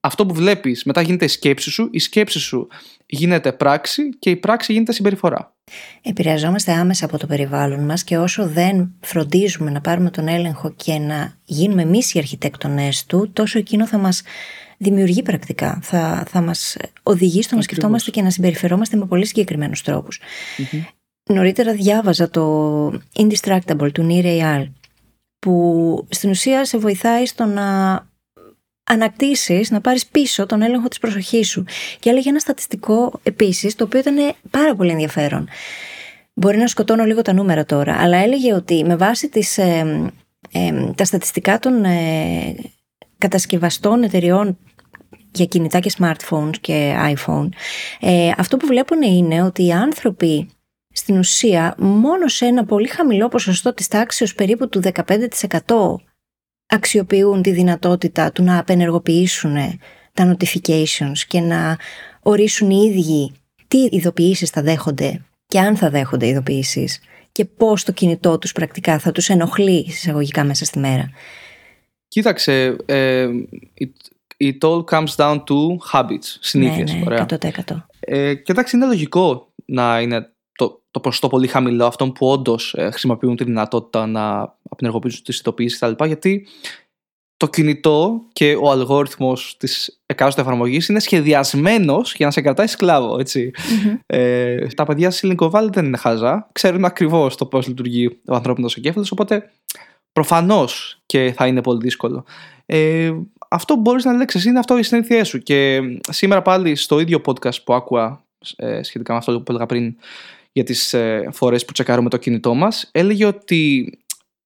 αυτό 0.08 0.26
που 0.26 0.34
βλέπεις 0.34 0.84
μετά 0.84 1.02
γίνεται 1.02 1.26
η 1.26 1.28
σκέψη 1.28 1.70
σου, 1.70 1.89
η 1.91 2.00
σκέψη 2.00 2.39
σου 2.39 2.67
γίνεται 3.06 3.52
πράξη 3.52 4.10
και 4.20 4.30
η 4.30 4.36
πράξη 4.36 4.74
γίνεται 4.74 4.91
συμπεριφορά. 4.91 5.56
Επηρεαζόμαστε 6.02 6.72
άμεσα 6.72 7.06
από 7.06 7.17
το 7.17 7.28
περιβάλλον 7.28 7.86
μας 7.86 8.04
και 8.04 8.17
όσο 8.17 8.48
δεν 8.48 8.93
φροντίζουμε 9.00 9.72
να 9.72 9.82
πάρουμε 9.82 10.10
τον 10.10 10.28
έλεγχο 10.28 10.74
και 10.76 10.98
να 10.98 11.38
γίνουμε 11.43 11.82
εμείς 11.82 12.13
οι 12.13 12.17
αρχιτέκτονές 12.17 13.06
του, 13.06 13.30
τόσο 13.34 13.60
εκείνο 13.60 13.88
θα 13.88 13.98
μας 13.98 14.22
δημιουργεί 14.78 15.22
πρακτικά. 15.22 15.80
Θα, 15.82 16.26
θα 16.28 16.41
μας 16.41 16.78
οδηγεί 17.04 17.41
στο 17.41 17.56
να 17.56 17.62
σκεφτόμαστε 17.62 18.12
και 18.12 18.22
να 18.22 18.30
συμπεριφερόμαστε 18.30 18.98
με 18.98 19.06
πολύ 19.06 19.26
συγκεκριμένους 19.26 19.82
Νωρίτερα 21.30 21.74
διάβαζα 21.74 22.30
το 22.30 22.86
Indistractable 23.15 23.89
του 23.93 24.04
Νίρε 24.04 24.32
Ιάλ 24.34 24.67
που 25.39 26.08
στην 26.10 26.30
ουσία 26.30 26.65
σε 26.65 26.78
βοηθάει 26.78 27.26
στο 27.26 27.46
να 27.46 27.65
ανακτήσεις, 28.88 29.71
να 29.71 29.82
πάρεις 29.82 30.06
πίσω 30.06 30.45
τον 30.45 30.62
έλεγχο 30.62 30.88
της 30.88 31.00
προσοχής 31.00 31.50
σου. 31.50 31.65
Και 32.00 32.10
έλεγε 32.10 32.30
ένα 32.30 32.39
στατιστικό 32.39 33.19
επίσης, 33.23 33.76
το 33.76 33.84
οποίο 33.84 34.00
ήταν 34.00 34.15
πάρα 34.50 34.76
πολύ 34.76 34.91
ενδιαφέρον. 34.91 35.47
Μπορεί 36.34 36.58
να 36.58 36.67
σκοτώνω 36.67 37.04
λίγο 37.04 37.21
τα 37.21 37.34
νούμερα 37.34 37.65
τώρα, 37.65 37.97
αλλά 38.00 38.17
έλεγε 38.17 38.54
ότι 38.54 38.84
με 38.86 38.95
βάση 38.95 39.30
τις, 39.30 39.58
ε, 39.58 40.12
ε, 40.52 40.91
τα 40.95 41.06
στατιστικά 41.06 41.60
των 41.60 41.84
ε, 41.84 42.56
κατασκευαστών 43.17 44.04
εταιριών 44.04 44.58
για 45.32 45.45
κινητά 45.45 45.80
και 45.80 45.91
smartphones 45.97 46.56
και 46.62 46.95
iPhone, 47.15 47.50
αυτό 48.38 48.58
που 48.58 48.67
βλέπουν 48.67 49.02
είναι 49.02 49.43
ότι 49.43 49.65
οι 49.65 49.71
άνθρωποι 49.71 50.50
στην 50.91 51.17
ουσία 51.17 51.76
μόνο 51.78 52.28
σε 52.28 52.45
ένα 52.45 52.65
πολύ 52.65 52.88
χαμηλό 52.88 53.28
ποσοστό 53.28 53.73
της 53.73 53.88
τάξης 53.88 54.36
περίπου 54.36 54.69
του 54.69 54.82
15% 54.84 55.95
αξιοποιούν 56.67 57.41
τη 57.41 57.51
δυνατότητα 57.51 58.32
του 58.32 58.43
να 58.43 58.60
απενεργοποιήσουν 58.60 59.56
τα 60.13 60.36
notifications 60.36 61.17
και 61.27 61.39
να 61.39 61.77
ορίσουν 62.21 62.69
οι 62.69 62.91
ίδιοι 62.91 63.32
τι 63.67 63.77
ειδοποιήσεις 63.91 64.49
θα 64.49 64.62
δέχονται 64.62 65.21
και 65.47 65.60
αν 65.60 65.77
θα 65.77 65.89
δέχονται 65.89 66.27
ειδοποιήσεις 66.27 66.99
και 67.32 67.45
πώς 67.45 67.84
το 67.84 67.91
κινητό 67.91 68.38
τους 68.38 68.51
πρακτικά 68.51 68.99
θα 68.99 69.12
τους 69.12 69.30
ενοχλεί 69.30 69.86
εισαγωγικά 69.88 70.43
μέσα 70.43 70.65
στη 70.65 70.80
μέρα. 70.80 71.10
Κοίταξε, 72.08 72.75
ε, 72.86 73.27
it, 73.80 73.91
it 74.47 74.58
all 74.62 74.84
comes 74.84 75.15
down 75.15 75.36
to 75.36 75.77
habits, 75.93 76.38
συνήθειες. 76.39 76.93
Ναι, 76.93 76.99
ναι, 76.99 77.06
ωραία. 77.06 77.25
100%. 77.30 77.86
Ε, 77.99 78.34
και 78.34 78.51
εντάξει, 78.51 78.75
είναι 78.75 78.86
λογικό 78.86 79.53
να 79.65 80.01
είναι 80.01 80.32
το, 80.98 81.04
το 81.04 81.10
ποσοστό 81.10 81.28
πολύ 81.28 81.48
χαμηλό 81.48 81.86
αυτών 81.86 82.12
που 82.12 82.28
όντως 82.28 82.76
χρησιμοποιούν 82.78 83.36
τη 83.36 83.44
δυνατότητα 83.44 84.08
να 84.08 84.56
απενεργοποιήσουν 84.70 85.24
τις 85.24 85.40
ειδοποιήσεις 85.40 85.80
κτλ. 85.80 86.06
Γιατί 86.06 86.48
το 87.38 87.48
κινητό 87.48 88.22
και 88.34 88.56
ο 88.56 88.72
αλγόριθμος 88.72 89.56
της 89.58 90.02
εκάστοτε 90.06 90.42
εφαρμογής 90.42 90.88
είναι 90.88 91.00
σχεδιασμένος 91.00 92.14
για 92.16 92.26
να 92.26 92.32
σε 92.32 92.42
κρατάει 92.42 92.68
σκλάβο, 92.68 93.20
έτσι. 93.20 93.52
Ε, 94.06 94.68
τα 94.68 94.86
παιδιά 94.86 95.12
στη 95.12 95.36
Silicon 95.40 95.50
Valley 95.50 95.70
δεν 95.72 95.86
είναι 95.86 95.98
χαζά. 95.98 96.48
Ξέρουν 96.52 96.86
ακριβώς 96.86 97.36
το 97.36 97.46
πώς 97.46 97.68
λειτουργεί 97.68 98.20
ο 98.28 98.36
ανθρώπινος 98.36 98.76
εγκέφαλος, 98.76 99.12
οπότε 99.12 99.52
προφανώς 100.12 101.02
και 101.06 101.34
θα 101.36 101.48
είναι 101.48 101.62
πολύ 101.62 101.80
δύσκολο. 101.82 102.26
Ε, 102.66 103.14
αυτό 103.50 103.74
που 103.74 103.82
μπορείς 103.82 104.06
να 104.06 104.14
λέξεις 104.14 104.46
είναι 104.46 104.60
αυτό 104.60 104.78
οι 104.78 104.84
συνήθειέ 104.84 105.24
σου. 105.24 105.40
Και 105.40 105.80
σήμερα 106.10 106.42
πάλι 106.42 106.76
στο 106.76 107.00
ίδιο 107.00 107.22
podcast 107.26 107.64
που 107.64 107.74
άκουα 107.74 108.24
ε, 108.56 108.84
σχετικά 108.84 109.12
με 109.14 109.20
αυτό 109.20 109.42
που 109.42 109.52
έλεγα 109.52 109.66
πριν 109.66 109.96
για 110.58 110.65
τις 110.65 110.93
ε, 110.93 111.30
φορές 111.32 111.65
που 111.65 111.72
τσεκάρουμε 111.72 112.10
το 112.10 112.17
κινητό 112.17 112.54
μας, 112.54 112.89
έλεγε 112.91 113.26
ότι 113.26 113.91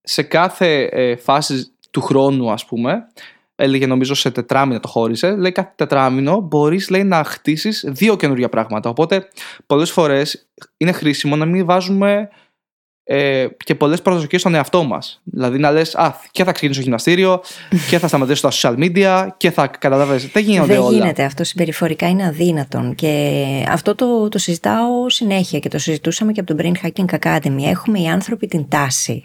σε 0.02 0.22
κάθε 0.22 0.90
ε, 0.92 1.16
φάση 1.16 1.68
του 1.92 2.02
χρόνου, 2.02 2.52
ας 2.52 2.66
πούμε, 2.66 3.08
έλεγε 3.56 3.88
νομίζω 3.88 4.14
σε 4.14 4.32
τετράμινο 4.32 4.80
το 4.80 4.88
χώρισε, 4.88 5.36
λέει 5.36 5.52
κάθε 5.52 5.74
τετράμινο 5.76 6.40
μπορείς 6.40 6.90
λέει 6.90 7.04
να 7.04 7.24
χτίσεις 7.24 7.86
δύο 7.88 8.16
καινούργια 8.16 8.50
πράγματα. 8.50 8.90
Οπότε 8.90 9.28
πολλές 9.66 9.92
φορές 9.92 10.48
είναι 10.78 10.92
χρήσιμο 10.92 11.36
να 11.36 11.46
μην 11.46 11.66
βάζουμε 11.66 12.30
ε, 13.14 13.48
και 13.64 13.76
πολλές 13.76 14.02
προσδοκίες 14.02 14.42
στον 14.42 14.56
εαυτό 14.56 14.84
μας. 14.84 15.22
Δηλαδή 15.24 15.58
να 15.58 15.72
λες, 15.72 15.96
Α, 15.96 16.16
και 16.32 16.44
θα 16.44 16.52
ξεκινήσω 16.52 16.82
γυμναστήριο 16.82 17.42
και 17.90 18.00
θα 18.00 18.08
σταματήσω 18.08 18.50
στα 18.50 18.74
social 18.74 18.78
media 18.80 19.28
και 19.38 19.52
θα 19.52 19.68
καταλαβαίνει. 19.68 20.30
Δεν 20.34 20.44
γίνονται 20.44 20.74
Δεν 20.74 20.82
όλα. 20.82 20.98
γίνεται 20.98 21.24
αυτό. 21.24 21.44
Συμπεριφορικά 21.44 22.10
είναι 22.10 22.26
αδύνατον. 22.26 22.96
Και 22.96 23.44
αυτό 23.70 23.96
το, 23.96 24.30
το 24.30 24.38
συζητάω 24.38 25.10
συνέχεια 25.10 25.60
και 25.60 25.70
το 25.70 25.78
συζητούσαμε 25.78 26.32
και 26.32 26.40
από 26.40 26.56
τον 26.56 26.66
Brain 26.66 26.86
Hacking 26.86 27.20
Academy. 27.20 27.64
Έχουμε 27.70 28.00
οι 28.00 28.08
άνθρωποι 28.08 28.48
την 28.48 28.68
τάση 28.68 29.24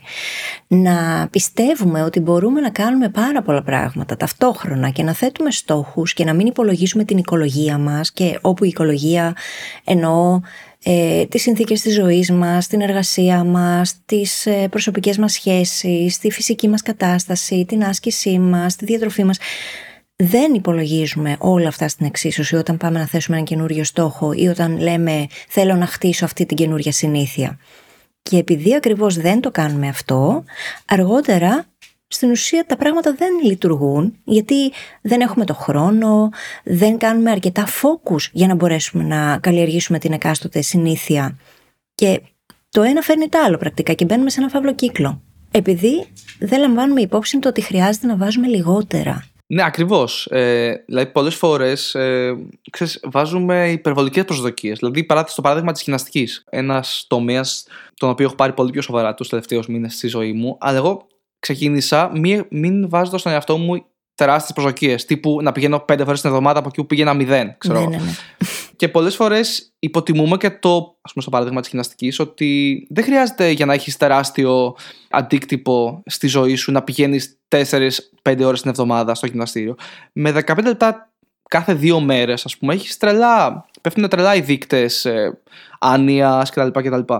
να 0.66 1.28
πιστεύουμε 1.30 2.02
ότι 2.02 2.20
μπορούμε 2.20 2.60
να 2.60 2.70
κάνουμε 2.70 3.08
πάρα 3.08 3.42
πολλά 3.42 3.62
πράγματα 3.62 4.16
ταυτόχρονα 4.16 4.90
και 4.90 5.02
να 5.02 5.12
θέτουμε 5.12 5.50
στόχους 5.50 6.12
και 6.12 6.24
να 6.24 6.34
μην 6.34 6.46
υπολογίσουμε 6.46 7.04
την 7.04 7.18
οικολογία 7.18 7.78
μας 7.78 8.12
και 8.12 8.38
όπου 8.40 8.64
η 8.64 8.68
οικολογία 8.68 9.34
εννοώ 9.84 10.40
ε, 10.88 11.26
τις 11.26 11.42
συνθήκες 11.42 11.80
της 11.80 11.94
ζωής 11.94 12.30
μας, 12.30 12.66
την 12.66 12.80
εργασία 12.80 13.44
μας, 13.44 13.94
τις 14.06 14.46
ε, 14.46 14.68
προσωπικές 14.70 15.18
μας 15.18 15.32
σχέσεις, 15.32 16.18
τη 16.18 16.30
φυσική 16.30 16.68
μας 16.68 16.82
κατάσταση, 16.82 17.64
την 17.68 17.84
άσκησή 17.84 18.38
μας, 18.38 18.76
τη 18.76 18.84
διατροφή 18.84 19.24
μας. 19.24 19.38
Δεν 20.16 20.54
υπολογίζουμε 20.54 21.36
όλα 21.38 21.68
αυτά 21.68 21.88
στην 21.88 22.06
εξίσωση 22.06 22.56
όταν 22.56 22.76
πάμε 22.76 22.98
να 22.98 23.06
θέσουμε 23.06 23.36
έναν 23.36 23.48
καινούριο 23.48 23.84
στόχο 23.84 24.32
ή 24.32 24.46
όταν 24.48 24.80
λέμε 24.80 25.26
θέλω 25.48 25.74
να 25.74 25.86
χτίσω 25.86 26.24
αυτή 26.24 26.46
την 26.46 26.56
καινούρια 26.56 26.92
συνήθεια. 26.92 27.58
Και 28.22 28.36
επειδή 28.36 28.74
ακριβώς 28.74 29.16
δεν 29.16 29.40
το 29.40 29.50
κάνουμε 29.50 29.88
αυτό, 29.88 30.44
αργότερα 30.86 31.66
στην 32.08 32.30
ουσία 32.30 32.64
τα 32.66 32.76
πράγματα 32.76 33.14
δεν 33.14 33.30
λειτουργούν 33.44 34.16
γιατί 34.24 34.72
δεν 35.02 35.20
έχουμε 35.20 35.44
το 35.44 35.54
χρόνο, 35.54 36.30
δεν 36.64 36.98
κάνουμε 36.98 37.30
αρκετά 37.30 37.66
focus 37.66 38.30
για 38.32 38.46
να 38.46 38.54
μπορέσουμε 38.54 39.04
να 39.04 39.38
καλλιεργήσουμε 39.38 39.98
την 39.98 40.12
εκάστοτε 40.12 40.60
συνήθεια 40.62 41.38
και 41.94 42.20
το 42.70 42.82
ένα 42.82 43.00
φέρνει 43.00 43.28
το 43.28 43.38
άλλο 43.46 43.56
πρακτικά 43.56 43.92
και 43.92 44.04
μπαίνουμε 44.04 44.30
σε 44.30 44.40
ένα 44.40 44.48
φαύλο 44.48 44.74
κύκλο. 44.74 45.20
Επειδή 45.50 46.06
δεν 46.38 46.60
λαμβάνουμε 46.60 47.00
υπόψη 47.00 47.38
το 47.38 47.48
ότι 47.48 47.60
χρειάζεται 47.60 48.06
να 48.06 48.16
βάζουμε 48.16 48.46
λιγότερα. 48.46 49.24
Ναι, 49.46 49.64
ακριβώς. 49.64 50.26
Ε, 50.30 50.82
δηλαδή, 50.86 51.10
πολλές 51.10 51.34
φορές 51.34 51.94
ε, 51.94 52.36
βάζουμε 53.02 53.70
υπερβολικές 53.70 54.24
προσδοκίες. 54.24 54.78
Δηλαδή, 54.78 55.04
παράδειγμα, 55.04 55.32
στο 55.32 55.42
παράδειγμα 55.42 55.72
της 55.72 55.82
γυμναστικής. 55.82 56.44
Ένας 56.50 57.04
τομέας 57.08 57.66
τον 57.94 58.10
οποίο 58.10 58.26
έχω 58.26 58.34
πάρει 58.34 58.52
πολύ 58.52 58.70
πιο 58.70 58.82
σοβαρά 58.82 59.14
τους 59.14 59.28
τελευταίους 59.28 59.66
μήνες 59.66 59.94
στη 59.94 60.08
ζωή 60.08 60.32
μου. 60.32 60.56
Αλλά 60.60 60.76
εγώ 60.76 61.06
ξεκίνησα 61.46 62.10
μην, 62.14 62.46
μην 62.50 62.88
βάζοντας 62.88 63.20
στον 63.20 63.32
εαυτό 63.32 63.56
μου 63.56 63.84
τεράστιες 64.14 64.52
προσδοκίες. 64.52 65.04
Τύπου 65.04 65.38
να 65.42 65.52
πηγαίνω 65.52 65.78
πέντε 65.78 66.04
φορές 66.04 66.20
την 66.20 66.30
εβδομάδα 66.30 66.58
από 66.58 66.68
εκεί 66.68 66.80
που 66.80 66.86
πήγαινα 66.86 67.14
μηδέν. 67.14 67.54
Ξέρω. 67.58 67.80
Ναι, 67.80 67.86
ναι, 67.86 67.96
ναι. 67.96 68.10
Και 68.76 68.88
πολλές 68.88 69.16
φορές 69.16 69.72
υποτιμούμε 69.78 70.36
και 70.36 70.50
το, 70.50 70.98
ας 71.00 71.12
πούμε, 71.12 71.22
στο 71.22 71.30
παράδειγμα 71.30 71.60
της 71.60 71.68
γυμναστικής, 71.68 72.18
ότι 72.18 72.86
δεν 72.90 73.04
χρειάζεται 73.04 73.50
για 73.50 73.66
να 73.66 73.72
έχεις 73.72 73.96
τεράστιο 73.96 74.76
αντίκτυπο 75.10 76.02
στη 76.06 76.26
ζωή 76.26 76.54
σου 76.54 76.72
να 76.72 76.82
πηγαίνεις 76.82 77.38
4-5 77.48 78.42
ώρες 78.44 78.60
την 78.60 78.70
εβδομάδα 78.70 79.14
στο 79.14 79.26
γυμναστήριο. 79.26 79.74
Με 80.12 80.30
15 80.46 80.62
λεπτά 80.62 81.12
κάθε 81.48 81.74
δύο 81.74 82.00
μέρες, 82.00 82.44
ας 82.44 82.56
πούμε, 82.56 82.74
έχεις 82.74 82.96
τρελά. 82.96 83.66
Πέφτουν 83.80 84.08
τρελά 84.08 84.34
οι 84.34 84.40
δείκτες 84.40 85.04
ε, 85.04 85.40
άνοια 85.78 86.46
κτλ, 86.50 86.68
κτλ. 86.68 87.14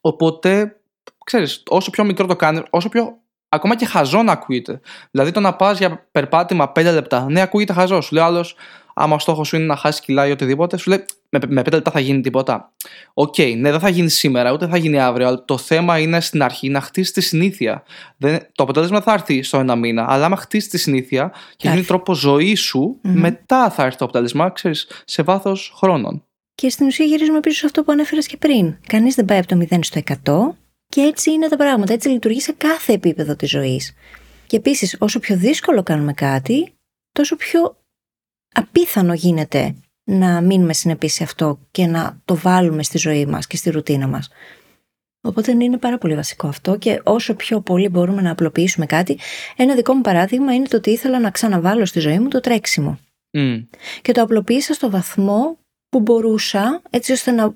Οπότε 0.00 0.80
ξέρεις, 1.24 1.62
όσο 1.68 1.90
πιο 1.90 2.04
μικρό 2.04 2.26
το 2.26 2.36
κάνεις, 2.36 2.62
όσο 2.70 2.88
πιο 2.88 3.19
ακόμα 3.52 3.76
και 3.76 3.86
χαζό 3.86 4.22
να 4.22 4.32
ακούγεται. 4.32 4.80
Δηλαδή 5.10 5.30
το 5.30 5.40
να 5.40 5.54
πας 5.54 5.78
για 5.78 6.06
περπάτημα 6.12 6.72
5 6.74 6.82
λεπτά, 6.82 7.26
ναι, 7.30 7.40
ακούγεται 7.40 7.72
χαζό. 7.72 8.00
Σου 8.00 8.14
λέει 8.14 8.24
άλλος, 8.24 8.54
άμα 8.94 9.14
ο 9.14 9.18
στόχος 9.18 9.48
σου 9.48 9.56
είναι 9.56 9.64
να 9.64 9.76
χάσεις 9.76 10.00
κιλά 10.00 10.26
ή 10.26 10.30
οτιδήποτε, 10.30 10.76
σου 10.76 10.90
λέει 10.90 11.04
με, 11.28 11.38
με 11.48 11.60
5 11.60 11.72
λεπτά 11.72 11.90
θα 11.90 12.00
γίνει 12.00 12.20
τίποτα. 12.20 12.72
OK, 13.14 13.34
okay, 13.36 13.54
ναι, 13.56 13.70
δεν 13.70 13.80
θα 13.80 13.88
γίνει 13.88 14.08
σήμερα, 14.08 14.52
ούτε 14.52 14.66
θα 14.66 14.76
γίνει 14.76 15.00
αύριο, 15.00 15.26
αλλά 15.26 15.44
το 15.44 15.58
θέμα 15.58 15.98
είναι 15.98 16.20
στην 16.20 16.42
αρχή 16.42 16.68
να 16.68 16.80
χτίσεις 16.80 17.12
τη 17.12 17.20
συνήθεια. 17.20 17.82
Δεν, 18.16 18.38
το 18.54 18.62
αποτέλεσμα 18.62 19.00
θα 19.00 19.12
έρθει 19.12 19.42
στο 19.42 19.58
ένα 19.58 19.76
μήνα, 19.76 20.06
αλλά 20.08 20.24
άμα 20.24 20.36
χτίσεις 20.36 20.68
τη 20.68 20.78
συνήθεια 20.78 21.32
και 21.56 21.68
γίνει 21.68 21.84
τρόπο 21.84 22.14
ζωής 22.14 22.60
σου, 22.60 23.00
mm-hmm. 23.02 23.10
μετά 23.12 23.70
θα 23.70 23.84
έρθει 23.84 23.98
το 23.98 24.04
αποτέλεσμα, 24.04 24.50
ξέρεις, 24.50 24.86
σε 25.04 25.22
βάθος 25.22 25.72
χρόνων. 25.76 26.24
Και 26.54 26.70
στην 26.70 26.86
ουσία 26.86 27.04
γυρίζουμε 27.04 27.40
πίσω 27.40 27.58
σε 27.58 27.66
αυτό 27.66 27.82
που 27.82 27.92
ανέφερες 27.92 28.26
και 28.26 28.36
πριν. 28.36 28.78
Κανείς 28.86 29.14
δεν 29.14 29.24
πάει 29.24 29.38
από 29.38 29.46
το 29.46 29.66
0 29.70 29.78
στο 29.80 30.00
100 30.24 30.69
και 30.90 31.00
έτσι 31.00 31.30
είναι 31.30 31.48
τα 31.48 31.56
πράγματα. 31.56 31.92
Έτσι 31.92 32.08
λειτουργεί 32.08 32.40
σε 32.40 32.52
κάθε 32.52 32.92
επίπεδο 32.92 33.36
της 33.36 33.50
ζωής. 33.50 33.94
Και 34.46 34.56
επίσης, 34.56 34.96
όσο 34.98 35.18
πιο 35.18 35.36
δύσκολο 35.36 35.82
κάνουμε 35.82 36.12
κάτι, 36.12 36.72
τόσο 37.12 37.36
πιο 37.36 37.76
απίθανο 38.52 39.14
γίνεται 39.14 39.74
να 40.04 40.40
μείνουμε 40.40 40.72
συνεπείς 40.72 41.14
σε 41.14 41.22
αυτό 41.22 41.58
και 41.70 41.86
να 41.86 42.20
το 42.24 42.36
βάλουμε 42.36 42.82
στη 42.82 42.98
ζωή 42.98 43.26
μας 43.26 43.46
και 43.46 43.56
στη 43.56 43.70
ρουτίνα 43.70 44.08
μας. 44.08 44.28
Οπότε 45.22 45.50
είναι 45.50 45.78
πάρα 45.78 45.98
πολύ 45.98 46.14
βασικό 46.14 46.46
αυτό 46.46 46.76
και 46.76 47.00
όσο 47.04 47.34
πιο 47.34 47.60
πολύ 47.60 47.88
μπορούμε 47.88 48.22
να 48.22 48.30
απλοποιήσουμε 48.30 48.86
κάτι, 48.86 49.18
ένα 49.56 49.74
δικό 49.74 49.94
μου 49.94 50.00
παράδειγμα 50.00 50.54
είναι 50.54 50.66
το 50.66 50.76
ότι 50.76 50.90
ήθελα 50.90 51.20
να 51.20 51.30
ξαναβάλω 51.30 51.84
στη 51.84 52.00
ζωή 52.00 52.18
μου 52.18 52.28
το 52.28 52.40
τρέξιμο. 52.40 52.98
Mm. 53.38 53.66
Και 54.02 54.12
το 54.12 54.22
απλοποίησα 54.22 54.74
στο 54.74 54.90
βαθμό 54.90 55.58
που 55.88 56.00
μπορούσα, 56.00 56.82
έτσι 56.90 57.12
ώστε 57.12 57.30
να 57.30 57.54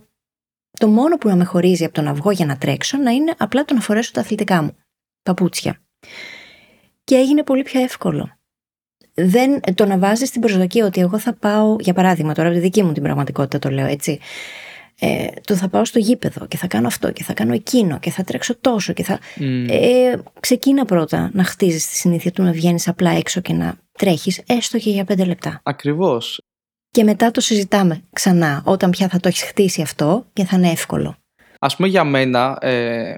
το 0.78 0.88
μόνο 0.88 1.16
που 1.16 1.28
να 1.28 1.36
με 1.36 1.44
χωρίζει 1.44 1.84
από 1.84 1.94
το 1.94 2.02
να 2.02 2.14
βγω 2.14 2.30
για 2.30 2.46
να 2.46 2.56
τρέξω 2.56 2.98
να 2.98 3.10
είναι 3.10 3.34
απλά 3.38 3.64
το 3.64 3.74
να 3.74 3.80
φορέσω 3.80 4.12
τα 4.12 4.20
αθλητικά 4.20 4.62
μου 4.62 4.76
παπούτσια. 5.22 5.82
Και 7.04 7.14
έγινε 7.14 7.42
πολύ 7.42 7.62
πιο 7.62 7.80
εύκολο. 7.80 8.38
Δεν, 9.14 9.60
το 9.74 9.86
να 9.86 9.98
βάζεις 9.98 10.30
την 10.30 10.40
προσδοκία 10.40 10.86
ότι 10.86 11.00
εγώ 11.00 11.18
θα 11.18 11.34
πάω, 11.34 11.76
για 11.80 11.94
παράδειγμα, 11.94 12.34
τώρα 12.34 12.48
από 12.48 12.56
τη 12.56 12.62
δική 12.62 12.82
μου 12.82 12.92
την 12.92 13.02
πραγματικότητα 13.02 13.58
το 13.58 13.70
λέω 13.70 13.86
έτσι. 13.86 14.18
Ε, 15.00 15.26
το 15.44 15.54
θα 15.54 15.68
πάω 15.68 15.84
στο 15.84 15.98
γήπεδο 15.98 16.46
και 16.46 16.56
θα 16.56 16.66
κάνω 16.66 16.86
αυτό 16.86 17.12
και 17.12 17.24
θα 17.24 17.32
κάνω 17.32 17.52
εκείνο 17.52 17.98
και 17.98 18.10
θα 18.10 18.24
τρέξω 18.24 18.56
τόσο 18.58 18.92
και 18.92 19.02
θα. 19.02 19.18
Mm. 19.36 19.66
Ε, 19.68 20.16
ξεκίνα 20.40 20.84
πρώτα 20.84 21.30
να 21.32 21.44
χτίζεις 21.44 21.86
τη 21.86 21.94
συνήθεια 21.94 22.30
του 22.30 22.42
να 22.42 22.52
βγαίνεις 22.52 22.88
απλά 22.88 23.10
έξω 23.10 23.40
και 23.40 23.52
να 23.52 23.76
τρέχεις, 23.92 24.42
έστω 24.46 24.78
και 24.78 24.90
για 24.90 25.04
πέντε 25.04 25.24
λεπτά. 25.24 25.60
Ακριβώς 25.64 26.40
και 26.94 27.04
μετά 27.04 27.30
το 27.30 27.40
συζητάμε 27.40 28.02
ξανά 28.12 28.62
όταν 28.64 28.90
πια 28.90 29.08
θα 29.08 29.20
το 29.20 29.28
έχεις 29.28 29.42
χτίσει 29.42 29.82
αυτό 29.82 30.26
και 30.32 30.44
θα 30.44 30.56
είναι 30.56 30.70
εύκολο. 30.70 31.16
Α 31.58 31.76
πούμε 31.76 31.88
για 31.88 32.04
μένα, 32.04 32.58
ε, 32.60 33.14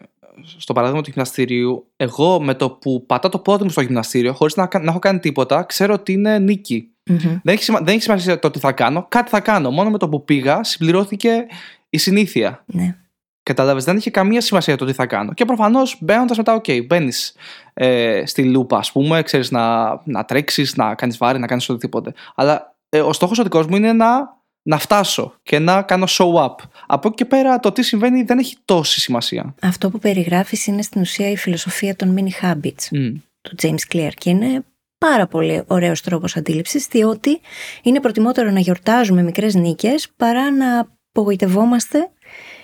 στο 0.56 0.72
παράδειγμα 0.72 1.02
του 1.02 1.10
γυμναστηρίου, 1.10 1.86
εγώ 1.96 2.40
με 2.40 2.54
το 2.54 2.70
που 2.70 3.04
πατάω 3.06 3.30
το 3.30 3.38
πόδι 3.38 3.64
μου 3.64 3.70
στο 3.70 3.80
γυμναστήριο, 3.80 4.32
χωρίς 4.32 4.56
να, 4.56 4.68
να 4.72 4.90
έχω 4.90 4.98
κάνει 4.98 5.18
τίποτα, 5.18 5.62
ξέρω 5.62 5.94
ότι 5.94 6.12
είναι 6.12 6.38
νίκη. 6.38 6.90
Mm-hmm. 7.10 7.40
Δεν, 7.42 7.54
έχει, 7.54 7.72
δεν 7.72 7.86
έχει 7.86 8.02
σημασία 8.02 8.38
το 8.38 8.50
τι 8.50 8.58
θα 8.58 8.72
κάνω, 8.72 9.06
κάτι 9.08 9.30
θα 9.30 9.40
κάνω. 9.40 9.70
Μόνο 9.70 9.90
με 9.90 9.98
το 9.98 10.08
που 10.08 10.24
πήγα, 10.24 10.64
συμπληρώθηκε 10.64 11.46
η 11.90 11.98
συνήθεια. 11.98 12.64
Ναι. 12.66 12.96
Κατάλαβες, 13.42 13.84
δεν 13.84 13.96
είχε 13.96 14.10
καμία 14.10 14.40
σημασία 14.40 14.76
το 14.76 14.84
τι 14.84 14.92
θα 14.92 15.06
κάνω. 15.06 15.32
Και 15.32 15.44
προφανώς 15.44 15.98
μπαίνοντας 16.00 16.36
μετά, 16.36 16.54
OK, 16.54 16.64
okay, 16.66 16.86
μπαίνεις 16.86 17.36
ε, 17.74 18.22
στη 18.26 18.44
λούπα, 18.44 18.78
ας 18.78 18.92
πούμε, 18.92 19.22
ξέρεις 19.22 19.50
να, 19.50 20.00
να 20.04 20.24
τρέξεις, 20.24 20.76
να 20.76 20.94
κάνεις 20.94 21.16
βάρη, 21.16 21.38
να 21.38 21.46
κάνεις 21.46 21.68
οτιδήποτε. 21.68 22.12
Αλλά 22.34 22.75
ε, 22.88 23.00
ο 23.00 23.12
στόχος 23.12 23.38
ο 23.38 23.42
δικός 23.42 23.66
μου 23.66 23.76
είναι 23.76 23.92
να 23.92 24.34
να 24.68 24.78
φτάσω 24.78 25.34
και 25.42 25.58
να 25.58 25.82
κάνω 25.82 26.06
show 26.08 26.34
up. 26.34 26.54
Από 26.86 27.08
εκεί 27.08 27.16
και 27.16 27.24
πέρα 27.24 27.60
το 27.60 27.72
τι 27.72 27.82
συμβαίνει 27.82 28.22
δεν 28.22 28.38
έχει 28.38 28.56
τόση 28.64 29.00
σημασία. 29.00 29.54
Αυτό 29.62 29.90
που 29.90 29.98
περιγράφεις 29.98 30.66
είναι 30.66 30.82
στην 30.82 31.00
ουσία 31.00 31.30
η 31.30 31.36
φιλοσοφία 31.36 31.96
των 31.96 32.16
mini 32.18 32.44
habits 32.44 32.96
Mm. 32.96 33.12
του 33.40 33.56
James 33.62 33.94
Clear 33.94 34.10
και 34.18 34.30
είναι 34.30 34.64
πάρα 34.98 35.26
πολύ 35.26 35.62
ωραίος 35.66 36.00
τρόπος 36.00 36.36
αντίληψης 36.36 36.86
διότι 36.86 37.40
είναι 37.82 38.00
προτιμότερο 38.00 38.50
να 38.50 38.60
γιορτάζουμε 38.60 39.22
μικρές 39.22 39.54
νίκες 39.54 40.08
παρά 40.16 40.50
να 40.50 40.88
απογοητευόμαστε 41.10 42.10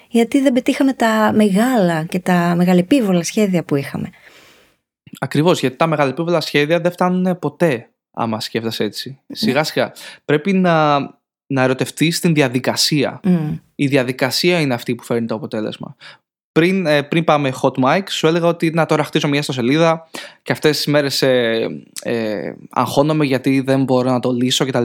γιατί 0.08 0.40
δεν 0.40 0.52
πετύχαμε 0.52 0.92
τα 0.92 1.32
μεγάλα 1.34 2.04
και 2.04 2.18
τα 2.18 2.54
μεγαλεπίβολα 2.56 3.22
σχέδια 3.22 3.64
που 3.64 3.76
είχαμε. 3.76 4.10
Ακριβώς, 5.20 5.60
γιατί 5.60 5.76
τα 5.76 5.86
μεγαλεπίβολα 5.86 6.40
σχέδια 6.40 6.80
δεν 6.80 6.92
φτάνουν 6.92 7.38
ποτέ 7.38 7.91
άμα 8.12 8.40
σκέφτεσαι 8.40 8.84
έτσι. 8.84 9.20
Σιγά 9.28 9.64
σιγά. 9.64 9.92
Πρέπει 10.24 10.52
να, 10.52 10.98
να 11.46 11.62
ερωτευτείς 11.62 12.20
την 12.20 12.34
διαδικασία. 12.34 13.20
Μμ. 13.24 13.54
Η 13.74 13.86
διαδικασία 13.86 14.60
είναι 14.60 14.74
αυτή 14.74 14.94
που 14.94 15.02
φέρνει 15.02 15.26
το 15.26 15.34
αποτέλεσμα. 15.34 15.96
Πριν, 16.52 16.86
ε, 16.86 17.02
πριν 17.02 17.24
πάμε 17.24 17.52
hot 17.62 17.84
mic, 17.84 18.02
σου 18.08 18.26
έλεγα 18.26 18.46
ότι 18.46 18.70
να 18.70 18.86
τώρα 18.86 19.04
χτίσω 19.04 19.28
μια 19.28 19.38
ιστοσελίδα 19.38 20.08
και 20.42 20.52
αυτές 20.52 20.76
τις 20.76 20.86
μέρες 20.86 21.22
ε, 21.22 21.66
ε, 22.02 22.52
αγχώνομαι 22.70 23.24
γιατί 23.24 23.60
δεν 23.60 23.82
μπορώ 23.84 24.10
να 24.10 24.20
το 24.20 24.32
λύσω 24.32 24.66
κτλ. 24.66 24.84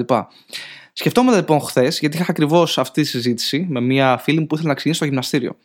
Σκεφτόμουν 0.94 1.36
λοιπόν 1.36 1.60
χθες, 1.60 2.00
γιατί 2.00 2.18
είχα 2.18 2.26
ακριβώς 2.30 2.78
αυτή 2.78 3.02
τη 3.02 3.08
συζήτηση 3.08 3.66
με 3.70 3.82
μια 3.82 4.18
φίλη 4.18 4.40
μου 4.40 4.48
που 4.48 4.54
ήθελε 4.54 4.70
να 4.70 4.76
ξεκινήσει 4.76 5.00
στο 5.00 5.10
γυμναστήριο. 5.10 5.58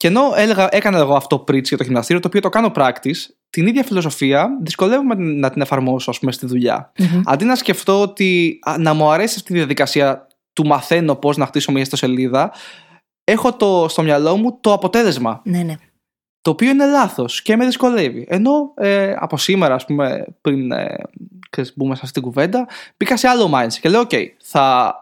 Και 0.00 0.06
ενώ 0.06 0.32
έλεγα, 0.34 0.68
έκανα 0.70 0.98
εγώ 0.98 1.14
αυτό 1.14 1.44
preach 1.48 1.62
για 1.62 1.76
το 1.76 1.82
γυμναστήριο, 1.82 2.22
το 2.22 2.28
οποίο 2.28 2.40
το 2.40 2.48
κάνω 2.48 2.72
practice, 2.74 3.28
την 3.50 3.66
ίδια 3.66 3.84
φιλοσοφία 3.84 4.58
δυσκολεύομαι 4.62 5.14
να 5.14 5.50
την 5.50 5.60
εφαρμόσω, 5.60 6.10
ας 6.10 6.18
πούμε, 6.18 6.32
στη 6.32 6.46
δουλειά. 6.46 6.92
Μμμ. 6.98 7.22
Αντί 7.24 7.44
να 7.44 7.54
σκεφτώ 7.54 8.00
ότι 8.00 8.58
α, 8.62 8.78
να 8.78 8.94
μου 8.94 9.10
αρέσει 9.10 9.34
αυτή 9.36 9.52
η 9.52 9.56
διαδικασία 9.56 10.26
του 10.52 10.66
μαθαίνω 10.66 11.14
πώς 11.14 11.36
να 11.36 11.46
χτίσω 11.46 11.72
μια 11.72 11.80
ιστοσελίδα, 11.80 12.52
έχω 13.24 13.52
το, 13.52 13.86
στο 13.88 14.02
μυαλό 14.02 14.36
μου 14.36 14.58
το 14.60 14.72
αποτέλεσμα. 14.72 15.40
Ναι, 15.44 15.62
ναι. 15.62 15.74
Το 16.40 16.50
οποίο 16.50 16.70
είναι 16.70 16.86
λάθος 16.86 17.42
και 17.42 17.56
με 17.56 17.64
δυσκολεύει. 17.64 18.26
Ενώ 18.28 18.72
ε, 18.74 19.14
από 19.18 19.36
σήμερα, 19.36 19.74
ας 19.74 19.84
πούμε, 19.84 20.24
πριν 20.40 20.72
ε, 20.72 20.96
ξέρεις, 21.50 21.72
μπούμε 21.76 21.94
σε 21.94 22.00
αυτή 22.04 22.20
την 22.20 22.28
κουβέντα, 22.28 22.68
μπήκα 22.96 23.16
σε 23.16 23.28
άλλο 23.28 23.50
mindset 23.54 23.78
και 23.80 23.88
λέω: 23.88 24.02
OK, 24.10 24.24
θα, 24.42 24.94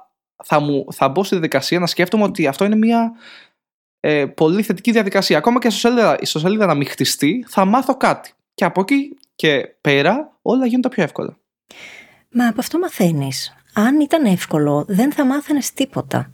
θα, 0.45 0.61
μου, 0.61 0.85
θα 0.93 1.09
μπω 1.09 1.25
στη 1.25 1.35
διαδικασία 1.35 1.79
να 1.79 1.87
σκέφτομαι 1.87 2.25
ότι 2.25 2.47
αυτό 2.47 2.65
είναι 2.65 2.77
μια 2.77 3.13
ε, 4.01 4.27
πολύ 4.27 4.63
θετική 4.63 4.93
διαδικασία. 4.93 5.39
Ακόμα 5.39 5.59
και 5.59 5.67
η 5.67 5.71
ιστοσελίδα, 5.71 6.15
η 6.15 6.19
ιστοσελίδα 6.21 6.67
να 6.67 6.75
μην 6.75 6.87
χτιστεί, 6.87 7.45
θα 7.49 7.65
μάθω 7.65 7.97
κάτι. 7.97 8.33
Και 8.55 8.65
από 8.65 8.81
εκεί 8.81 9.17
και 9.35 9.77
πέρα 9.81 10.39
όλα 10.43 10.67
γίνονται 10.67 10.89
πιο 10.89 11.03
εύκολα. 11.03 11.39
Μα 12.31 12.49
από 12.49 12.61
αυτό 12.61 12.79
μαθαίνεις. 12.79 13.53
Αν 13.73 14.01
ήταν 14.01 14.25
εύκολο, 14.25 14.85
δεν 14.89 15.13
θα 15.13 15.25
μάθαινες 15.25 15.73
τίποτα. 15.73 16.33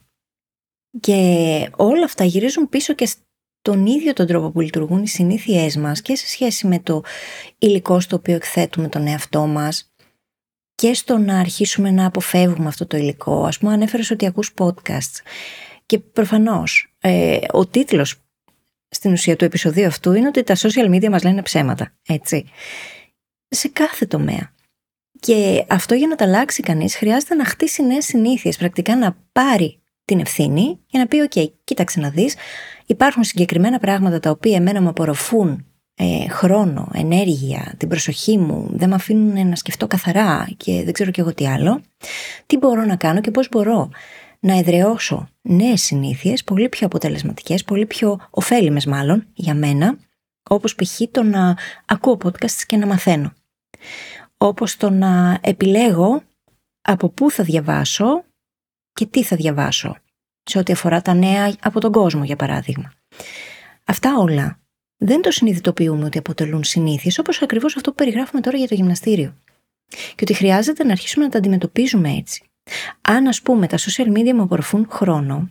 Και 1.01 1.71
όλα 1.77 2.05
αυτά 2.05 2.25
γυρίζουν 2.25 2.69
πίσω 2.69 2.93
και 2.95 3.07
στον 3.61 3.87
ίδιο 3.87 4.13
τον 4.13 4.27
τρόπο 4.27 4.51
που 4.51 4.61
λειτουργούν 4.61 5.03
οι 5.03 5.09
συνήθειές 5.09 5.77
μας 5.77 6.03
και 6.03 6.17
σε 6.17 6.27
σχέση 6.27 6.67
με 6.67 6.79
το 6.79 7.03
υλικό 7.59 8.01
στο 8.01 8.17
οποίο 8.17 8.35
εκθέτουμε 8.35 8.89
τον 8.89 9.07
εαυτό 9.07 9.47
μας 9.47 9.93
και 10.75 10.95
στο 10.95 11.19
να 11.19 11.39
αρχίσουμε 11.39 11.91
να 11.91 12.07
αποφεύγουμε 12.07 12.69
αυτό 12.69 12.87
το 12.87 12.97
υλικό. 12.97 13.45
Ας 13.45 13.59
πούμε 13.59 13.73
ανέφερες 13.73 14.11
ότι 14.11 14.27
ακούς 14.27 14.55
podcasts 14.59 15.21
και 15.87 15.99
προφανώς 15.99 16.94
ε, 17.07 17.39
ο 17.53 17.67
τίτλος 17.67 18.23
στην 18.89 19.13
ουσία 19.13 19.37
του 19.37 19.45
επεισοδίου 19.45 19.87
αυτού 19.87 20.13
είναι 20.13 20.27
ότι 20.27 20.43
τα 20.43 20.57
social 20.57 20.95
media 20.95 21.09
μας 21.09 21.23
λένε 21.23 21.43
ψέματα, 21.43 21.93
έτσι. 22.07 22.45
Σε 23.49 23.69
κάθε 23.69 24.07
τομέα. 24.07 24.53
Και 25.21 25.65
αυτό 25.69 25.95
για 25.95 26.07
να 26.07 26.15
τα 26.15 26.25
αλλάξει 26.25 26.63
κανείς 26.63 26.97
χρειάζεται 26.97 27.35
να 27.35 27.45
χτίσει 27.45 27.83
νέες 27.83 28.05
συνήθειες. 28.05 28.57
Πρακτικά 28.57 28.97
να 28.97 29.17
πάρει 29.33 29.83
την 30.05 30.21
ευθύνη 30.21 30.81
και 30.87 30.99
να 30.99 31.07
πει: 31.07 31.29
OK, 31.31 31.47
κοίταξε 31.65 32.01
να 32.01 32.11
δεις, 32.11 32.37
υπάρχουν 32.87 33.25
συγκεκριμένα 33.25 33.79
πράγματα 33.79 34.21
τα 34.21 34.31
οποία 34.31 34.57
εμένα 34.57 34.81
με 34.81 34.89
απορροφούν 34.89 35.67
ε, 35.95 36.29
χρόνο, 36.29 36.89
ενέργεια, 36.95 37.75
την 37.77 37.89
προσοχή 37.89 38.39
μου, 38.39 38.69
δεν 38.73 38.89
με 38.89 38.95
αφήνουν 38.95 39.49
να 39.49 39.57
σκεφτώ 39.57 39.87
καθαρά 39.87 40.49
και 40.57 40.83
δεν 40.85 40.93
ξέρω 40.93 41.11
κι 41.11 41.21
εγώ 41.21 41.35
τι 41.35 41.47
άλλο. 41.47 41.81
Τι 42.47 42.57
μπορώ 42.57 42.85
να 42.85 42.97
κάνω 42.97 43.21
και 43.21 43.31
πώς 43.31 43.49
μπορώ 43.49 43.91
να 44.45 44.59
εδραιώσω 44.59 45.29
νέες 45.43 45.83
συνήθειες, 45.83 46.45
πολύ 46.45 46.69
πιο 46.69 46.87
αποτελεσματικές, 46.87 47.65
πολύ 47.65 47.87
πιο 47.87 48.21
ωφέλιμες 48.31 48.87
μάλλον 48.87 49.27
για 49.35 49.55
μένα, 49.55 49.99
όπως 50.43 50.75
π.χ. 50.75 51.01
το 51.11 51.23
να 51.23 51.57
ακούω 51.87 52.19
podcasts 52.25 52.63
και 52.67 52.77
να 52.77 52.87
μαθαίνω 52.87 53.33
όπως 54.37 54.77
το 54.77 54.91
να 54.91 55.39
επιλέγω 55.43 56.23
από 56.83 57.09
πού 57.09 57.31
θα 57.31 57.45
διαβάσω 57.45 58.25
και 58.93 59.07
τι 59.07 59.23
θα 59.23 59.37
διαβάσω, 59.37 59.97
σε 60.43 60.59
ό,τι 60.59 60.73
αφορά 60.73 61.03
τα 61.03 61.15
νέα 61.15 61.55
από 61.61 61.81
τον 61.81 61.93
κόσμο, 61.93 62.25
για 62.25 62.37
παράδειγμα. 62.37 62.93
Αυτά 63.85 64.17
όλα 64.19 64.61
δεν 64.97 65.23
το 65.23 65.31
συνειδητοποιούμε 65.31 66.05
ότι 66.05 66.19
αποτελούν 66.19 66.65
συνήθειες, 66.65 67.19
όπως 67.19 67.43
ακριβώς 67.43 67.77
αυτό 67.77 67.91
που 67.91 67.97
περιγράφουμε 67.97 68.41
τώρα 68.41 68.57
για 68.57 68.69
το 68.69 68.75
γυμναστήριο. 68.75 69.37
Και 69.89 70.23
ότι 70.23 70.35
χρειάζεται 70.35 70.85
να 70.85 70.93
αρχίσουμε 70.93 71.25
να 71.25 71.31
τα 71.31 71.39
αντιμετωπίζουμε 71.39 72.11
έτσι. 72.11 72.49
Αν, 73.01 73.27
ας 73.27 73.43
πούμε, 73.43 73.67
τα 73.67 73.79
social 73.79 74.13
media 74.17 74.33
μου 74.35 74.43
απορροφούν 74.43 74.87
χρόνο, 74.91 75.51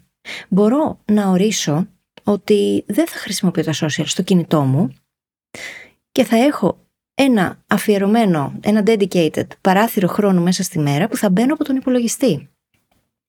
μπορώ 0.50 1.00
να 1.06 1.30
ορίσω 1.30 1.88
ότι 2.24 2.84
δεν 2.88 3.08
θα 3.08 3.18
χρησιμοποιώ 3.18 3.64
τα 3.64 3.74
social 3.74 4.06
στο 4.06 4.22
κινητό 4.22 4.62
μου 4.62 4.94
και 6.12 6.24
θα 6.24 6.38
έχω 6.38 6.84
ένα 7.14 7.64
αφιερωμένο, 7.68 8.54
ένα 8.62 8.84
dedicated 8.86 9.48
παράθυρο 9.62 10.08
χρόνου 10.08 10.42
μέσα 10.42 10.64
στη 10.64 10.80
μέρα 10.80 11.08
που 11.08 11.18
θα 11.18 11.30
μπαίνω 11.30 11.54
από 11.54 11.64
τον 11.64 11.76
υπολογιστή. 11.76 12.50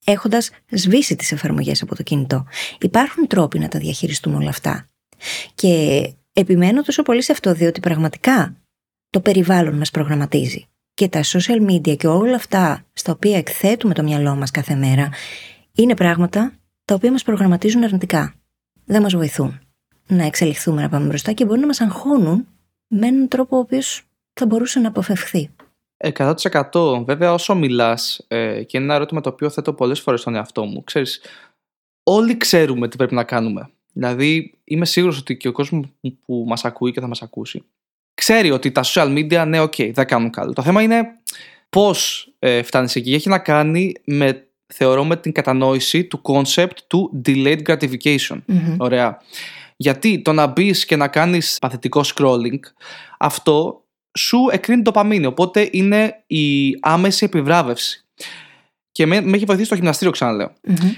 Έχοντας 0.04 0.50
σβήσει 0.70 1.16
τις 1.16 1.32
εφαρμογές 1.32 1.82
από 1.82 1.94
το 1.94 2.02
κινητό. 2.02 2.46
Υπάρχουν 2.80 3.26
τρόποι 3.26 3.58
να 3.58 3.68
τα 3.68 3.78
διαχειριστούμε 3.78 4.36
όλα 4.36 4.48
αυτά. 4.48 4.86
Και 5.54 6.12
επιμένω 6.32 6.82
τόσο 6.82 7.02
πολύ 7.02 7.22
σε 7.22 7.32
αυτό, 7.32 7.54
διότι 7.54 7.80
πραγματικά 7.80 8.56
το 9.10 9.20
περιβάλλον 9.20 9.74
μας 9.76 9.90
προγραμματίζει. 9.90 10.68
Και 10.94 11.08
τα 11.08 11.20
social 11.22 11.70
media 11.70 11.96
και 11.96 12.06
όλα 12.06 12.34
αυτά 12.34 12.84
στα 12.92 13.12
οποία 13.12 13.36
εκθέτουμε 13.36 13.94
το 13.94 14.02
μυαλό 14.02 14.34
μας 14.34 14.50
κάθε 14.50 14.74
μέρα 14.74 15.08
είναι 15.72 15.94
πράγματα 15.94 16.52
τα 16.84 16.94
οποία 16.94 17.10
μας 17.10 17.22
προγραμματίζουν 17.22 17.84
αρνητικά. 17.84 18.34
Δεν 18.84 19.02
μας 19.02 19.14
βοηθούν 19.14 19.60
να 20.06 20.24
εξελιχθούμε 20.24 20.82
να 20.82 20.88
πάμε 20.88 21.06
μπροστά 21.06 21.32
και 21.32 21.44
μπορεί 21.44 21.60
να 21.60 21.66
μας 21.66 21.80
αγχώνουν 21.80 22.46
με 22.86 23.06
έναν 23.06 23.28
τρόπο 23.28 23.56
ο 23.56 23.58
οποίος 23.58 24.02
θα 24.32 24.46
μπορούσε 24.46 24.80
να 24.80 24.88
αποφευχθεί. 24.88 25.50
100% 25.96 27.04
βέβαια 27.04 27.32
όσο 27.32 27.54
μιλάς 27.54 28.24
ε, 28.28 28.62
και 28.62 28.76
είναι 28.76 28.86
ένα 28.86 28.94
ερώτημα 28.94 29.20
το 29.20 29.28
οποίο 29.28 29.50
θέτω 29.50 29.72
πολλές 29.72 30.00
φορές 30.00 30.20
στον 30.20 30.34
εαυτό 30.34 30.64
μου 30.64 30.84
ξέρεις, 30.84 31.20
όλοι 32.02 32.36
ξέρουμε 32.36 32.88
τι 32.88 32.96
πρέπει 32.96 33.14
να 33.14 33.24
κάνουμε 33.24 33.70
δηλαδή 33.94 34.58
είμαι 34.64 34.86
σίγουρος 34.86 35.18
ότι 35.18 35.36
και 35.36 35.48
ο 35.48 35.52
κόσμος 35.52 35.86
που 36.24 36.44
μας 36.46 36.64
ακούει 36.64 36.92
και 36.92 37.00
θα 37.00 37.06
μας 37.06 37.22
ακούσει 37.22 37.64
ξέρει 38.14 38.50
ότι 38.50 38.72
τα 38.72 38.82
social 38.84 39.16
media 39.18 39.44
ναι 39.46 39.60
οκ 39.60 39.74
δεν 39.92 40.06
κάνουν 40.06 40.30
καλό 40.30 40.52
το 40.52 40.62
θέμα 40.62 40.82
είναι 40.82 41.04
πώς 41.68 42.28
ε, 42.38 42.62
φτάνεις 42.62 42.96
εκεί 42.96 43.14
έχει 43.14 43.28
να 43.28 43.38
κάνει 43.38 43.92
με 44.04 44.48
θεωρώ 44.66 45.04
με 45.04 45.16
την 45.16 45.32
κατανόηση 45.32 46.04
του 46.04 46.20
concept 46.24 46.76
του 46.86 47.22
delayed 47.26 47.62
gratification 47.66 48.38
Μμμ. 48.46 48.76
Ωραία. 48.78 49.18
Γιατί 49.76 50.22
το 50.22 50.32
να 50.32 50.46
μπεις 50.46 50.84
και 50.84 50.96
να 50.96 51.08
κάνεις 51.08 51.58
παθητικό 51.60 52.00
scrolling, 52.14 52.60
αυτό 53.18 53.84
σου 54.18 54.38
εκρίνει 54.50 54.82
το 54.82 54.90
παμίνι. 54.90 55.26
Οπότε 55.26 55.68
είναι 55.72 56.22
η 56.26 56.76
άμεση 56.80 57.24
επιβράβευση. 57.24 58.04
Και 58.92 59.06
με, 59.06 59.20
με 59.20 59.36
έχει 59.36 59.44
βοηθήσει 59.44 59.68
το 59.68 59.74
γυμναστήριο, 59.74 60.12
ξαναλέω. 60.12 60.52
Μμμ. 60.62 60.92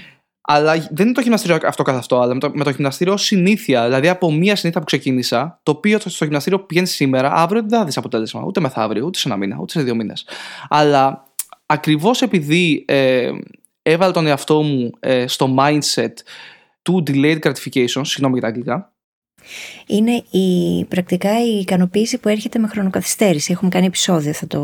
Αλλά 0.49 0.87
δεν 0.91 1.05
είναι 1.05 1.15
το 1.15 1.21
γυμναστήριο 1.21 1.57
αυτό 1.65 1.83
καθ' 1.83 1.97
αυτό, 1.97 2.19
αλλά 2.19 2.33
με 2.33 2.39
το, 2.39 2.51
με 2.53 2.63
το 2.63 2.69
γυμναστήριο 2.69 3.13
ως 3.13 3.23
συνήθεια. 3.23 3.83
Δηλαδή 3.85 4.09
από 4.09 4.31
μία 4.31 4.55
συνήθεια 4.55 4.79
που 4.81 4.85
ξεκίνησα, 4.85 5.59
το 5.63 5.71
οποίο 5.71 5.99
στο 5.99 6.23
γυμναστήριο 6.25 6.59
που 6.59 6.65
πηγαίνει 6.65 6.87
σήμερα, 6.87 7.31
αύριο 7.31 7.61
δεν 7.61 7.79
θα 7.79 7.85
δεις 7.85 7.97
αποτέλεσμα. 7.97 8.43
Ούτε 8.45 8.59
μεθαύριο, 8.59 9.05
ούτε 9.05 9.17
σε 9.17 9.27
ένα 9.27 9.37
μήνα, 9.37 9.57
ούτε 9.59 9.71
σε 9.71 9.81
δύο 9.81 9.95
μήνες. 9.95 10.25
Αλλά 10.69 11.27
ακριβώς 11.65 12.21
επειδή 12.21 12.85
ε, 12.87 13.31
έβαλα 13.81 14.11
τον 14.11 14.27
εαυτό 14.27 14.61
μου 14.61 14.91
ε, 14.99 15.27
στο 15.27 15.55
mindset 15.59 16.13
του 16.81 17.03
delayed 17.07 17.39
gratification, 17.39 18.01
συγγνώμη 18.01 18.33
για 18.33 18.41
τα 18.41 18.47
αγγλικά, 18.47 18.93
Είναι 19.87 20.23
η, 20.29 20.85
πρακτικά 20.85 21.45
η 21.45 21.59
ικανοποίηση 21.59 22.17
που 22.17 22.29
έρχεται 22.29 22.59
με 22.59 22.67
χρονοκαθυστέρηση. 22.67 23.51
Έχουμε 23.51 23.69
κάνει 23.69 23.85
επεισόδιο, 23.85 24.33
θα 24.33 24.47
το 24.47 24.61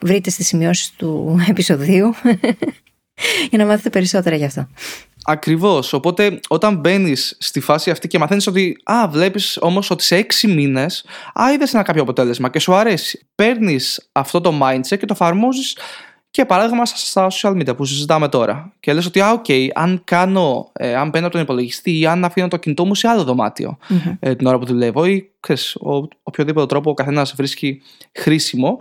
βρείτε 0.00 0.30
στις 0.30 0.46
σημειώσεις 0.46 0.92
του 0.96 1.36
επεισοδίου 1.50 2.14
για 3.50 3.58
να 3.58 3.66
μάθετε 3.66 3.90
περισσότερα 3.90 4.36
γι' 4.36 4.44
αυτό. 4.44 4.68
Ακριβώς. 5.24 5.92
Οπότε, 5.92 6.40
όταν 6.48 6.76
μπαίνεις 6.76 7.36
στη 7.40 7.60
φάση 7.60 7.90
αυτή 7.90 8.08
και 8.08 8.18
μαθαίνεις 8.18 8.46
ότι, 8.46 8.76
Α, 8.84 9.08
βλέπεις 9.08 9.58
όμως 9.60 9.90
ότι 9.90 10.04
σε 10.04 10.16
έξι 10.16 10.46
μήνες, 10.46 11.04
Α, 11.40 11.52
είδες 11.52 11.74
ένα 11.74 11.82
κάποιο 11.82 12.02
αποτέλεσμα 12.02 12.50
και 12.50 12.58
σου 12.58 12.74
αρέσει. 12.74 13.26
Παίρνεις 13.34 14.08
αυτό 14.12 14.40
το 14.40 14.52
mindset 14.62 14.98
και 14.98 15.06
το 15.06 15.12
εφαρμόζεις 15.12 15.76
και 16.30 16.44
παράδειγμα 16.44 16.86
στα 16.86 17.28
social 17.30 17.50
media 17.50 17.76
που 17.76 17.84
συζητάμε 17.84 18.28
τώρα. 18.28 18.72
Και 18.80 18.92
λες 18.92 19.06
ότι, 19.06 19.20
Α, 19.20 19.30
οκ, 19.32 19.44
αν 19.74 20.00
κάνω, 20.04 20.70
ε, 20.72 20.94
αν 20.94 21.08
μπαίνω 21.08 21.24
από 21.24 21.34
τον 21.34 21.44
υπολογιστή 21.44 21.98
ή 21.98 22.06
αν 22.06 22.24
αφήνω 22.24 22.48
το 22.48 22.56
κινητό 22.56 22.84
μου 22.84 22.94
σε 22.94 23.08
άλλο 23.08 23.24
δωμάτιο 23.24 23.78
Μμμ. 23.88 24.16
ε, 24.20 24.34
την 24.34 24.46
ώρα 24.46 24.58
που 24.58 24.66
δουλεύω 24.66 25.04
ή 25.04 25.30
ξέρεις, 25.40 25.74
ο, 25.74 26.08
οποιοδήποτε 26.22 26.66
τρόπο 26.66 26.90
ο 26.90 26.94
καθένας 26.94 27.34
βρίσκει 27.36 27.82
χρήσιμο, 28.12 28.78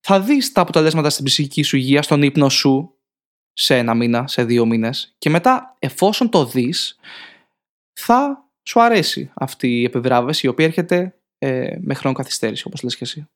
θα 0.00 0.20
δεις 0.20 0.52
τα 0.52 0.60
αποτελέσματα 0.60 1.10
στην 1.10 1.24
ψυχική 1.24 1.62
σου 1.62 1.76
υγεία, 1.76 2.02
στον 2.02 2.22
ύπνο 2.22 2.48
σου 2.48 2.93
σε 3.54 3.76
ένα 3.76 3.94
μήνα, 3.94 4.26
σε 4.26 4.44
δύο 4.44 4.66
μήνες 4.66 5.14
και 5.18 5.30
μετά 5.30 5.76
εφόσον 5.78 6.30
το 6.30 6.46
δεις 6.46 6.98
θα 7.92 8.48
σου 8.62 8.82
αρέσει 8.82 9.30
αυτή 9.34 9.80
η 9.80 9.84
επιβράβευση 9.84 10.46
η 10.46 10.48
οποία 10.48 10.64
έρχεται 10.64 11.14
ε, 11.38 11.76
με 11.80 11.94
χρόνο 11.94 12.16
καθυστέρηση 12.16 12.64
όπως 12.66 12.82
λες 12.82 12.96
και 12.96 13.04
εσύ. 13.04 13.28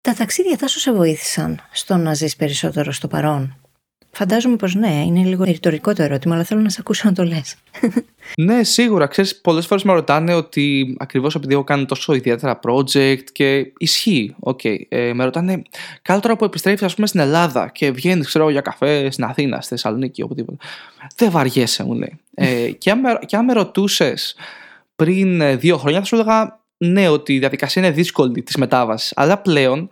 Τα 0.00 0.14
ταξίδια 0.14 0.56
θα 0.56 0.66
σου 0.66 0.78
σε 0.78 0.92
βοήθησαν 0.92 1.60
στο 1.72 1.96
να 1.96 2.14
ζεις 2.14 2.36
περισσότερο 2.36 2.92
στο 2.92 3.08
παρόν; 3.08 3.69
Φαντάζομαι 4.12 4.56
πως 4.56 4.74
ναι, 4.74 5.02
είναι 5.06 5.22
λίγο 5.24 5.44
ρητορικό 5.44 5.92
το 5.92 6.02
ερώτημα, 6.02 6.34
αλλά 6.34 6.44
θέλω 6.44 6.60
να 6.60 6.68
σε 6.68 6.76
ακούσω 6.80 7.08
να 7.08 7.14
το 7.14 7.24
λες. 7.24 7.56
ναι, 8.46 8.64
σίγουρα. 8.64 9.06
Ξέρεις, 9.06 9.40
πολλές 9.40 9.66
φορές 9.66 9.84
με 9.84 9.92
ρωτάνε 9.92 10.34
ότι 10.34 10.96
ακριβώς 10.98 11.34
επειδή 11.34 11.54
έχω 11.54 11.64
κάνει 11.64 11.86
τόσο 11.86 12.14
ιδιαίτερα 12.14 12.58
project 12.62 13.24
και 13.32 13.72
ισχύει. 13.78 14.34
Okay. 14.44 14.76
Ε, 14.88 15.12
με 15.12 15.24
ρωτάνε, 15.24 15.62
κάτω 16.02 16.20
τώρα 16.20 16.36
που 16.36 16.44
επιστρέφεις, 16.44 16.82
ας 16.82 16.94
πούμε, 16.94 17.06
στην 17.06 17.20
Ελλάδα 17.20 17.70
και 17.74 17.90
βγαίνεις, 17.90 18.26
ξέρω 18.26 18.50
για 18.50 18.60
καφέ 18.60 19.10
στην 19.10 19.24
Αθήνα, 19.24 19.60
στη 19.60 19.68
Θεσσαλονίκη, 19.68 20.22
οπουδήποτε. 20.22 20.56
Δεν 21.16 21.30
βαριέσαι, 21.30 21.84
μου 21.84 21.92
λέει. 21.94 22.20
ε, 22.34 22.70
και, 22.80 22.90
αν 22.90 23.00
με, 23.00 23.18
και 23.26 23.36
αν 23.36 23.44
με 23.44 23.52
ρωτούσες 23.52 24.36
πριν 24.96 25.40
ε, 25.40 25.56
δύο 25.56 25.76
χρόνια, 25.76 25.98
θα 25.98 26.04
σου 26.04 26.14
έλεγα 26.14 26.60
ναι, 26.76 27.08
ότι 27.08 27.34
η 27.34 27.38
διαδικασία 27.38 27.82
είναι 27.82 27.92
δύσκολη 27.92 28.42
της 28.42 28.56
μετάβασης. 28.56 29.12
Αλλά 29.16 29.38
πλέον 29.38 29.90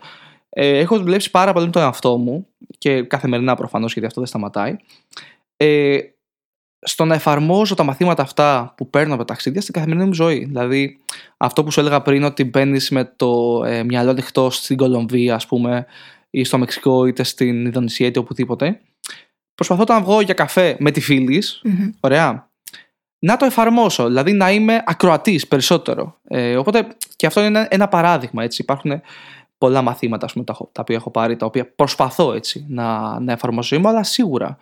ε, 0.49 0.77
έχω 0.77 0.99
δουλέψει 0.99 1.31
πάρα 1.31 1.53
πολύ 1.53 1.65
με 1.65 1.71
τον 1.71 1.81
εαυτό 1.81 2.17
μου 2.17 2.47
και 2.77 3.01
καθημερινά 3.01 3.55
προφανώς 3.55 3.91
γιατί 3.91 4.07
αυτό 4.07 4.19
δεν 4.19 4.29
σταματάει. 4.29 4.75
Ε, 5.57 5.97
στο 6.81 7.05
να 7.05 7.15
εφαρμόζω 7.15 7.75
τα 7.75 7.83
μαθήματα 7.83 8.21
αυτά 8.21 8.73
που 8.77 8.89
παίρνω 8.89 9.13
από 9.13 9.21
τα 9.21 9.33
ταξίδια 9.33 9.61
στην 9.61 9.73
καθημερινή 9.73 10.05
μου 10.05 10.13
ζωή. 10.13 10.45
Δηλαδή, 10.45 10.97
αυτό 11.37 11.63
που 11.63 11.71
σου 11.71 11.79
έλεγα 11.79 12.01
πριν, 12.01 12.23
ότι 12.23 12.43
μπαίνεις 12.43 12.89
με 12.89 13.13
το 13.15 13.63
ε, 13.65 13.83
μυαλό 13.83 14.09
ανοιχτό 14.09 14.49
στην 14.49 14.77
Κολομβία, 14.77 15.35
ας 15.35 15.45
πούμε, 15.45 15.85
ή 16.29 16.43
στο 16.43 16.57
Μεξικό, 16.57 17.05
είτε 17.05 17.23
στην 17.23 17.65
Ινδονησία, 17.65 18.07
είτε 18.07 18.19
οπουδήποτε. 18.19 18.79
Προσπαθώ 19.55 19.81
όταν 19.81 20.03
βγω 20.03 20.21
για 20.21 20.33
καφέ 20.33 20.75
με 20.79 20.91
τη 20.91 21.01
φίλη, 21.01 21.43
mm-hmm. 21.43 21.89
ωραία, 21.99 22.49
να 23.19 23.37
το 23.37 23.45
εφαρμόσω, 23.45 24.07
δηλαδή 24.07 24.33
να 24.33 24.51
είμαι 24.51 24.83
ακροατής 24.85 25.47
περισσότερο. 25.47 26.17
Ε, 26.27 26.57
οπότε 26.57 26.87
και 27.15 27.25
αυτό 27.25 27.43
είναι 27.43 27.67
ένα 27.69 27.87
παράδειγμα. 27.87 28.43
Έτσι. 28.43 28.61
Υπάρχουν 28.61 29.01
πολλά 29.59 29.81
μαθήματα 29.81 30.27
πούμε, 30.33 30.43
τα, 30.43 30.53
τα 30.71 30.81
οποία 30.81 30.95
έχω 30.95 31.11
πάρει, 31.11 31.35
τα 31.35 31.45
οποία 31.45 31.73
προσπαθώ 31.75 32.33
έτσι 32.33 32.65
να, 32.69 33.19
να 33.19 33.31
εφαρμόσω 33.31 33.75
είμαι, 33.75 33.89
αλλά 33.89 34.03
σίγουρα. 34.03 34.57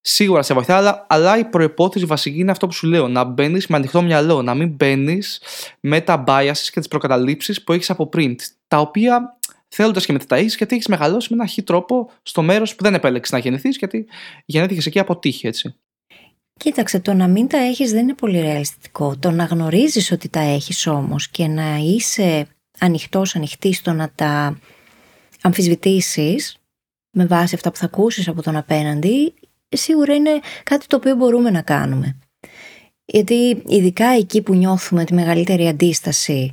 Σίγουρα 0.00 0.42
σε 0.42 0.54
βοηθάει, 0.54 0.76
αλλά, 0.76 1.06
αλλά 1.08 1.38
η 1.38 1.44
προπόθεση 1.44 2.04
βασική 2.04 2.38
είναι 2.38 2.50
αυτό 2.50 2.66
που 2.66 2.72
σου 2.72 2.86
λέω. 2.86 3.08
Να 3.08 3.24
μπαίνεις 3.24 3.66
με 3.66 3.76
ανοιχτό 3.76 4.02
μυαλό, 4.02 4.42
να 4.42 4.54
μην 4.54 4.68
μπαίνεις 4.68 5.40
με 5.80 6.00
τα 6.00 6.24
biases 6.26 6.68
και 6.72 6.78
τις 6.78 6.88
προκαταλήψεις 6.88 7.64
που 7.64 7.72
έχεις 7.72 7.90
από 7.90 8.06
πριν. 8.06 8.36
Τα 8.68 8.78
οποία 8.78 9.38
θέλοντας 9.68 10.06
και 10.06 10.12
μετά 10.12 10.26
τα 10.26 10.36
έχεις, 10.36 10.56
γιατί 10.56 10.74
έχεις 10.74 10.86
μεγαλώσει 10.86 11.34
με 11.34 11.36
ένα 11.40 11.50
χι 11.50 11.62
τρόπο 11.62 12.10
στο 12.22 12.42
μέρος 12.42 12.74
που 12.74 12.82
δεν 12.82 12.94
επέλεξες 12.94 13.32
να 13.32 13.38
γεννηθείς, 13.38 13.76
γιατί 13.76 14.06
γεννήθηκες 14.44 14.86
εκεί 14.86 14.98
από 14.98 15.16
τύχη, 15.16 15.46
έτσι. 15.46 15.74
Κοίταξε, 16.58 17.00
το 17.00 17.12
να 17.12 17.26
μην 17.28 17.48
τα 17.48 17.58
έχεις 17.58 17.90
δεν 17.90 18.02
είναι 18.02 18.14
πολύ 18.14 18.40
ρεαλιστικό. 18.40 19.16
Το 19.18 19.30
να 19.30 19.44
γνωρίζεις 19.44 20.12
ότι 20.12 20.28
τα 20.28 20.40
έχεις 20.40 20.86
όμως 20.86 21.28
και 21.28 21.46
να 21.46 21.76
είσαι 21.76 22.46
ανοιχτός, 22.78 23.36
ανοιχτής 23.36 23.76
στο 23.76 23.92
να 23.92 24.10
τα 24.14 24.58
αμφισβητήσεις 25.42 26.56
με 27.10 27.26
βάση 27.26 27.54
αυτά 27.54 27.70
που 27.70 27.76
θα 27.76 27.84
ακούσεις 27.84 28.28
από 28.28 28.42
τον 28.42 28.56
απέναντι, 28.56 29.34
σίγουρα 29.68 30.14
είναι 30.14 30.40
κάτι 30.62 30.86
το 30.86 30.96
οποίο 30.96 31.14
μπορούμε 31.14 31.50
να 31.50 31.62
κάνουμε. 31.62 32.18
Γιατί 33.04 33.62
ειδικά 33.66 34.06
εκεί 34.06 34.42
που 34.42 34.54
νιώθουμε 34.54 35.04
τη 35.04 35.14
μεγαλύτερη 35.14 35.68
αντίσταση 35.68 36.52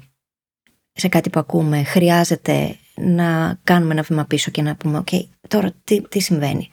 σε 0.91 1.07
κάτι 1.07 1.30
που 1.30 1.39
ακούμε, 1.39 1.84
χρειάζεται 1.84 2.78
να 2.95 3.59
κάνουμε 3.63 3.93
ένα 3.93 4.01
βήμα 4.01 4.26
πίσω 4.26 4.51
και 4.51 4.61
να 4.61 4.76
πούμε 4.76 4.97
«ΟΚ, 4.97 5.07
τώρα 5.47 5.71
τι, 5.84 6.01
τι 6.01 6.19
συμβαίνει» 6.19 6.69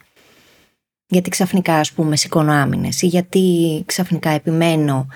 γιατί 1.11 1.29
ξαφνικά 1.29 1.75
ας 1.75 1.91
πούμε 1.91 2.15
σηκώνω 2.15 2.51
άμυνες 2.51 3.01
ή 3.01 3.07
γιατί 3.07 3.83
ξαφνικά 3.85 4.29
επιμένω 4.29 5.07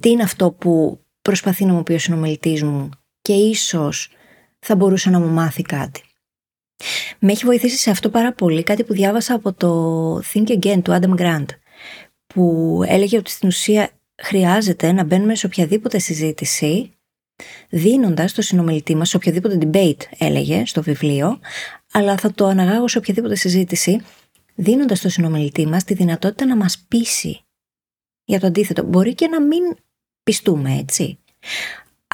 τι 0.00 0.10
είναι 0.10 0.22
αυτό 0.22 0.50
που 0.50 1.00
προσπαθεί 1.22 1.64
να 1.64 1.72
μου 1.72 1.82
πει 1.82 1.92
ο 1.92 1.98
συνομιλητής 1.98 2.62
μου 2.62 2.88
και 3.20 3.32
ίσως 3.32 4.10
θα 4.58 4.76
μπορούσε 4.76 5.10
να 5.10 5.18
μου 5.18 5.28
μάθει 5.28 5.62
κάτι. 5.62 6.02
Με 7.18 7.32
έχει 7.32 7.44
βοηθήσει 7.44 7.76
σε 7.76 7.90
αυτό 7.90 8.10
πάρα 8.10 8.32
πολύ 8.32 8.62
κάτι 8.62 8.84
που 8.84 8.92
διάβασα 8.92 9.34
από 9.34 9.52
το 9.52 10.16
Think 10.18 10.48
Again 10.48 10.82
του 10.82 10.98
Adam 11.00 11.20
Grant 11.20 11.46
που 12.26 12.80
έλεγε 12.86 13.16
ότι 13.16 13.30
στην 13.30 13.48
ουσία 13.48 13.90
χρειάζεται 14.22 14.92
να 14.92 15.04
μπαίνουμε 15.04 15.34
σε 15.34 15.46
οποιαδήποτε 15.46 15.98
συζήτηση 15.98 16.92
δίνοντας 17.68 18.32
το 18.32 18.42
συνομιλητή 18.42 18.94
μας 18.94 19.08
σε 19.08 19.16
οποιαδήποτε 19.16 19.58
debate 19.60 20.02
έλεγε 20.18 20.66
στο 20.66 20.82
βιβλίο 20.82 21.38
αλλά 21.92 22.16
θα 22.16 22.32
το 22.32 22.46
αναγάγω 22.46 22.88
σε 22.88 22.98
οποιαδήποτε 22.98 23.34
συζήτηση 23.34 24.00
δίνοντας 24.54 24.98
στο 24.98 25.08
συνομιλητή 25.08 25.66
μας 25.66 25.84
τη 25.84 25.94
δυνατότητα 25.94 26.46
να 26.46 26.56
μας 26.56 26.78
πείσει 26.88 27.44
για 28.24 28.40
το 28.40 28.46
αντίθετο. 28.46 28.82
Μπορεί 28.82 29.14
και 29.14 29.26
να 29.26 29.40
μην 29.40 29.62
πιστούμε, 30.22 30.78
έτσι. 30.78 31.18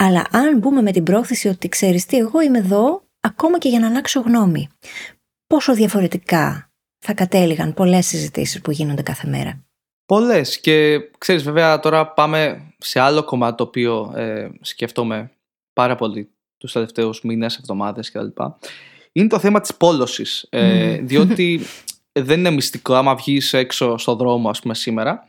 Αλλά 0.00 0.26
αν 0.30 0.58
μπούμε 0.58 0.82
με 0.82 0.92
την 0.92 1.02
πρόθεση 1.02 1.48
ότι 1.48 1.68
ξέρεις 1.68 2.06
τι, 2.06 2.16
εγώ 2.16 2.40
είμαι 2.40 2.58
εδώ 2.58 3.02
ακόμα 3.20 3.58
και 3.58 3.68
για 3.68 3.80
να 3.80 3.86
αλλάξω 3.86 4.20
γνώμη. 4.20 4.68
Πόσο 5.46 5.74
διαφορετικά 5.74 6.70
θα 6.98 7.14
κατέληγαν 7.14 7.74
πολλές 7.74 8.06
συζητήσεις 8.06 8.60
που 8.60 8.70
γίνονται 8.70 9.02
κάθε 9.02 9.28
μέρα; 9.28 9.64
Πολλές. 10.06 10.60
Και 10.60 11.00
ξέρεις, 11.18 11.42
βέβαια, 11.42 11.80
τώρα 11.80 12.06
πάμε 12.12 12.72
σε 12.78 13.00
άλλο 13.00 13.24
κομμάτι 13.24 13.56
το 13.56 13.62
οποίο 13.62 14.12
ε, 14.16 14.48
σκέφτομαι 14.60 15.30
πάρα 15.72 15.94
πολύ 15.94 16.30
τους 16.58 16.72
τελευταίους 16.72 17.22
μήνες, 17.22 17.56
εβδομάδες 17.56 18.10
κτλ. 18.10 18.42
Είναι 19.12 19.28
το 19.28 19.38
θέμα 19.38 19.60
της 19.60 19.74
πόλωσης. 19.74 20.46
Ε, 20.50 20.96
διότι 20.96 21.60
δεν 22.28 22.38
είναι 22.38 22.50
μυστικό 22.50 22.94
άμα 22.94 23.14
βγεις 23.14 23.52
έξω 23.52 23.98
στο 23.98 24.14
δρόμο 24.14 24.48
ας 24.48 24.60
πούμε 24.60 24.74
σήμερα 24.74 25.24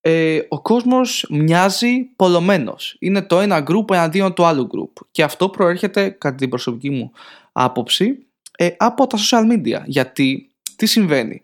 ε, 0.00 0.40
ο 0.48 0.62
κόσμος 0.62 1.26
μοιάζει 1.30 2.08
πολλωμένος 2.16 2.96
είναι 2.98 3.22
το 3.22 3.40
ένα 3.40 3.60
γκρουπ 3.60 3.90
εναντίον 3.90 4.34
του 4.34 4.44
άλλου 4.44 4.66
γκρουπ 4.66 4.96
και 5.10 5.22
αυτό 5.22 5.48
προέρχεται 5.48 6.08
κατά 6.10 6.36
την 6.36 6.48
προσωπική 6.48 6.90
μου 6.90 7.12
άποψη 7.52 8.26
ε, 8.56 8.70
από 8.76 9.06
τα 9.06 9.18
social 9.18 9.52
media 9.52 9.82
γιατί 9.84 10.50
τι 10.76 10.86
συμβαίνει; 10.86 11.42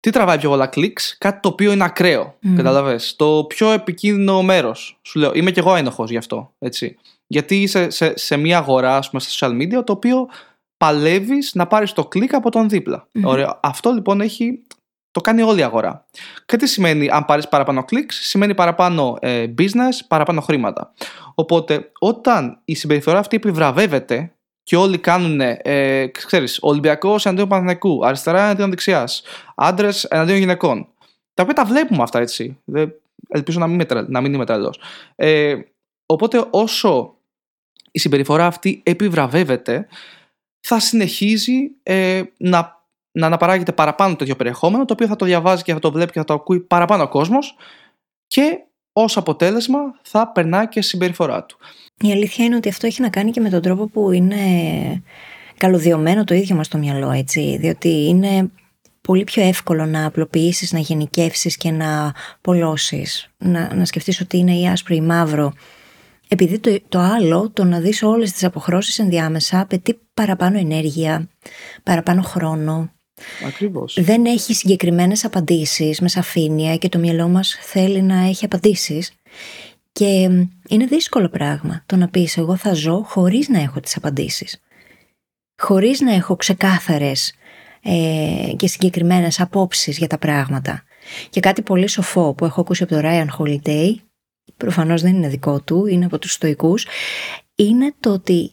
Τι 0.00 0.10
τραβάει 0.10 0.38
πιο 0.38 0.48
πολλά 0.48 0.66
κλικς, 0.66 1.18
κάτι 1.18 1.40
το 1.40 1.48
οποίο 1.48 1.72
είναι 1.72 1.84
ακραίο. 1.84 2.38
Mm. 2.42 2.56
Καταλαβες; 2.56 3.16
Το 3.16 3.44
πιο 3.48 3.72
επικίνδυνο 3.72 4.42
μέρος. 4.42 4.98
Σου 5.02 5.18
λέω, 5.18 5.32
είμαι 5.34 5.50
κι 5.50 5.58
εγώ 5.58 5.74
ένοχος 5.74 6.10
γι' 6.10 6.16
αυτό. 6.16 6.52
Έτσι. 6.58 6.96
Γιατί 7.26 7.62
είσαι 7.62 7.90
σε, 7.90 8.18
σε 8.18 8.36
μια 8.36 8.58
αγορά, 8.58 8.96
ας 8.96 9.10
πούμε, 9.10 9.22
στα 9.22 9.48
social 9.48 9.52
media, 9.52 9.84
το 9.84 9.92
οποίο 9.92 10.28
παλεύεις 10.76 11.54
να 11.54 11.66
πάρεις 11.66 11.92
το 11.92 12.04
κλικ 12.04 12.34
από 12.34 12.50
τον 12.50 12.68
διπλα 12.68 13.08
Αυτό 13.60 13.90
λοιπόν 13.90 14.20
έχει. 14.20 14.62
Το 15.10 15.20
κάνει 15.20 15.42
όλη 15.42 15.60
η 15.60 15.62
αγορά. 15.62 16.06
Και 16.46 16.56
τι 16.56 16.66
σημαίνει 16.66 17.08
αν 17.10 17.24
πάρεις 17.24 17.48
παραπάνω 17.48 17.84
κλικς, 17.84 18.16
σημαίνει 18.28 18.54
παραπάνω 18.54 19.16
ε, 19.20 19.46
business, 19.58 19.98
παραπάνω 20.08 20.40
χρήματα. 20.40 20.92
Οπότε 21.34 21.90
όταν 21.98 22.60
η 22.64 22.74
συμπεριφορά 22.74 23.18
αυτή 23.18 23.36
επιβραβεύεται 23.36 24.32
και 24.62 24.76
όλοι 24.76 24.98
κάνουν, 24.98 25.40
ε, 25.40 26.06
ξέρεις, 26.06 26.58
Ολυμπιακός 26.60 27.26
εναντίον 27.26 27.48
Παναθηναϊκού, 27.48 28.06
αριστερά 28.06 28.42
εναντίον 28.42 28.70
δεξιάς, 28.70 29.22
άντρες 29.54 30.04
εναντίον 30.04 30.38
γυναικών. 30.38 30.88
Τα 31.34 31.42
οποία 31.42 31.54
τα 31.54 31.64
βλέπουμε 31.64 32.02
αυτά 32.02 32.18
έτσι. 32.18 32.58
ελπίζω 33.28 33.58
να 33.58 33.66
μην, 33.66 33.86
να 34.06 34.20
μην 34.20 34.34
είμαι 34.34 34.44
τρελός. 34.44 34.80
Ε, 35.16 35.56
οπότε 36.06 36.46
όσο 36.50 37.14
η 37.90 37.98
συμπεριφορά 37.98 38.46
αυτή 38.46 38.80
επιβραβεύεται, 38.84 39.86
θα 40.60 40.80
συνεχίζει 40.80 41.70
ε, 41.82 42.22
να, 42.36 42.77
να 43.12 43.26
αναπαράγεται 43.26 43.72
παραπάνω 43.72 44.16
τέτοιο 44.16 44.36
περιεχόμενο, 44.36 44.84
το 44.84 44.92
οποίο 44.92 45.06
θα 45.06 45.16
το 45.16 45.24
διαβάζει 45.24 45.62
και 45.62 45.72
θα 45.72 45.78
το 45.78 45.92
βλέπει 45.92 46.12
και 46.12 46.18
θα 46.18 46.24
το 46.24 46.34
ακούει 46.34 46.60
παραπάνω 46.60 47.02
ο 47.02 47.08
κόσμος 47.08 47.56
και 48.26 48.58
ως 48.92 49.16
αποτέλεσμα 49.16 49.78
θα 50.02 50.32
περνάει 50.32 50.68
και 50.68 50.82
συμπεριφορά 50.82 51.44
του. 51.44 51.58
Η 52.00 52.12
αλήθεια 52.12 52.44
είναι 52.44 52.56
ότι 52.56 52.68
αυτό 52.68 52.86
έχει 52.86 53.00
να 53.00 53.08
κάνει 53.08 53.30
και 53.30 53.40
με 53.40 53.48
τον 53.48 53.62
τρόπο 53.62 53.86
που 53.88 54.12
είναι 54.12 54.36
καλωδιωμένο 55.56 56.24
το 56.24 56.34
ίδιο 56.34 56.56
μας 56.56 56.68
το 56.68 56.78
μυαλό, 56.78 57.10
έτσι, 57.10 57.56
διότι 57.60 57.88
είναι 57.88 58.50
πολύ 59.00 59.24
πιο 59.24 59.42
εύκολο 59.42 59.86
να 59.86 60.06
απλοποιήσεις, 60.06 60.72
να 60.72 60.78
γενικεύσεις 60.78 61.56
και 61.56 61.70
να 61.70 62.14
πολλώσεις, 62.40 63.30
να, 63.38 63.74
να 63.74 63.84
σκεφτείς 63.84 64.20
ότι 64.20 64.36
είναι 64.36 64.54
ή 64.54 64.68
άσπρο 64.68 64.94
ή 64.94 65.00
μαύρο 65.00 65.52
επειδή 66.28 66.58
το, 66.58 66.78
το 66.88 66.98
άλλο, 66.98 67.50
το 67.50 67.64
να 67.64 67.80
δεις 67.80 68.02
όλες 68.02 68.32
τις 68.32 68.44
αποχρώσεις 68.44 68.98
ενδιάμεσα, 68.98 69.60
απαιτεί 69.60 69.98
παραπάνω 70.14 70.58
ενέργεια, 70.58 71.28
παραπάνω 71.82 72.22
χρόνο. 72.22 72.92
Ακριβώς. 73.46 73.98
Δεν 74.00 74.24
έχει 74.24 74.54
συγκεκριμένες 74.54 75.24
απαντήσεις 75.24 76.00
με 76.00 76.08
σαφήνεια 76.08 76.76
και 76.76 76.88
το 76.88 76.98
μυαλό 76.98 77.28
μας 77.28 77.58
θέλει 77.60 78.02
να 78.02 78.26
έχει 78.26 78.44
απαντήσεις. 78.44 79.12
Και 79.92 80.30
είναι 80.68 80.86
δύσκολο 80.88 81.28
πράγμα 81.28 81.82
το 81.86 81.96
να 81.96 82.08
πεις 82.08 82.36
εγώ 82.36 82.56
θα 82.56 82.72
ζω 82.72 83.02
χωρίς 83.06 83.48
να 83.48 83.60
έχω 83.60 83.80
τις 83.80 83.96
απαντήσεις. 83.96 84.60
Χωρίς 85.62 86.00
να 86.00 86.14
έχω 86.14 86.36
ξεκάθαρες 86.36 87.34
ε, 87.82 88.52
και 88.56 88.66
συγκεκριμένες 88.66 89.40
απόψεις 89.40 89.98
για 89.98 90.06
τα 90.06 90.18
πράγματα. 90.18 90.82
Και 91.30 91.40
κάτι 91.40 91.62
πολύ 91.62 91.88
σοφό 91.88 92.34
που 92.34 92.44
έχω 92.44 92.60
ακούσει 92.60 92.82
από 92.82 92.94
τον 92.94 93.02
Ryan 93.04 93.26
Holiday 93.38 93.94
προφανώς 94.56 95.02
δεν 95.02 95.14
είναι 95.14 95.28
δικό 95.28 95.60
του, 95.60 95.86
είναι 95.86 96.04
από 96.04 96.18
τους 96.18 96.32
στοικούς, 96.32 96.86
είναι 97.54 97.94
το 98.00 98.12
ότι 98.12 98.52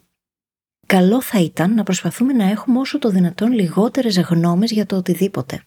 καλό 0.86 1.22
θα 1.22 1.40
ήταν 1.40 1.74
να 1.74 1.84
προσπαθούμε 1.84 2.34
να 2.34 2.50
έχουμε 2.50 2.80
όσο 2.80 3.00
το 3.00 3.10
δυνατόν 3.10 3.52
λιγότερες 3.52 4.20
γνώμες 4.20 4.72
για 4.72 4.86
το 4.86 4.96
οτιδήποτε. 4.96 5.64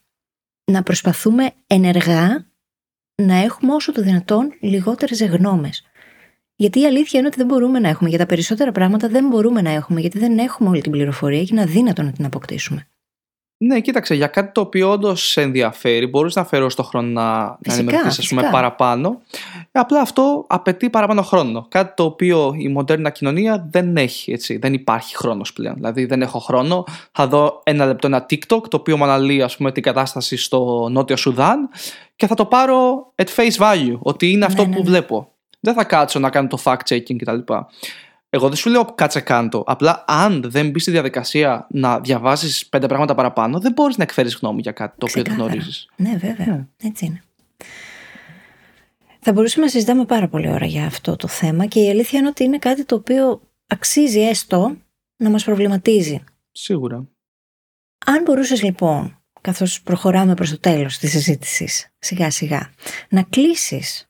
να 0.64 0.82
προσπαθούμε 0.82 1.52
ενεργά 1.66 2.46
να 3.22 3.34
έχουμε 3.34 3.74
όσο 3.74 3.92
το 3.92 4.02
δυνατόν 4.02 4.52
λιγότερες 4.60 5.22
γνώμες. 5.22 5.82
Γιατί 6.54 6.80
η 6.80 6.86
αλήθεια 6.86 7.18
είναι 7.18 7.28
ότι 7.28 7.36
δεν 7.36 7.46
μπορούμε 7.46 7.78
να 7.78 7.88
έχουμε. 7.88 8.08
Για 8.08 8.18
τα 8.18 8.26
περισσότερα 8.26 8.72
πράγματα 8.72 9.08
δεν 9.08 9.28
μπορούμε 9.28 9.62
να 9.62 9.70
έχουμε, 9.70 10.00
γιατί 10.00 10.18
δεν 10.18 10.38
έχουμε 10.38 10.68
όλη 10.68 10.80
την 10.80 10.90
πληροφορία 10.90 11.42
και 11.42 11.48
είναι 11.50 11.62
αδύνατο 11.62 12.02
να 12.02 12.12
την 12.12 12.24
αποκτήσουμε. 12.24 12.88
Ναι, 13.60 13.80
κοίταξε, 13.80 14.14
για 14.14 14.26
κάτι 14.26 14.52
το 14.52 14.60
οποίο 14.60 14.90
όντως 14.90 15.28
σε 15.28 15.40
ενδιαφέρει, 15.40 16.06
μπορείς 16.06 16.34
να 16.34 16.44
φέρω 16.44 16.70
στο 16.70 16.82
χρόνο 16.82 17.08
να, 17.08 17.58
να 17.66 17.74
ενημερωθείς, 17.74 18.34
παραπάνω. 18.50 19.20
Απλά 19.72 20.00
αυτό 20.00 20.44
απαιτεί 20.48 20.90
παραπάνω 20.90 21.22
χρόνο. 21.22 21.66
Κάτι 21.68 21.94
το 21.96 22.04
οποίο 22.04 22.54
η 22.58 22.68
μοντέρνα 22.68 23.10
κοινωνία 23.10 23.68
δεν 23.70 23.96
έχει, 23.96 24.32
έτσι. 24.32 24.56
Δεν 24.56 24.72
υπάρχει 24.72 25.16
χρόνος 25.16 25.52
πλέον. 25.52 25.74
Δηλαδή, 25.74 26.04
δεν 26.04 26.22
έχω 26.22 26.38
χρόνο. 26.38 26.84
Θα 27.12 27.26
δω 27.26 27.60
ένα 27.64 27.86
λεπτό 27.86 28.06
ένα 28.06 28.26
TikTok, 28.30 28.68
το 28.68 28.76
οποίο 28.76 28.96
μου 28.96 29.04
αναλύει, 29.04 29.42
ας 29.42 29.56
πούμε, 29.56 29.72
την 29.72 29.82
κατάσταση 29.82 30.36
στο 30.36 30.88
Νότιο 30.90 31.16
Σουδάν 31.16 31.68
και 32.16 32.26
θα 32.26 32.34
το 32.34 32.44
πάρω 32.44 33.12
at 33.14 33.28
face 33.36 33.56
value, 33.56 33.98
ότι 33.98 34.30
είναι 34.30 34.44
αυτό 34.44 34.62
ναι, 34.62 34.68
που 34.68 34.74
ναι, 34.74 34.78
ναι. 34.78 34.90
βλέπω. 34.90 35.32
Δεν 35.60 35.74
θα 35.74 35.84
κάτσω 35.84 36.18
να 36.18 36.30
κάνω 36.30 36.48
το 36.48 36.58
fact-checking 36.64 37.16
κτλ. 37.16 37.38
Εγώ 38.30 38.48
δεν 38.48 38.56
σου 38.56 38.70
λέω 38.70 38.84
κάτσε 38.84 39.20
κάντο. 39.20 39.62
Απλά 39.66 40.04
αν 40.06 40.42
δεν 40.46 40.70
μπεις 40.70 40.82
στη 40.82 40.90
διαδικασία 40.90 41.66
να 41.70 42.00
διαβάσεις 42.00 42.66
πέντε 42.66 42.86
πράγματα 42.86 43.14
παραπάνω, 43.14 43.60
δεν 43.60 43.72
μπορείς 43.72 43.96
να 43.96 44.02
εκφέρεις 44.02 44.34
γνώμη 44.34 44.60
για 44.60 44.72
κάτι 44.72 44.98
το 44.98 45.06
οποίο 45.10 45.22
δεν 45.22 45.34
γνωρίζεις. 45.34 45.88
Ναι, 45.96 46.16
βέβαια. 46.16 46.46
Ναι. 46.46 46.66
Έτσι 46.82 47.04
είναι. 47.04 47.22
Θα 49.20 49.32
μπορούσαμε 49.32 49.64
να 49.64 49.70
συζητάμε 49.70 50.04
πάρα 50.04 50.28
πολύ 50.28 50.48
ώρα 50.48 50.66
για 50.66 50.86
αυτό 50.86 51.16
το 51.16 51.28
θέμα 51.28 51.66
και 51.66 51.80
η 51.80 51.90
αλήθεια 51.90 52.18
είναι 52.18 52.28
ότι 52.28 52.44
είναι 52.44 52.58
κάτι 52.58 52.84
το 52.84 52.94
οποίο 52.94 53.40
αξίζει 53.66 54.20
έστω 54.20 54.76
να 55.16 55.30
μας 55.30 55.44
προβληματίζει. 55.44 56.24
Σίγουρα. 56.52 57.08
Αν 58.06 58.22
μπορούσες 58.22 58.62
λοιπόν, 58.62 59.22
καθώς 59.40 59.82
προχωράμε 59.82 60.34
προς 60.34 60.50
το 60.50 60.60
τέλος 60.60 60.98
της 60.98 61.10
συζήτησης, 61.10 61.94
σιγά 61.98 62.30
σιγά, 62.30 62.70
να 63.08 63.22
κλείσεις 63.22 64.07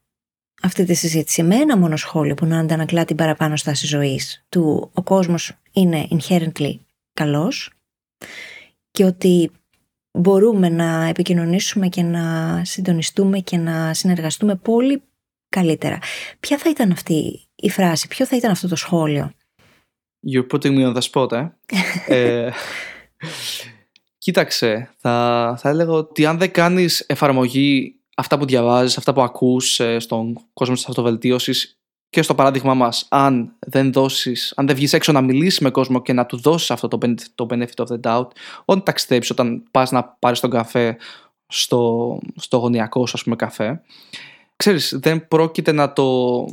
αυτή 0.62 0.84
τη 0.84 0.94
συζήτηση 0.94 1.42
με 1.42 1.54
ένα 1.54 1.76
μόνο 1.76 1.96
σχόλιο 1.96 2.34
που 2.34 2.46
να 2.46 2.58
αντανακλά 2.58 3.04
την 3.04 3.16
παραπάνω 3.16 3.56
στάση 3.56 3.86
ζωής 3.86 4.44
του 4.48 4.90
ο 4.94 5.02
κόσμος 5.02 5.52
είναι 5.72 6.08
inherently 6.10 6.78
καλός 7.12 7.72
και 8.90 9.04
ότι 9.04 9.50
μπορούμε 10.10 10.68
να 10.68 11.04
επικοινωνήσουμε 11.04 11.88
και 11.88 12.02
να 12.02 12.64
συντονιστούμε 12.64 13.38
και 13.38 13.56
να 13.56 13.94
συνεργαστούμε 13.94 14.54
πολύ 14.54 15.02
καλύτερα. 15.48 15.98
Ποια 16.40 16.58
θα 16.58 16.70
ήταν 16.70 16.90
αυτή 16.90 17.48
η 17.54 17.70
φράση, 17.70 18.08
ποιο 18.08 18.26
θα 18.26 18.36
ήταν 18.36 18.50
αυτό 18.50 18.68
το 18.68 18.76
σχόλιο; 18.76 19.32
You're 20.32 20.46
putting 20.52 20.78
me 20.78 20.92
on 20.92 20.96
the 20.96 21.00
spot, 21.10 21.32
ε. 21.32 21.48
ε 22.46 22.52
κοίταξε, 24.18 24.90
θα, 24.96 25.54
θα 25.58 25.68
έλεγα 25.68 25.92
ότι 25.92 26.26
αν 26.26 26.38
δεν 26.38 26.50
κάνεις 26.50 27.04
εφαρμογή 27.06 27.97
αυτά 28.18 28.38
που 28.38 28.44
διαβάζεις, 28.44 28.98
αυτά 28.98 29.12
που 29.12 29.22
ακούς 29.22 29.80
ε, 29.80 29.98
στον 29.98 30.38
κόσμο 30.52 30.74
της 30.74 30.88
αυτοβελτίωσης 30.88 31.78
και 32.08 32.22
στο 32.22 32.34
παράδειγμα 32.34 32.74
μας, 32.74 33.06
αν 33.10 33.56
δεν 33.58 33.92
δώσεις, 33.92 34.52
αν 34.56 34.66
δεν 34.66 34.76
βγεις 34.76 34.92
έξω 34.92 35.12
να 35.12 35.20
μιλήσεις 35.20 35.60
με 35.60 35.70
κόσμο 35.70 36.02
και 36.02 36.12
να 36.12 36.26
του 36.26 36.36
δώσεις 36.36 36.70
αυτό 36.70 36.88
το 36.88 36.98
benefit, 37.02 37.26
το 37.34 37.46
benefit 37.50 37.84
of 37.84 37.86
the 37.86 38.00
doubt, 38.00 38.26
όταν 38.64 38.82
ταξιδέψεις, 38.82 39.30
όταν 39.30 39.62
πας 39.70 39.90
να 39.90 40.04
πάρεις 40.04 40.40
τον 40.40 40.50
καφέ 40.50 40.96
στο, 41.46 42.18
στο 42.36 42.56
γωνιακό 42.56 43.06
σου, 43.06 43.12
ας 43.16 43.22
πούμε, 43.22 43.36
καφέ, 43.36 43.82
ξέρεις, 44.56 44.98
δεν 45.02 45.28
πρόκειται 45.28 45.72
να 45.72 45.92
το, 45.92 46.44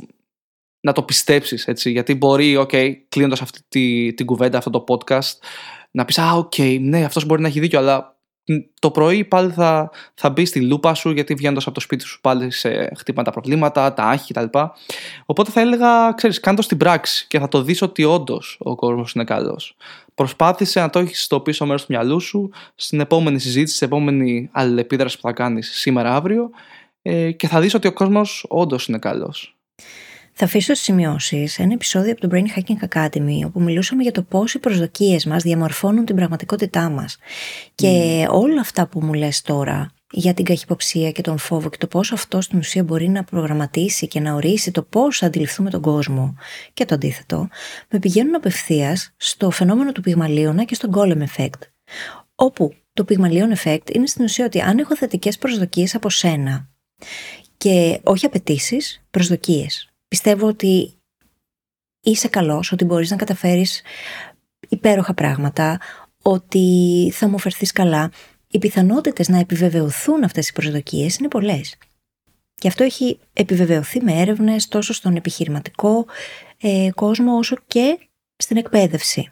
να 0.80 0.92
το 0.92 1.02
πιστέψεις, 1.02 1.66
έτσι, 1.66 1.90
γιατί 1.90 2.14
μπορεί, 2.14 2.56
ok, 2.58 2.92
κλείνοντας 3.08 3.40
αυτή 3.40 3.60
τη, 3.68 4.14
την 4.14 4.26
κουβέντα, 4.26 4.58
αυτό 4.58 4.70
το 4.70 4.84
podcast, 4.88 5.38
να 5.90 6.04
πεις, 6.04 6.18
α, 6.18 6.38
ok, 6.38 6.80
ναι, 6.80 7.04
αυτός 7.04 7.24
μπορεί 7.24 7.42
να 7.42 7.48
έχει 7.48 7.60
δίκιο, 7.60 7.78
αλλά 7.78 8.15
το 8.78 8.90
πρωί 8.90 9.24
πάλι 9.24 9.52
θα, 9.52 9.90
θα 10.14 10.30
μπεις 10.30 10.48
στη 10.48 10.60
λούπα 10.60 10.94
σου 10.94 11.10
γιατί 11.10 11.34
βγαίνοντας 11.34 11.64
από 11.66 11.74
το 11.74 11.80
σπίτι 11.80 12.04
σου 12.04 12.20
πάλι 12.20 12.50
σε 12.50 12.92
χτύπατα 12.96 13.30
προβλήματα, 13.30 13.92
τα 13.94 14.02
άχη 14.02 14.32
κτλ. 14.32 14.58
Οπότε 15.26 15.50
θα 15.50 15.60
έλεγα, 15.60 16.12
ξέρεις, 16.12 16.40
κάνε 16.40 16.56
το 16.56 16.62
στην 16.62 16.76
πράξη 16.76 17.26
και 17.28 17.38
θα 17.38 17.48
το 17.48 17.62
δεις 17.62 17.82
ότι 17.82 18.04
όντως 18.04 18.56
ο 18.60 18.74
κόσμος 18.74 19.12
είναι 19.12 19.24
καλός. 19.24 19.76
Προσπάθησε 20.14 20.80
να 20.80 20.90
το 20.90 20.98
έχεις 20.98 21.22
στο 21.22 21.40
πίσω 21.40 21.66
μέρος 21.66 21.80
του 21.80 21.92
μυαλού 21.92 22.20
σου 22.20 22.50
στην 22.74 23.00
επόμενη 23.00 23.38
συζήτηση, 23.38 23.74
στην 23.74 23.86
επόμενη 23.86 24.48
αλληλεπίδραση 24.52 25.16
που 25.16 25.22
θα 25.22 25.32
κάνεις 25.32 25.70
σήμερα 25.74 26.14
αύριο 26.14 26.50
ε, 27.02 27.32
και 27.32 27.48
θα 27.48 27.60
δεις 27.60 27.74
ότι 27.74 27.88
ο 27.88 27.92
κόσμος 27.92 28.46
όντως 28.48 28.86
είναι 28.86 28.98
καλός. 28.98 29.56
Θα 30.38 30.44
αφήσω 30.44 30.74
στι 30.74 30.84
σημειώσεις 30.84 31.58
ένα 31.58 31.72
επεισόδιο 31.72 32.12
από 32.12 32.20
το 32.20 32.28
Brain 32.32 32.58
Hacking 32.58 32.88
Academy, 32.88 33.46
όπου 33.46 33.60
μιλούσαμε 33.60 34.02
για 34.02 34.12
το 34.12 34.22
πώς 34.22 34.54
οι 34.54 34.58
προσδοκίες 34.58 35.26
μας 35.26 35.42
διαμορφώνουν 35.42 36.04
την 36.04 36.16
πραγματικότητά 36.16 36.90
μας. 36.90 37.18
Και 37.74 38.26
όλα 38.30 38.60
αυτά 38.60 38.86
που 38.86 39.04
μου 39.04 39.12
λες 39.12 39.42
τώρα 39.42 39.90
για 40.10 40.34
την 40.34 40.44
καχυποψία 40.44 41.10
και 41.10 41.22
τον 41.22 41.38
φόβο 41.38 41.68
και 41.68 41.76
το 41.76 41.86
πώς 41.86 42.12
αυτό 42.12 42.40
στην 42.40 42.58
ουσία 42.58 42.84
μπορεί 42.84 43.08
να 43.08 43.24
προγραμματίσει 43.24 44.08
και 44.08 44.20
να 44.20 44.34
ορίσει 44.34 44.70
το 44.70 44.82
πώς 44.82 45.18
θα 45.18 45.26
αντιληφθούμε 45.26 45.70
τον 45.70 45.80
κόσμο 45.80 46.34
και 46.72 46.84
το 46.84 46.94
αντίθετο, 46.94 47.48
με 47.90 47.98
πηγαίνουν 47.98 48.34
απευθείας 48.34 49.14
στο 49.16 49.50
φαινόμενο 49.50 49.92
του 49.92 50.00
πυγμαλίωνα 50.00 50.64
και 50.64 50.74
στον 50.74 50.90
golem 50.94 51.22
effect. 51.22 51.60
Όπου 52.34 52.74
το 52.92 53.04
πυγμαλίων 53.04 53.52
effect 53.56 53.90
είναι 53.94 54.06
στην 54.06 54.24
ουσία 54.24 54.44
ότι 54.44 54.60
αν 54.60 54.78
έχω 54.78 54.96
θετικές 54.96 55.38
προσδοκίες 55.38 55.94
από 55.94 56.10
σένα 56.10 56.68
και 57.56 58.00
όχι 58.02 58.26
απαιτήσεις, 58.26 59.02
προσδοκίες 59.10 59.90
πιστεύω 60.08 60.46
ότι 60.46 60.92
είσαι 62.00 62.28
καλός, 62.28 62.72
ότι 62.72 62.84
μπορείς 62.84 63.10
να 63.10 63.16
καταφέρεις 63.16 63.82
υπέροχα 64.68 65.14
πράγματα, 65.14 65.80
ότι 66.22 67.10
θα 67.14 67.28
μου 67.28 67.38
φερθείς 67.38 67.72
καλά. 67.72 68.12
Οι 68.48 68.58
πιθανότητες 68.58 69.28
να 69.28 69.38
επιβεβαιωθούν 69.38 70.24
αυτές 70.24 70.48
οι 70.48 70.52
προσδοκίες 70.52 71.16
είναι 71.16 71.28
πολλές. 71.28 71.76
Και 72.54 72.68
αυτό 72.68 72.84
έχει 72.84 73.18
επιβεβαιωθεί 73.32 74.02
με 74.02 74.12
έρευνες 74.20 74.68
τόσο 74.68 74.92
στον 74.92 75.16
επιχειρηματικό 75.16 76.06
ε, 76.60 76.88
κόσμο 76.94 77.36
όσο 77.36 77.56
και 77.66 77.98
στην 78.36 78.56
εκπαίδευση. 78.56 79.30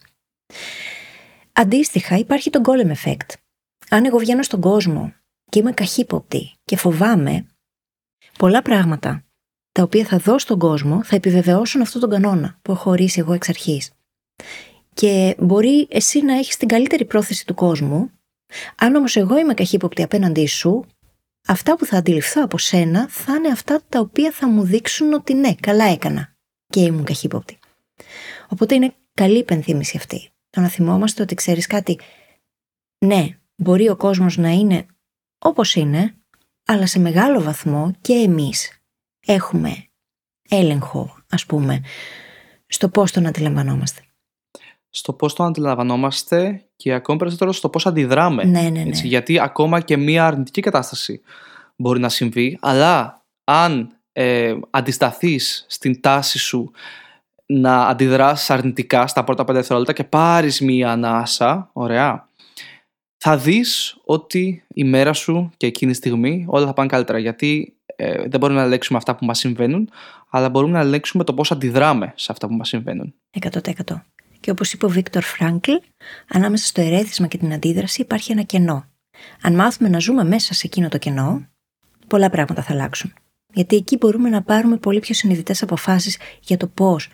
Αντίστοιχα 1.52 2.16
υπάρχει 2.16 2.50
το 2.50 2.60
golem 2.64 2.92
effect. 2.92 3.34
Αν 3.90 4.04
εγώ 4.04 4.18
βγαίνω 4.18 4.42
στον 4.42 4.60
κόσμο 4.60 5.14
και 5.48 5.58
είμαι 5.58 5.72
καχύποπτη 5.72 6.52
και 6.64 6.76
φοβάμαι, 6.76 7.46
πολλά 8.38 8.62
πράγματα 8.62 9.24
τα 9.74 9.82
οποία 9.82 10.04
θα 10.04 10.18
δω 10.18 10.38
στον 10.38 10.58
κόσμο 10.58 11.04
θα 11.04 11.16
επιβεβαιώσουν 11.16 11.80
αυτόν 11.80 12.00
τον 12.00 12.10
κανόνα 12.10 12.58
που 12.62 12.72
έχω 12.72 12.90
ορίσει 12.90 13.20
εγώ 13.20 13.32
εξ 13.32 13.48
αρχής. 13.48 13.92
Και 14.94 15.36
μπορεί 15.38 15.86
εσύ 15.90 16.22
να 16.22 16.34
έχεις 16.34 16.56
την 16.56 16.68
καλύτερη 16.68 17.04
πρόθεση 17.04 17.46
του 17.46 17.54
κόσμου, 17.54 18.10
αν 18.76 18.94
όμως 18.94 19.16
εγώ 19.16 19.38
είμαι 19.38 19.54
καχύποπτη 19.54 20.02
απέναντί 20.02 20.46
σου, 20.46 20.84
αυτά 21.46 21.76
που 21.76 21.84
θα 21.84 21.96
αντιληφθώ 21.96 22.42
από 22.42 22.58
σένα 22.58 23.08
θα 23.08 23.34
είναι 23.34 23.48
αυτά 23.48 23.82
τα 23.88 24.00
οποία 24.00 24.30
θα 24.30 24.48
μου 24.48 24.64
δείξουν 24.64 25.12
ότι 25.12 25.34
ναι, 25.34 25.54
καλά 25.54 25.84
έκανα 25.84 26.34
και 26.66 26.80
ήμουν 26.80 27.04
καχύποπτη. 27.04 27.58
Οπότε 28.48 28.74
είναι 28.74 28.94
καλή 29.14 29.38
υπενθύμηση 29.38 29.96
αυτή. 29.96 30.30
Το 30.50 30.60
να 30.60 30.68
θυμόμαστε 30.68 31.22
ότι 31.22 31.34
ξέρεις 31.34 31.66
κάτι, 31.66 31.98
ναι, 32.98 33.38
μπορεί 33.56 33.88
ο 33.88 33.96
κόσμος 33.96 34.36
να 34.36 34.48
είναι 34.48 34.86
όπως 35.38 35.74
είναι, 35.74 36.14
αλλά 36.66 36.86
σε 36.86 36.98
μεγάλο 36.98 37.42
βαθμό 37.42 37.92
και 38.00 38.12
εμείς 38.12 38.83
έχουμε 39.26 39.88
έλεγχο, 40.48 41.16
ας 41.30 41.46
πούμε, 41.46 41.80
στο 42.66 42.88
πώς 42.88 43.12
τον 43.12 43.26
αντιλαμβανόμαστε. 43.26 44.00
Στο 44.90 45.12
πώς 45.12 45.34
τον 45.34 45.46
αντιλαμβανόμαστε 45.46 46.64
και 46.76 46.92
ακόμη 46.92 47.18
περισσότερο 47.18 47.52
στο 47.52 47.68
πώς 47.68 47.86
αντιδράμε. 47.86 48.44
Ναι, 48.44 48.60
ναι, 48.60 48.68
ναι. 48.68 48.80
Έτσι, 48.80 49.06
γιατί 49.06 49.40
ακόμα 49.40 49.80
και 49.80 49.96
μία 49.96 50.26
αρνητική 50.26 50.60
κατάσταση 50.60 51.20
μπορεί 51.76 52.00
να 52.00 52.08
συμβεί, 52.08 52.58
αλλά 52.60 53.24
αν 53.44 53.98
ε, 54.12 54.54
αντισταθείς 54.70 55.66
στην 55.68 56.00
τάση 56.00 56.38
σου 56.38 56.70
να 57.46 57.86
αντιδράσεις 57.86 58.50
αρνητικά 58.50 59.06
στα 59.06 59.24
πρώτα 59.24 59.44
πέντε 59.44 59.58
δευτερόλεπτα 59.58 59.92
και 59.92 60.04
πάρεις 60.04 60.60
μία 60.60 60.90
ανάσα, 60.90 61.70
ωραία, 61.72 62.28
θα 63.16 63.36
δεις 63.36 63.96
ότι 64.04 64.64
η 64.74 64.84
μέρα 64.84 65.12
σου 65.12 65.50
και 65.56 65.66
εκείνη 65.66 65.90
τη 65.90 65.96
στιγμή 65.96 66.44
όλα 66.48 66.66
θα 66.66 66.72
πάνε 66.72 66.88
καλύτερα. 66.88 67.18
Γιατί 67.18 67.76
ε, 67.96 68.28
δεν 68.28 68.40
μπορούμε 68.40 68.58
να 68.58 68.64
ελέγξουμε 68.64 68.98
αυτά 68.98 69.16
που 69.16 69.24
μας 69.24 69.38
συμβαίνουν, 69.38 69.90
αλλά 70.30 70.48
μπορούμε 70.48 70.72
να 70.72 70.80
ελέγξουμε 70.80 71.24
το 71.24 71.34
πώς 71.34 71.52
αντιδράμε 71.52 72.12
σε 72.16 72.32
αυτά 72.32 72.46
που 72.46 72.54
μας 72.54 72.68
συμβαίνουν. 72.68 73.14
100%. 73.40 73.60
Και 74.40 74.50
όπως 74.50 74.72
είπε 74.72 74.86
ο 74.86 74.88
Βίκτορ 74.88 75.22
Φράγκλ, 75.22 75.72
ανάμεσα 76.28 76.66
στο 76.66 76.80
ερέθισμα 76.80 77.26
και 77.26 77.38
την 77.38 77.52
αντίδραση 77.52 78.00
υπάρχει 78.00 78.32
ένα 78.32 78.42
κενό. 78.42 78.84
Αν 79.42 79.54
μάθουμε 79.54 79.88
να 79.88 79.98
ζούμε 79.98 80.24
μέσα 80.24 80.54
σε 80.54 80.66
εκείνο 80.66 80.88
το 80.88 80.98
κενό, 80.98 81.46
πολλά 82.06 82.30
πράγματα 82.30 82.62
θα 82.62 82.72
αλλάξουν. 82.72 83.12
Γιατί 83.52 83.76
εκεί 83.76 83.96
μπορούμε 83.96 84.28
να 84.28 84.42
πάρουμε 84.42 84.76
πολύ 84.76 85.00
πιο 85.00 85.14
συνειδητές 85.14 85.62
αποφάσεις 85.62 86.18
για 86.40 86.56
το 86.56 86.66
πώς 86.66 87.08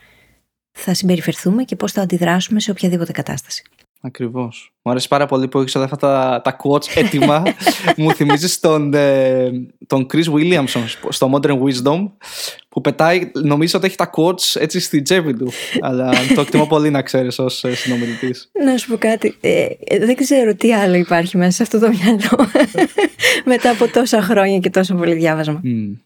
θα 0.79 0.95
συμπεριφερθούμε 0.95 1.65
και 1.65 1.77
πώς 1.77 1.93
θα 1.93 2.03
αντιδράσουμε 2.03 2.61
σε 2.61 2.71
οποιαδήποτε 2.71 3.13
κατάσταση. 3.13 3.63
Ακριβώς. 4.03 4.73
Μου 4.83 4.91
αρέσει 4.91 5.09
πάρα 5.09 5.27
πολύ 5.27 5.49
που 5.49 5.59
έχεις 5.59 5.75
όλα 5.75 5.85
αυτά 5.85 5.97
τα, 5.97 6.41
τα 6.45 6.57
quotes 6.63 6.97
έτοιμα. 6.97 7.43
Μου 7.97 8.13
θυμίζεις 8.13 8.61
τον, 8.61 8.95
ε, 8.95 9.51
τον 9.87 10.07
Chris 10.13 10.25
Williamson 10.25 10.85
στο 11.09 11.31
Modern 11.35 11.59
Wisdom 11.59 12.11
που 12.69 12.81
πετάει, 12.81 13.31
νομίζω 13.35 13.79
ότι 13.79 13.87
έχει 13.87 13.97
τα 13.97 14.11
quotes 14.17 14.61
έτσι 14.61 14.81
στην 14.81 15.05
τσέπη 15.05 15.35
του. 15.35 15.51
Αλλά 15.81 16.13
το 16.35 16.41
εκτιμώ 16.41 16.67
πολύ 16.67 16.91
να 16.91 17.03
ξέρεις 17.03 17.39
ως 17.39 17.65
συνομιλητής. 17.73 18.51
Να 18.65 18.77
σου 18.77 18.89
πω 18.89 18.97
κάτι. 18.97 19.37
Ε, 19.41 19.67
δεν 19.99 20.17
ξέρω 20.17 20.55
τι 20.55 20.75
άλλο 20.75 20.95
υπάρχει 20.95 21.37
μέσα 21.37 21.51
σε 21.51 21.63
αυτό 21.63 21.79
το 21.79 21.89
μυαλό. 21.89 22.51
Μετά 23.45 23.71
από 23.71 23.89
τόσα 23.89 24.23
χρόνια 24.23 24.59
και 24.59 24.71
τόσο 24.71 24.95
πολύ 24.95 25.15
διάβασμα. 25.15 25.61
Mm. 25.65 25.97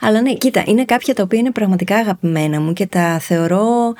Αλλά 0.00 0.20
ναι, 0.20 0.34
κοίτα, 0.34 0.62
είναι 0.66 0.84
κάποια 0.84 1.14
τα 1.14 1.22
οποία 1.22 1.38
είναι 1.38 1.50
πραγματικά 1.50 1.96
αγαπημένα 1.96 2.60
μου 2.60 2.72
και 2.72 2.86
τα 2.86 3.18
θεωρώ 3.18 3.94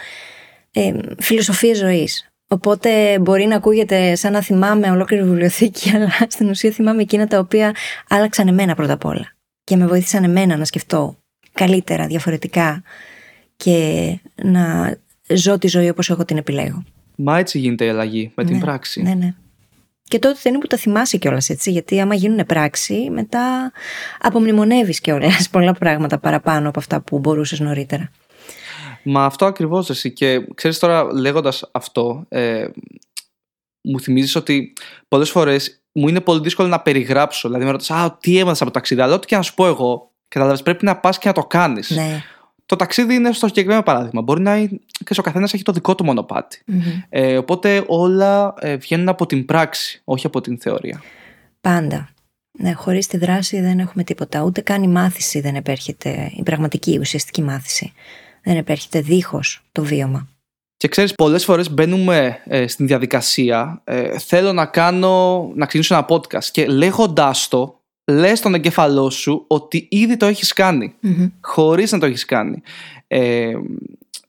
ε, 0.72 0.92
φιλοσοφία 1.18 1.74
ζωής. 1.74 2.26
Οπότε 2.49 3.18
μπορεί 3.18 3.44
να 3.44 3.57
ακούγεται 3.57 4.14
σαν 4.14 4.32
να 4.32 4.42
θυμάμαι 4.42 4.90
ολόκληρη 4.90 5.22
βιβλιοθήκη, 5.22 5.90
αλλά 5.97 6.11
στην 6.28 6.49
ουσία 6.49 6.70
θυμάμαι 6.70 7.03
εκείνα 7.03 7.26
τα 7.26 7.38
οποία 7.38 7.74
άλλαξαν 8.09 8.49
εμένα 8.49 8.74
πρώτα 8.74 8.92
απ' 8.92 9.05
όλα. 9.05 9.34
Και 9.64 9.76
με 9.76 9.86
βοήθησαν 9.86 10.24
εμένα 10.24 10.57
να 10.57 10.64
σκεφτώ 10.64 11.16
καλύτερα, 11.53 12.07
διαφορετικά 12.07 12.82
και 13.57 14.18
να 14.42 14.97
ζω 15.28 15.59
τη 15.59 15.68
ζωή 15.68 15.88
όπως 15.88 16.11
εγώ 16.11 16.24
την 16.24 16.36
επιλέγω. 16.36 16.84
Μα 17.16 17.38
έτσι 17.38 17.59
γίνεται 17.59 17.84
η 17.84 17.88
αλλαγή 17.88 18.32
με 18.34 18.44
την 18.44 18.55
Ναι, 18.55 18.61
πράξη. 18.61 19.03
Ναι, 19.03 19.14
ναι. 19.14 19.34
Και 20.09 20.18
τότε 20.18 20.38
δεν 20.42 20.53
είναι 20.53 20.62
που 20.62 20.66
τα 20.66 20.76
θυμάσαι 20.76 21.16
κιόλας 21.16 21.49
έτσι, 21.49 21.70
γιατί 21.70 22.01
άμα 22.01 22.14
γίνουν 22.14 22.47
πράξη, 22.47 23.09
μετά 23.11 23.72
απομνημονεύεις 24.20 25.01
κιόλας 25.01 25.49
πολλά 25.53 25.72
πράγματα 25.72 26.18
παραπάνω 26.18 26.68
από 26.68 26.78
αυτά 26.78 27.01
που 27.01 27.18
μπορούσες 27.18 27.61
νωρίτερα. 27.61 28.11
Μα 29.09 29.25
αυτό 29.25 29.45
ακριβώς 29.45 29.91
εσύ. 29.91 30.13
Και 30.13 30.47
ξέρεις 30.55 30.79
τώρα, 30.79 31.13
λέγοντας 31.13 31.69
αυτό, 31.73 32.25
ε, 32.29 32.67
μου 33.81 34.01
θυμίζεις 34.01 34.37
ότι 34.37 34.73
πολλές 35.09 35.31
φορές 35.31 35.83
μου 35.93 36.09
είναι 36.09 36.21
πολύ 36.21 36.41
δύσκολο 36.41 36.69
να 36.69 36.81
περιγράψω. 36.81 37.49
Δηλαδή, 37.49 37.65
με 37.65 37.71
ρωτάς, 37.71 37.91
Α, 37.91 38.17
τι 38.21 38.39
έμαθα 38.39 38.57
από 38.57 38.65
το 38.65 38.71
ταξίδι; 38.71 39.01
Αλλά 39.01 39.15
ό,τι 39.15 39.27
και 39.27 39.37
να 39.37 39.43
σου 39.43 39.55
πω 39.55 39.67
εγώ, 39.67 40.13
κατάλαβες, 40.29 40.63
πρέπει 40.63 40.85
να 40.85 40.97
πας 40.97 41.19
και 41.19 41.29
να 41.29 41.35
το 41.35 41.45
κάνεις. 41.45 41.91
Ναι. 41.91 42.23
Το 42.67 42.77
ταξίδι 42.77 43.15
είναι 43.15 43.33
στο 43.33 43.47
συγκεκριμένο 43.47 43.83
παράδειγμα. 43.83 44.23
Μπορεί 44.23 44.41
να 44.41 44.57
είναι 44.57 44.81
και 45.05 45.15
ο 45.19 45.23
καθένας 45.23 45.55
έχει 45.55 45.63
το 45.63 45.73
δικό 45.73 45.95
του 45.95 46.05
μονοπάτι. 46.05 46.63
Μμμ. 46.67 46.81
Ε, 47.09 47.39
οπότε 47.39 47.85
όλα 47.87 48.55
ε, 48.59 48.77
βγαίνουν 48.77 49.09
από 49.09 49.27
την 49.27 49.45
πράξη, 49.45 50.03
όχι 50.05 50.27
από 50.27 50.41
την 50.41 50.59
θεωρία. 50.59 51.03
Πάντα. 51.61 52.09
Ναι, 52.59 52.73
χωρίς 52.73 53.07
τη 53.07 53.17
δράση 53.17 53.61
δεν 53.61 53.79
έχουμε 53.79 54.05
τίποτα. 54.05 54.43
Ούτε 54.43 54.61
καν 54.61 54.83
η 54.83 54.89
μάθηση 54.89 55.41
δεν 55.41 55.55
επέρχεται, 55.55 56.33
η 56.37 56.43
πραγματική, 56.43 56.93
η 56.93 56.99
ουσιαστική 56.99 57.43
μάθηση. 57.43 57.93
Δεν 58.47 58.57
επέρχεται 58.57 59.01
δίχως 59.01 59.62
το 59.72 59.82
βίωμα. 59.82 60.28
Και 60.76 60.88
ξέρεις, 60.88 61.14
πολλές 61.14 61.44
φορές 61.44 61.70
μπαίνουμε 61.70 62.38
ε, 62.44 62.66
στην 62.66 62.86
διαδικασία, 62.86 63.80
ε, 63.84 64.18
θέλω 64.18 64.53
να 64.53 64.66
κάνω, 64.66 65.42
να 65.55 65.66
ξεκινήσω 65.66 65.94
ένα 65.94 66.07
podcast 66.09 66.44
και 66.44 66.66
λέγοντάς 66.66 67.49
το, 67.49 67.80
λες 68.05 68.38
στον 68.38 68.55
εγκέφαλό 68.55 69.11
σου 69.11 69.44
ότι 69.47 69.86
ήδη 69.90 70.16
το 70.16 70.26
έχεις 70.26 70.53
κάνει, 70.53 70.94
Μμμ. 71.01 71.26
χωρίς 71.40 71.92
να 71.92 71.99
το 71.99 72.07
έχεις 72.07 72.24
κάνει. 72.24 72.62
Ε, 73.07 73.53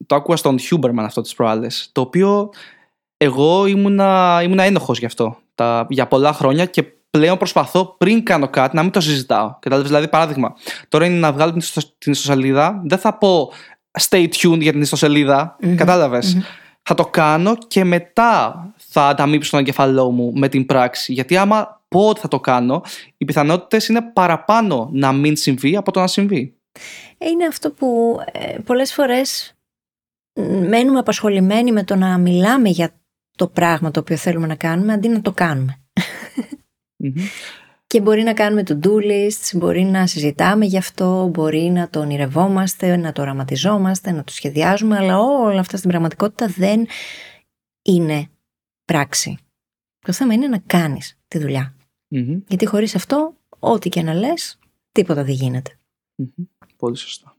το 0.06 0.14
άκουγα 0.14 0.36
στον 0.36 0.58
Huberman 0.58 1.02
αυτό 1.04 1.20
τις 1.20 1.34
προάλλες, 1.34 1.88
το 1.92 2.00
οποίο 2.00 2.50
εγώ 3.16 3.66
ήμουνα, 3.66 4.40
ήμουνα 4.42 4.62
ένοχος 4.62 4.98
γι' 4.98 5.06
αυτό 5.06 5.38
τα, 5.54 5.86
για 5.88 6.06
πολλά 6.06 6.32
χρόνια 6.32 6.64
και 6.64 6.84
πλέον 7.10 7.38
προσπαθώ 7.38 7.94
πριν 7.98 8.24
κάνω 8.24 8.48
κάτι 8.48 8.76
να 8.76 8.82
μην 8.82 8.90
το 8.90 9.00
συζητάω. 9.00 9.54
Κατάλαβες, 9.60 9.90
δηλαδή 9.90 10.08
παράδειγμα, 10.08 10.54
τώρα 10.88 11.06
είναι 11.06 11.18
να 11.18 11.32
βγάλω 11.32 11.50
την, 11.50 11.60
ιστο- 11.60 11.94
την 11.98 12.12
ιστοσελίδα, 12.12 12.82
δεν 12.84 12.98
θα 12.98 13.14
πω 13.18 13.52
stay 14.00 14.28
tuned 14.28 14.60
για 14.60 14.72
την 14.72 14.80
ιστοσελίδα, 14.80 15.56
Μμμ. 15.60 15.74
κατάλαβες; 15.74 16.34
Μμμ. 16.34 16.42
Θα 16.82 16.94
το 16.94 17.06
κάνω 17.06 17.56
και 17.68 17.84
μετά 17.84 18.64
θα 18.76 19.08
ανταμείψω 19.08 19.50
τον 19.50 19.60
εγκεφαλό 19.60 20.10
μου 20.10 20.32
με 20.34 20.48
την 20.48 20.66
πράξη. 20.66 21.12
Γιατί 21.12 21.36
άμα 21.36 21.82
πω 21.88 22.08
ότι 22.08 22.20
θα 22.20 22.28
το 22.28 22.40
κάνω, 22.40 22.82
οι 23.16 23.24
πιθανότητες 23.24 23.88
είναι 23.88 24.02
παραπάνω 24.02 24.88
να 24.92 25.12
μην 25.12 25.36
συμβεί 25.36 25.76
από 25.76 25.92
το 25.92 26.00
να 26.00 26.06
συμβεί. 26.06 26.54
Είναι 27.18 27.46
αυτό 27.46 27.70
που 27.70 28.18
ε, 28.32 28.58
πολλές 28.58 28.92
φορές 28.92 29.54
μ, 30.32 30.42
μένουμε 30.42 30.98
απασχολημένοι 30.98 31.72
με 31.72 31.84
το 31.84 31.96
να 31.96 32.18
μιλάμε 32.18 32.68
για 32.68 32.92
το 33.36 33.46
πράγμα 33.46 33.90
το 33.90 34.00
οποίο 34.00 34.16
θέλουμε 34.16 34.46
να 34.46 34.54
κάνουμε 34.54 34.92
αντί 34.92 35.08
να 35.08 35.22
το 35.22 35.32
κάνουμε. 35.32 35.80
Μμμ. 36.96 37.12
Και 37.88 38.00
μπορεί 38.00 38.22
να 38.22 38.34
κάνουμε 38.34 38.62
to-do 38.66 38.94
lists, 38.94 39.52
μπορεί 39.54 39.82
να 39.82 40.06
συζητάμε 40.06 40.64
γι' 40.64 40.76
αυτό, 40.76 41.28
μπορεί 41.32 41.60
να 41.60 41.90
το 41.90 42.00
ονειρευόμαστε, 42.00 42.96
να 42.96 43.12
το 43.12 43.22
οραματιζόμαστε, 43.22 44.10
να 44.10 44.24
το 44.24 44.32
σχεδιάζουμε, 44.32 44.96
αλλά 44.96 45.18
όλα 45.18 45.60
αυτά 45.60 45.76
στην 45.76 45.90
πραγματικότητα 45.90 46.46
δεν 46.46 46.86
είναι 47.82 48.28
πράξη. 48.84 49.38
Το 49.98 50.12
θέμα 50.12 50.34
είναι 50.34 50.48
να 50.48 50.58
κάνεις 50.58 51.18
τη 51.28 51.38
δουλειά. 51.38 51.76
Μμμ. 52.08 52.40
Γιατί 52.48 52.66
χωρίς 52.66 52.94
αυτό, 52.94 53.34
ό,τι 53.58 53.88
και 53.88 54.02
να 54.02 54.14
λες, 54.14 54.58
τίποτα 54.92 55.24
δεν 55.24 55.34
γίνεται. 55.34 55.78
Μμμ. 56.14 56.44
Πολύ 56.76 56.96
σωστά. 56.96 57.36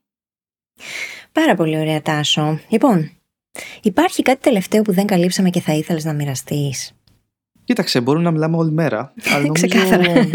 Πάρα 1.32 1.56
πολύ 1.56 1.78
ωραία 1.78 2.02
Τάσο. 2.02 2.60
Λοιπόν, 2.70 3.12
υπάρχει 3.82 4.22
κάτι 4.22 4.42
τελευταίο 4.42 4.82
που 4.82 4.92
δεν 4.92 5.06
καλύψαμε 5.06 5.50
και 5.50 5.62
θα 5.62 5.74
ήθελες 5.74 6.04
να 6.04 6.14
μοιραστείς; 6.14 6.94
Κοίταξε, 7.70 8.02
μπορούμε 8.02 8.24
να 8.24 8.32
μιλάμε 8.32 8.58
όλη 8.58 8.72
μέρα. 8.72 9.14
Αλλά 9.26 9.46
νομίζω 9.46 9.68
Ξεκάθαρα. 9.68 10.30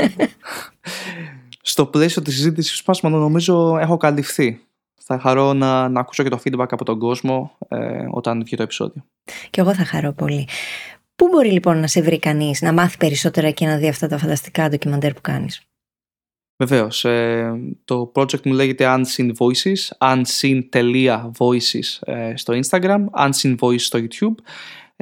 στο 1.63 1.87
πλαίσιο 1.87 2.23
της 2.23 2.35
συζήτησης 2.35 2.79
σπάσμα 2.79 3.11
νομίζω 3.11 3.79
έχω 3.79 3.97
καλυφθεί. 3.97 4.61
Θα 5.01 5.19
χαρώ 5.19 5.53
να, 5.53 5.89
να 5.89 6.01
ακούσω 6.01 6.23
και 6.23 6.29
το 6.29 6.41
feedback 6.45 6.67
από 6.71 6.85
τον 6.85 6.99
κόσμο 6.99 7.57
ε, 7.69 8.07
όταν 8.11 8.45
βγει 8.45 8.57
το 8.57 8.63
επεισόδιο. 8.63 9.05
Και 9.51 9.61
εγώ 9.61 9.75
θα 9.75 9.85
χαρώ 9.85 10.13
πολύ. 10.13 10.49
Πού 11.17 11.29
μπορεί 11.29 11.51
λοιπόν 11.51 11.81
να 11.81 11.87
σε 11.87 12.03
βρει 12.03 12.19
κανείς, 12.19 12.63
να 12.63 12.73
μάθει 12.73 12.97
περισσότερα 12.97 13.51
και 13.51 13.67
να 13.67 13.77
δει 13.77 13.89
αυτά 13.89 14.09
τα 14.09 14.19
φανταστικά 14.19 14.69
ντοκιμαντέρ 14.69 15.13
που 15.13 15.21
κάνεις; 15.21 15.63
Βεβαίως. 16.57 17.05
Ε, 17.05 17.53
το 17.85 18.13
project 18.15 18.43
μου 18.43 18.53
λέγεται 18.53 18.85
Unseen 18.87 19.31
Voices, 19.39 19.89
unseen.voices 19.99 21.99
ε, 22.01 22.37
στο 22.37 22.59
Instagram, 22.61 23.05
Unseen 23.19 23.57
Voices 23.59 23.81
στο 23.81 23.99
YouTube. 23.99 24.35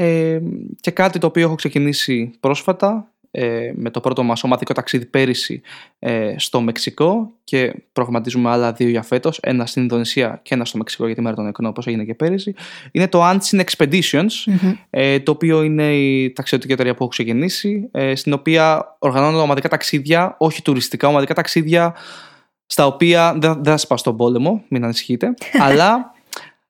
Ε, 0.03 0.41
και 0.81 0.91
κάτι 0.91 1.19
το 1.19 1.27
οποίο 1.27 1.43
έχω 1.43 1.55
ξεκινήσει 1.55 2.31
πρόσφατα 2.41 3.13
ε, 3.31 3.73
με 3.75 3.91
το 3.91 4.01
πρώτο 4.01 4.23
μας 4.23 4.45
ομαδικό 4.45 4.73
ταξίδι 4.73 5.07
πέρυσι 5.07 5.61
ε, 5.99 6.35
στο 6.39 6.61
Μεξικό 6.61 7.33
και 7.45 7.75
προγραμματίζουμε 7.93 8.51
άλλα 8.51 8.73
δύο 8.73 8.89
για 8.89 9.03
φέτος, 9.03 9.39
ένα 9.43 9.67
στην 9.67 9.83
Ινδονησία 9.83 10.41
και 10.43 10.55
ένα 10.55 10.65
στο 10.65 10.79
Μεξικό 10.79 11.07
για 11.07 11.15
τη 11.15 11.21
μέρα 11.21 11.35
των 11.37 11.45
νεκρών 11.45 11.69
όπως 11.69 11.87
έγινε 11.87 12.05
και 12.05 12.15
πέρυσι. 12.15 12.55
Είναι 12.91 13.09
το 13.09 13.31
Unseen 13.31 13.65
Expeditions, 13.65 14.53
ε, 14.91 15.21
το 15.21 15.31
οποίο 15.31 15.63
είναι 15.63 15.97
η 15.97 16.33
ταξιδιωτική 16.33 16.73
εταιρεία 16.73 16.93
που 16.93 17.03
έχω 17.03 17.11
ξεκινήσει, 17.11 17.89
ε, 17.91 18.15
στην 18.15 18.33
οποία 18.33 18.97
οργανώνω 18.99 19.41
ομαδικά 19.41 19.69
ταξίδια, 19.69 20.35
όχι 20.39 20.63
τουριστικά, 20.63 21.09
ομαδικά 21.09 21.35
ταξίδια 21.35 21.95
στα 22.67 22.87
οποία 22.87 23.33
δεν, 23.33 23.53
δεν 23.53 23.65
θα 23.65 23.77
σας 23.77 23.87
πάω 23.87 23.99
στον 23.99 24.17
πόλεμο, 24.17 24.65
μην 24.69 24.85
ανησυχείτε, 24.85 25.35
αλλά 25.67 26.15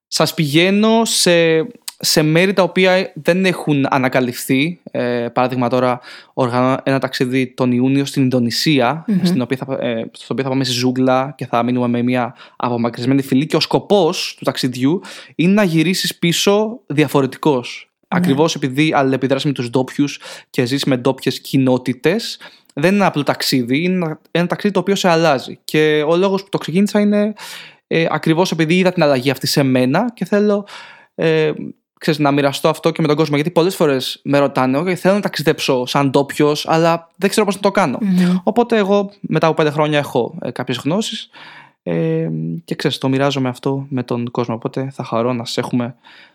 σας 0.06 0.34
πηγαίνω 0.34 1.04
σε, 1.04 1.66
σε 2.04 2.22
μέρη 2.22 2.52
τα 2.52 2.62
οποία 2.62 3.12
δεν 3.14 3.44
έχουν 3.44 3.86
ανακαλυφθεί. 3.90 4.80
Ε, 4.90 5.26
παράδειγμα 5.32 5.68
τώρα 5.68 6.00
οργανώνω 6.32 6.76
ένα 6.82 6.98
ταξίδι 6.98 7.46
τον 7.46 7.72
Ιούνιο 7.72 8.04
στην 8.04 8.22
Ινδονησία, 8.22 9.04
Μμμ. 9.06 9.24
στην 9.24 9.40
οποία 9.40 9.56
θα, 9.56 9.78
ε, 9.80 10.10
στο 10.12 10.26
οποίο 10.28 10.44
θα 10.44 10.50
πάμε 10.50 10.64
σε 10.64 10.72
ζούγκλα 10.72 11.34
και 11.36 11.46
θα 11.46 11.62
μείνουμε 11.62 11.88
με 11.88 12.02
μια 12.02 12.34
απομακρυσμένη 12.56 13.22
φυλή 13.22 13.46
και 13.46 13.56
ο 13.56 13.60
σκοπός 13.60 14.34
του 14.38 14.44
ταξιδιού 14.44 15.00
είναι 15.34 15.52
να 15.52 15.62
γυρίσεις 15.62 16.18
πίσω 16.18 16.80
διαφορετικός. 16.86 17.90
Ναι. 17.90 18.18
Ακριβώς 18.18 18.54
επειδή 18.54 18.92
αλληλεπιδράσει 18.94 19.46
με 19.46 19.52
τους 19.52 19.70
ντόπιους 19.70 20.20
και 20.50 20.64
ζεις 20.64 20.84
με 20.84 20.96
ντόπιες 20.96 21.40
κοινότητες, 21.40 22.38
δεν 22.74 22.90
είναι 22.90 22.96
ένα 22.96 23.06
απλό 23.06 23.22
ταξίδι, 23.22 23.82
είναι 23.82 23.94
ένα, 23.94 24.20
ένα 24.30 24.46
ταξίδι 24.46 24.74
το 24.74 24.80
οποίο 24.80 24.94
σε 24.94 25.08
αλλάζει. 25.08 25.58
Και 25.64 26.04
ο 26.08 26.16
λόγος 26.16 26.42
που 26.42 26.48
το 26.48 26.58
ξεκίνησα 26.58 27.00
είναι 27.00 27.32
ε, 27.86 28.06
ακριβώς 28.10 28.50
επειδή 28.50 28.78
είδα 28.78 28.92
την 28.92 29.02
αλλαγή 29.02 29.30
αυτή 29.30 29.46
σε 29.46 29.62
μένα 29.62 30.10
και 30.14 30.24
θέλω 30.24 30.66
ε, 31.14 31.52
ξέρεις, 32.02 32.20
να 32.20 32.30
μοιραστώ 32.30 32.68
αυτό 32.68 32.90
και 32.90 33.00
με 33.02 33.06
τον 33.08 33.16
κόσμο. 33.16 33.34
Γιατί 33.34 33.50
πολλές 33.50 33.74
φορές 33.74 34.20
με 34.24 34.38
ρωτάνε, 34.38 34.78
okay, 34.78 34.94
θέλω 34.94 35.14
να 35.14 35.20
ταξιδέψω 35.20 35.86
σαν 35.86 36.10
ντόπιος, 36.10 36.68
αλλά 36.68 37.10
δεν 37.16 37.30
ξέρω 37.30 37.46
πώς 37.46 37.54
να 37.54 37.60
το 37.60 37.70
κάνω. 37.70 37.98
Μμμ. 38.00 38.36
Οπότε 38.42 38.76
εγώ 38.76 39.10
μετά 39.20 39.46
από 39.46 39.56
πέντε 39.56 39.70
χρόνια 39.70 39.98
έχω 39.98 40.34
ε, 40.42 40.50
κάποιες 40.50 40.78
γνώσεις 40.84 41.30
ε, 41.82 42.28
και 42.64 42.74
ξέρεις, 42.74 42.98
το 42.98 43.08
μοιράζομαι 43.08 43.48
αυτό 43.48 43.86
με 43.88 44.02
τον 44.02 44.30
κόσμο. 44.30 44.54
Οπότε 44.54 44.90
θα 44.92 45.04
χαρώ 45.04 45.32
να 45.32 45.44
σας 45.44 45.58
έχουμε 45.58 45.94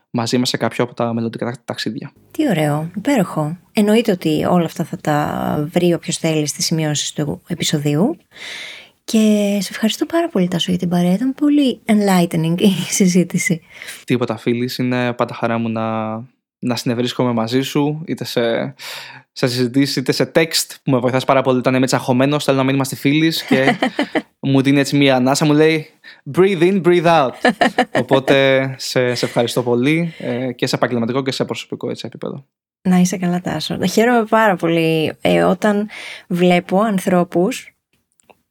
μαζί 0.09 0.38
μας 0.38 0.49
σε 0.49 0.57
κάποιο 0.57 0.84
από 0.84 0.93
τα 0.93 1.13
μελλοντικά 1.13 1.45
τα- 1.45 1.57
ταξίδια. 1.65 2.11
Τι 2.32 2.49
ωραίο, 2.49 2.89
υπέροχο. 2.95 3.57
Εννοείται 3.72 4.11
ότι 4.11 4.45
όλα 4.49 4.65
αυτά 4.65 4.84
θα 4.84 4.97
τα 4.97 5.68
βρει 5.74 5.93
όποιος 5.93 6.18
θέλει 6.18 6.47
στις 6.47 6.65
σημειώσεις 6.65 7.13
του 7.13 7.41
επεισοδίου. 7.47 8.18
Και 9.12 9.58
σε 9.62 9.70
ευχαριστώ 9.72 10.05
πάρα 10.05 10.30
πολύ 10.30 10.47
Τάσο 10.47 10.72
για 10.72 10.80
την 10.80 10.89
παρέα. 10.89 11.14
Ήταν 11.14 11.34
πολύ 11.34 11.82
enlightening 11.86 12.62
η 12.62 12.70
συζήτηση. 12.70 13.62
Τίποτα 14.05 14.38
φίλης, 14.38 14.78
είναι 14.78 15.14
πάντα 15.14 15.34
χαρά 15.34 15.58
μου 15.58 15.70
να, 15.70 16.16
να 16.60 16.76
συνευρίσκομαι 16.76 17.32
μαζί 17.32 17.62
σου, 17.62 18.01
είτε 18.05 18.24
σε, 18.26 18.74
σε 19.32 19.47
συζητήσεις, 19.47 19.95
είτε 19.95 20.12
σε 20.12 20.32
text 20.36 20.76
που 20.84 20.91
με 20.91 20.97
βοηθάς 20.97 21.26
πάρα 21.26 21.41
πολύ 21.41 21.58
όταν 21.58 21.76
είμαι 21.76 21.86
τσαχωμένος, 21.86 22.43
θέλω 22.43 22.58
να 22.58 22.64
μην 22.64 22.76
είμαστε 22.76 22.95
φίλοι 22.95 23.34
και 23.47 23.78
μου 24.51 24.62
δίνει 24.62 24.80
έτσι 24.80 24.97
μία 24.97 25.16
ανάσα, 25.16 25.45
μου 25.45 25.53
λέει 25.53 25.89
breathe 26.38 26.62
in, 26.62 26.82
breathe 26.82 27.05
out. 27.05 27.51
Οπότε 28.01 28.66
σε, 28.78 29.16
σε 29.16 29.26
ευχαριστώ 29.26 29.64
πολύ 29.64 30.14
ε, 30.18 30.51
και 30.51 30.68
σε 30.68 30.76
επαγγελματικό 30.76 31.24
και 31.24 31.32
σε 31.32 31.45
προσωπικό 31.45 31.89
έτσι, 31.89 32.05
επίπεδο. 32.08 32.45
Να 32.82 32.97
είσαι 32.97 33.18
καλά 33.18 33.41
Τάσο. 33.41 33.86
Χαίρομαι 33.86 34.26
πάρα 34.26 34.55
πολύ 34.55 35.14
ε, 35.22 35.43
όταν 35.43 35.89
βλέπω 36.28 36.80
ανθρώπους 36.80 37.76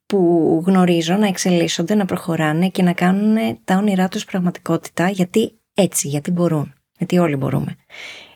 που 0.07 0.63
γνωρίζω 0.67 1.15
να 1.15 1.27
εξελίσσονται, 1.27 1.95
να 1.95 2.05
προχωράνε 2.05 2.69
και 2.69 2.83
να 2.83 2.93
κάνουν 2.93 3.59
τα 3.65 3.77
όνειρά 3.77 4.09
τους 4.09 4.25
πραγματικότητα 4.25 5.09
γιατί 5.09 5.53
έτσι, 5.75 6.09
γιατί 6.09 6.31
μπορούν, 6.31 6.75
γιατί 6.99 7.19
όλοι 7.19 7.37
μπορούμε. 7.37 7.77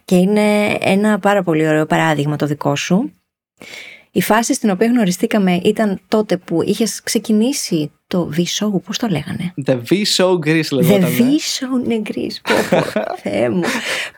Και 0.04 0.16
είναι 0.16 0.78
ένα 0.80 1.18
πάρα 1.18 1.42
πολύ 1.42 1.68
ωραίο 1.68 1.86
παράδειγμα 1.86 2.36
το 2.36 2.46
δικό 2.46 2.76
σου. 2.76 3.12
Η 4.12 4.22
φάση 4.22 4.54
στην 4.54 4.70
οποία 4.70 4.86
γνωριστήκαμε 4.86 5.60
ήταν 5.64 6.00
τότε 6.08 6.36
που 6.36 6.62
είχες 6.62 7.02
ξεκινήσει 7.02 7.90
το 8.06 8.30
V-Show, 8.36 8.82
πώς 8.84 8.98
το 8.98 9.06
λέγανε; 9.06 9.54
The 9.66 9.78
V-Show 9.90 10.32
Greece 10.32 10.68
λέγονταν. 10.70 11.10
The 11.18 11.20
V-Show 11.20 11.84
είναι 11.84 12.02
Greece. 12.04 12.52
Θεέ 13.22 13.48
μου. 13.48 13.62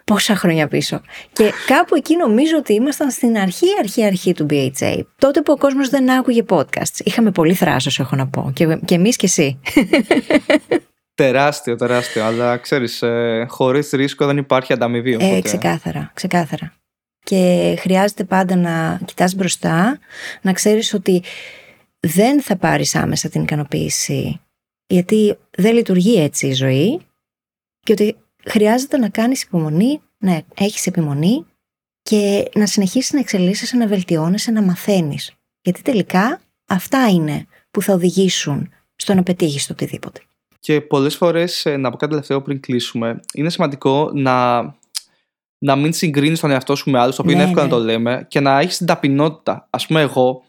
Πόσα 0.05 0.37
χρόνια 0.37 0.69
πίσω. 0.69 1.01
Και 1.33 1.51
κάπου 1.67 1.95
εκεί 1.95 2.17
νομίζω 2.17 2.57
ότι 2.57 2.73
ήμασταν 2.73 3.11
στην 3.11 3.37
αρχή, 3.39 3.67
αρχή, 3.79 4.05
αρχή 4.05 4.33
του 4.33 4.47
BHA. 4.51 5.01
Τότε 5.19 5.41
που 5.41 5.53
ο 5.53 5.57
κόσμος 5.57 5.89
δεν 5.89 6.11
άκουγε 6.11 6.45
podcasts. 6.49 7.01
Είχαμε 7.05 7.31
πολύ 7.31 7.55
θράσος, 7.55 7.99
έχω 7.99 8.17
να 8.17 8.27
πω. 8.27 8.51
Και, 8.55 8.79
και 8.85 8.95
εμείς 8.95 9.17
και 9.17 9.27
εσύ. 9.27 9.61
Τεράστιο, 11.15 11.77
τεράστιο. 11.77 12.25
Αλλά 12.25 12.57
ξέρεις, 12.57 13.03
ε, 13.03 13.47
χωρίς 13.49 13.91
ρίσκο 13.91 14.27
δεν 14.27 14.37
υπάρχει 14.37 14.73
ανταμοιβή. 14.73 15.17
Ε, 15.21 15.41
ξεκάθαρα, 15.41 16.11
ξεκάθαρα. 16.15 16.73
Και 17.25 17.75
χρειάζεται 17.79 18.25
πάντα 18.25 18.57
να 18.57 19.01
κοιτάς 19.05 19.35
μπροστά, 19.35 19.99
να 20.43 20.53
ξέρεις 20.53 20.95
ότι 20.95 21.23
δεν 22.01 22.43
θα 22.43 22.57
πάρεις 22.57 22.95
άμεσα 22.95 23.29
την 23.29 23.43
ικανοποίηση, 23.43 24.41
γιατί 24.87 25.39
δεν 25.51 25.75
λειτουργεί 25.75 26.21
έτσι 26.21 26.47
η 26.47 26.53
ζωή 26.53 27.01
και 27.81 27.93
ότι 27.93 28.17
χρειάζεται 28.45 28.97
να 28.97 29.09
κάνεις 29.09 29.43
υπομονή, 29.43 30.01
να 30.19 30.43
έχεις 30.55 30.87
επιμονή 30.87 31.47
και 32.03 32.51
να 32.55 32.67
συνεχίσεις 32.67 33.13
να 33.13 33.19
εξελίσσεσαι, 33.19 33.77
να 33.77 33.87
βελτιώνεσαι, 33.87 34.51
να 34.51 34.63
μαθαίνεις. 34.63 35.33
Γιατί 35.63 35.83
τελικά 35.83 36.41
αυτά 36.67 37.09
είναι 37.09 37.47
που 37.71 37.83
θα 37.83 37.93
οδηγήσουν 37.93 38.71
στο 38.97 39.15
να 39.15 39.23
πετύχεις 39.23 39.67
το 39.67 39.73
οτιδήποτε. 39.73 40.21
Και 40.61 40.81
πολλές 40.81 41.17
φορές, 41.17 41.67
ε, 41.67 41.77
να 41.77 41.91
πω 41.91 41.97
κάτι 41.97 42.11
τελευταίο 42.13 42.43
πριν 42.43 42.61
κλείσουμε, 42.61 43.21
είναι 43.35 43.51
σημαντικό 43.51 44.11
να 44.15 44.61
να 45.63 45.77
μην 45.77 45.93
συγκρίνεις 45.93 46.41
τον 46.41 46.51
εαυτό 46.51 46.75
σου 46.75 46.91
με 46.91 46.99
άλλους, 46.99 47.17
το 47.17 47.23
οποίο 47.23 47.35
είναι 47.35 47.45
ναι, 47.45 47.49
εύκολο 47.49 47.67
να 47.69 47.73
ναι. 47.73 47.79
το 47.79 47.85
λέμε, 47.85 48.27
και 48.29 48.41
να 48.41 48.59
έχεις 48.59 48.77
την 48.77 48.87
ταπεινότητα. 48.87 49.69
Α 49.71 49.87
πούμε, 49.87 50.01
εγώ 50.01 50.43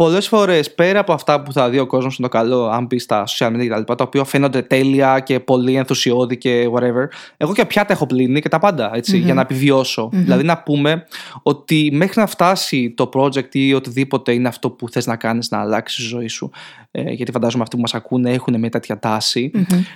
πολλές 0.00 0.28
φορές 0.28 0.74
πέρα 0.74 0.98
από 0.98 1.12
αυτά 1.12 1.42
που 1.42 1.52
θα 1.52 1.70
δει 1.70 1.78
ο 1.78 1.86
κόσμος 1.86 2.14
στο 2.14 2.28
καλό, 2.28 2.68
αν 2.68 2.86
πει 2.86 2.98
στα 2.98 3.24
social 3.26 3.46
media 3.46 3.68
κτλ., 3.68 3.94
τα 3.94 4.04
οποία 4.04 4.24
φαίνονται 4.24 4.62
τέλεια 4.62 5.20
και 5.20 5.40
πολύ 5.40 5.74
ενθουσιώδη 5.74 6.36
και 6.36 6.68
whatever, 6.74 7.06
εγώ 7.36 7.52
και 7.52 7.64
πιάτα 7.64 7.92
έχω 7.92 8.06
πλύνει 8.06 8.40
και 8.40 8.48
τα 8.48 8.58
πάντα 8.58 8.90
έτσι, 8.94 9.18
για 9.18 9.34
να 9.34 9.40
επιβιωσω 9.40 10.08
Δηλαδή 10.12 10.44
να 10.44 10.58
πούμε 10.58 11.06
ότι 11.42 11.90
μέχρι 11.92 12.20
να 12.20 12.26
φτάσει 12.26 12.90
το 12.96 13.08
project 13.14 13.54
ή 13.54 13.74
οτιδήποτε 13.74 14.32
είναι 14.32 14.48
αυτό 14.48 14.70
που 14.70 14.88
θες 14.88 15.06
να 15.06 15.16
κάνεις 15.16 15.50
να 15.50 15.60
αλλάξεις 15.60 16.04
τη 16.04 16.08
ζωή 16.08 16.28
σου, 16.28 16.50
ε, 16.90 17.10
γιατί 17.10 17.32
φαντάζομαι 17.32 17.62
αυτοί 17.62 17.76
που 17.76 17.82
μας 17.82 17.94
ακούνε 17.94 18.30
έχουν 18.30 18.58
μια 18.58 18.70
τέτοια 18.70 18.98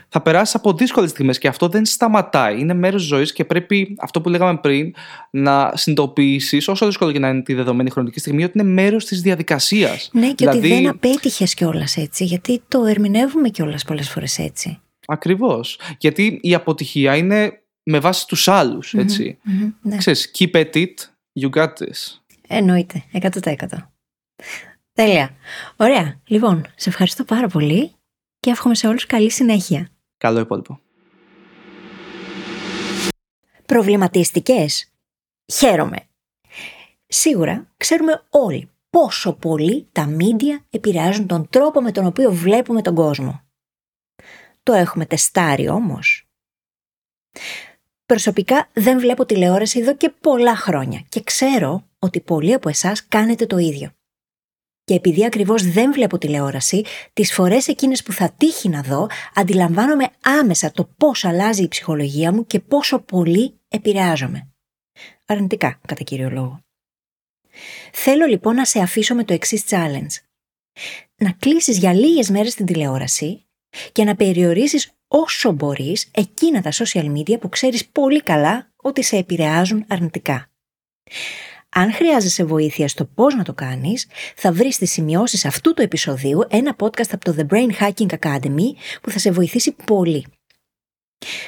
θα 0.08 0.20
περάσεις 0.20 0.54
από 0.54 0.72
δύσκολες 0.72 1.10
στιγμές 1.10 1.38
και 1.38 1.48
αυτό 1.48 1.68
δεν 1.68 1.84
σταματάει. 1.84 2.60
Είναι 2.60 2.74
μέρος 2.74 3.00
της 3.00 3.10
ζωής 3.10 3.32
και 3.32 3.44
πρέπει 3.44 3.96
αυτό 4.00 4.20
που 4.20 4.28
λέγαμε 4.28 4.58
πριν 4.62 4.94
να 5.30 5.72
συνειδητοποιήσεις, 5.74 6.68
όσο 6.68 6.86
δύσκολο 6.86 7.12
και 7.12 7.18
να 7.18 7.28
είναι 7.28 7.42
τη 7.42 7.54
δεδομένη 7.54 7.90
χρονική 7.90 8.18
στιγμή, 8.18 8.44
ότι 8.44 8.58
είναι 8.58 8.68
μέρος 8.68 9.04
της 9.04 9.20
διαδικασίας. 9.20 9.93
Ναι, 10.12 10.28
και 10.28 10.34
δηλαδή... 10.34 10.58
ότι 10.58 10.68
δεν 10.68 10.88
απέτυχες 10.88 11.54
κιόλας 11.54 11.96
έτσι, 11.96 12.24
γιατί 12.24 12.62
το 12.68 12.84
ερμηνεύουμε 12.84 13.48
κιόλας 13.48 13.84
πολλές 13.84 14.10
φορές 14.10 14.38
έτσι. 14.38 14.78
Ακριβώς. 15.06 15.80
Γιατί 15.98 16.38
η 16.42 16.54
αποτυχία 16.54 17.16
είναι 17.16 17.62
με 17.82 17.98
βάση 17.98 18.26
τους 18.26 18.48
άλλους, 18.48 18.94
έτσι. 18.94 19.38
ναι. 19.82 19.96
Ξέρεις, 19.96 20.30
keep 20.38 20.50
at 20.50 20.72
it, 20.72 20.94
you 21.40 21.50
got 21.50 21.68
this. 21.68 22.20
Εννοείται, 22.48 23.04
100%. 23.12 23.66
Τέλεια. 24.92 25.36
Ωραία. 25.76 26.20
Λοιπόν, 26.26 26.66
σε 26.76 26.88
ευχαριστώ 26.88 27.24
πάρα 27.24 27.48
πολύ 27.48 27.92
και 28.40 28.50
εύχομαι 28.50 28.74
σε 28.74 28.86
όλους 28.86 29.06
καλή 29.06 29.30
συνέχεια. 29.30 29.88
Καλό 30.16 30.40
υπόλοιπο. 30.40 30.80
Προβληματίστηκες; 33.66 34.92
Χαίρομαι. 35.52 35.98
Σίγουρα 37.06 37.72
ξέρουμε 37.76 38.22
όλοι 38.30 38.68
πόσο 38.94 39.32
πολύ 39.32 39.88
τα 39.92 40.06
μίντια 40.06 40.64
επηρεάζουν 40.70 41.26
τον 41.26 41.48
τρόπο 41.48 41.80
με 41.80 41.92
τον 41.92 42.06
οποίο 42.06 42.32
βλέπουμε 42.32 42.82
τον 42.82 42.94
κόσμο. 42.94 43.40
Το 44.62 44.72
έχουμε 44.72 45.06
τεστάρει 45.06 45.68
όμως. 45.68 46.28
Προσωπικά 48.06 48.70
δεν 48.72 48.98
βλέπω 48.98 49.26
τηλεόραση 49.26 49.80
εδώ 49.80 49.96
και 49.96 50.12
πολλά 50.20 50.56
χρόνια 50.56 51.04
και 51.08 51.22
ξέρω 51.22 51.88
ότι 51.98 52.20
πολλοί 52.20 52.52
από 52.52 52.68
εσάς 52.68 53.08
κάνετε 53.08 53.46
το 53.46 53.58
ίδιο. 53.58 53.90
Και 54.84 54.94
επειδή 54.94 55.24
ακριβώς 55.24 55.62
δεν 55.62 55.92
βλέπω 55.92 56.18
τηλεόραση, 56.18 56.84
τις 57.12 57.32
φορές 57.32 57.68
εκείνες 57.68 58.02
που 58.02 58.12
θα 58.12 58.30
τύχει 58.30 58.68
να 58.68 58.82
δω, 58.82 59.06
αντιλαμβάνομαι 59.34 60.08
άμεσα 60.22 60.70
το 60.70 60.84
πώς 60.96 61.24
αλλάζει 61.24 61.62
η 61.62 61.68
ψυχολογία 61.68 62.32
μου 62.32 62.46
και 62.46 62.60
πόσο 62.60 62.98
πολύ 62.98 63.60
επηρεάζομαι. 63.68 64.48
Αρνητικά, 65.26 65.80
κατά 65.86 66.02
κύριο 66.02 66.30
λόγο. 66.30 66.63
Θέλω 67.92 68.26
λοιπόν 68.26 68.54
να 68.54 68.64
σε 68.64 68.80
αφήσω 68.80 69.14
με 69.14 69.24
το 69.24 69.32
εξής 69.32 69.64
challenge. 69.68 70.22
Να 71.16 71.32
κλείσεις 71.32 71.78
για 71.78 71.92
λίγες 71.92 72.30
μέρες 72.30 72.54
την 72.54 72.66
τηλεόραση 72.66 73.46
και 73.92 74.04
να 74.04 74.16
περιορίσεις 74.16 74.90
όσο 75.08 75.52
μπορείς 75.52 76.08
εκείνα 76.10 76.62
τα 76.62 76.70
social 76.72 77.12
media 77.16 77.40
που 77.40 77.48
ξέρεις 77.48 77.86
πολύ 77.86 78.22
καλά 78.22 78.72
ότι 78.76 79.02
σε 79.02 79.16
επηρεάζουν 79.16 79.84
αρνητικά. 79.88 80.48
Αν 81.68 81.92
χρειάζεσαι 81.92 82.44
βοήθεια 82.44 82.88
στο 82.88 83.04
πώς 83.04 83.34
να 83.34 83.44
το 83.44 83.52
κάνεις, 83.52 84.06
θα 84.36 84.52
βρεις 84.52 84.74
στις 84.74 84.92
σημειώσεις 84.92 85.44
αυτού 85.44 85.74
του 85.74 85.82
επεισοδίου 85.82 86.44
ένα 86.48 86.76
podcast 86.78 87.10
από 87.10 87.24
το 87.24 87.34
The 87.38 87.52
Brain 87.52 87.70
Hacking 87.80 88.18
Academy 88.18 88.72
που 89.02 89.10
θα 89.10 89.18
σε 89.18 89.30
βοηθήσει 89.30 89.76
πολύ. 89.84 90.26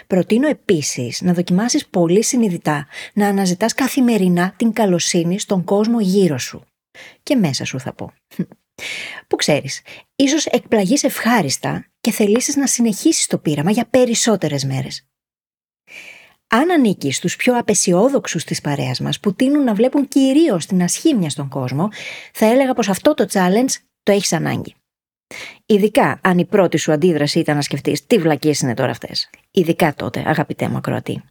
Προτείνω 0.07 0.49
επίσης 0.49 1.21
να 1.21 1.33
δοκιμάσεις 1.33 1.87
πολύ 1.87 2.23
συνειδητά 2.23 2.87
να 3.13 3.29
αναζητάς 3.29 3.75
καθημερινά 3.75 4.55
την 4.57 4.73
καλοσύνη 4.73 5.39
στον 5.39 5.65
κόσμο 5.65 6.01
γύρω 6.01 6.39
σου. 6.39 6.65
Και 7.23 7.37
μέσα 7.37 7.65
σου 7.65 7.81
θα 7.81 7.93
πω. 7.93 8.13
Που 9.29 9.37
ξέρεις, 9.37 9.83
ίσως 10.17 10.47
εκπλαγείς 10.47 11.03
ευχάριστα 11.03 11.87
και 12.01 12.11
θελήσεις 12.11 12.57
να 12.57 12.67
συνεχίσεις 12.67 13.27
το 13.27 13.39
πείραμα 13.39 13.71
για 13.71 13.87
περισσότερες 13.91 14.65
μέρες. 14.65 15.07
Αν 16.49 16.71
ανήκεις 16.71 17.17
στους 17.17 17.37
πιο 17.37 17.59
απεσιόδοξους 17.59 18.45
της 18.45 18.61
παρέας 18.61 19.01
μας 19.01 19.21
που 19.21 19.35
τείνουν 19.35 19.65
να 19.65 19.75
βλέπουν 19.75 20.09
κυρίως 20.09 20.67
την 20.67 20.83
ασχήμια 20.83 21.31
στον 21.31 21.49
κόσμο, 21.49 21.89
θα 22.33 22.47
έλεγα 22.47 22.75
πως 22.75 22.89
αυτό 22.89 23.15
το 23.15 23.27
challenge 23.33 23.73
το 24.03 24.13
έχεις 24.13 24.33
ανάγκη. 24.33 24.75
Ειδικά 25.67 26.21
αν 26.23 26.39
η 26.39 26.45
πρώτη 26.45 26.77
σου 26.77 26.93
αντίδραση 26.93 27.39
ήταν 27.39 27.57
να 27.57 27.63
σκεφτείς 27.63 28.07
τι 28.07 28.19
βλακίες 28.19 28.61
είναι 28.61 28.75
τώρα 28.75 28.91
αυτές. 28.91 29.31
Ειδικά 29.59 29.95
τότε, 29.95 30.23
αγαπητέ 30.27 30.69
μου 30.69 30.77
ακροατή. 30.77 31.23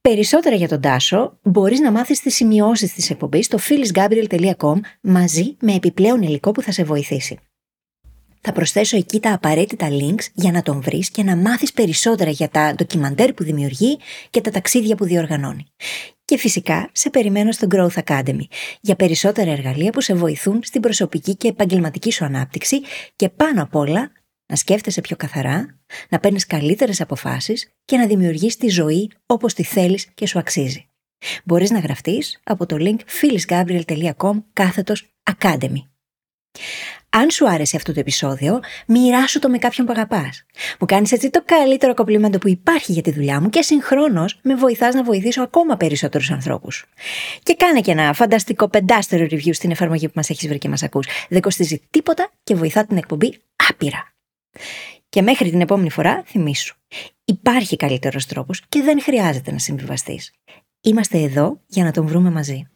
Περισσότερα 0.00 0.56
για 0.56 0.68
τον 0.68 0.80
Τάσο 0.80 1.38
μπορείς 1.42 1.80
να 1.80 1.90
μάθεις 1.90 2.20
τις 2.20 2.34
σημειώσεις 2.34 2.92
της 2.92 3.10
εκπομπής 3.10 3.46
στο 3.46 3.58
phyllisgabriel.com 3.68 4.74
μαζί 5.00 5.56
με 5.60 5.74
επιπλέον 5.74 6.22
υλικό 6.22 6.52
που 6.52 6.62
θα 6.62 6.72
σε 6.72 6.84
βοηθήσει. 6.84 7.38
Θα 8.40 8.52
προσθέσω 8.52 8.96
εκεί 8.96 9.20
τα 9.20 9.32
απαραίτητα 9.32 9.88
links 9.90 10.24
για 10.34 10.52
να 10.52 10.62
τον 10.62 10.80
βρεις 10.80 11.10
και 11.10 11.22
να 11.22 11.36
μάθεις 11.36 11.72
περισσότερα 11.72 12.30
για 12.30 12.48
τα 12.48 12.74
ντοκιμαντέρ 12.74 13.32
που 13.32 13.44
δημιουργεί 13.44 13.98
και 14.30 14.40
τα 14.40 14.50
ταξίδια 14.50 14.96
που 14.96 15.04
διοργανώνει. 15.04 15.66
Και 16.24 16.38
φυσικά 16.38 16.90
σε 16.92 17.10
περιμένω 17.10 17.52
στο 17.52 17.66
Growth 17.70 18.02
Academy 18.04 18.44
για 18.80 18.96
περισσότερα 18.96 19.50
εργαλεία 19.50 19.90
που 19.90 20.00
σε 20.00 20.14
βοηθούν 20.14 20.60
στην 20.62 20.80
προσωπική 20.80 21.36
και 21.36 21.48
επαγγελματική 21.48 22.12
σου 22.12 22.24
ανάπτυξη 22.24 22.80
και 23.16 23.28
πάνω 23.28 23.62
απ' 23.62 23.74
όλα 23.74 24.12
να 24.46 24.56
σκέφτεσαι 24.56 25.00
πιο 25.00 25.16
καθαρά, 25.16 25.78
να 26.08 26.20
παίρνεις 26.20 26.46
καλύτερες 26.46 27.00
αποφάσεις 27.00 27.74
και 27.84 27.96
να 27.96 28.06
δημιουργείς 28.06 28.56
τη 28.56 28.68
ζωή 28.68 29.10
όπως 29.26 29.54
τη 29.54 29.62
θέλεις 29.62 30.06
και 30.14 30.26
σου 30.26 30.38
αξίζει. 30.38 30.88
Μπορείς 31.44 31.70
να 31.70 31.78
γραφτείς 31.78 32.40
από 32.44 32.66
το 32.66 32.76
link 32.78 32.98
phyllisgabriel.com 33.20 34.42
κάθετος 34.52 35.14
Academy. 35.38 35.82
Αν 37.10 37.30
σου 37.30 37.48
άρεσε 37.48 37.76
αυτό 37.76 37.92
το 37.92 38.00
επεισόδιο, 38.00 38.60
μοιράσου 38.86 39.38
το 39.38 39.48
με 39.48 39.58
κάποιον 39.58 39.86
που 39.86 39.92
αγαπάς. 39.92 40.44
Μου 40.80 40.86
κάνεις 40.86 41.12
έτσι 41.12 41.30
το 41.30 41.42
καλύτερο 41.44 41.94
κομπλιμέντο 41.94 42.38
που 42.38 42.48
υπάρχει 42.48 42.92
για 42.92 43.02
τη 43.02 43.12
δουλειά 43.12 43.40
μου 43.40 43.48
και 43.48 43.62
συγχρόνως 43.62 44.38
με 44.42 44.54
βοηθάς 44.54 44.94
να 44.94 45.02
βοηθήσω 45.02 45.42
ακόμα 45.42 45.76
περισσότερους 45.76 46.30
ανθρώπους. 46.30 46.84
Και 47.42 47.54
κάνε 47.54 47.80
και 47.80 47.90
ένα 47.90 48.12
φανταστικό 48.12 48.68
πεντάστερο 48.68 49.24
review 49.24 49.54
στην 49.54 49.70
εφαρμογή 49.70 50.06
που 50.06 50.12
μας 50.16 50.30
έχεις 50.30 50.48
βρει 50.48 50.58
και 50.58 50.68
μας 50.68 50.82
ακούς. 50.82 51.06
Δεν 51.28 51.40
κοστίζει 51.40 51.82
τίποτα 51.90 52.30
και 52.44 52.54
βοηθά 52.54 52.86
την 52.86 52.96
εκπομπή 52.96 53.40
άπειρα. 53.68 54.13
Και 55.08 55.22
μέχρι 55.22 55.50
την 55.50 55.60
επόμενη 55.60 55.90
φορά, 55.90 56.22
θυμίσου. 56.26 56.76
Υπάρχει 57.24 57.76
καλύτερος 57.76 58.26
τρόπος 58.26 58.62
και 58.68 58.82
δεν 58.82 59.02
χρειάζεται 59.02 59.52
να 59.52 59.58
συμβιβαστείς. 59.58 60.32
Είμαστε 60.80 61.18
εδώ 61.18 61.60
για 61.66 61.84
να 61.84 61.90
τον 61.90 62.06
βρούμε 62.06 62.30
μαζί. 62.30 62.68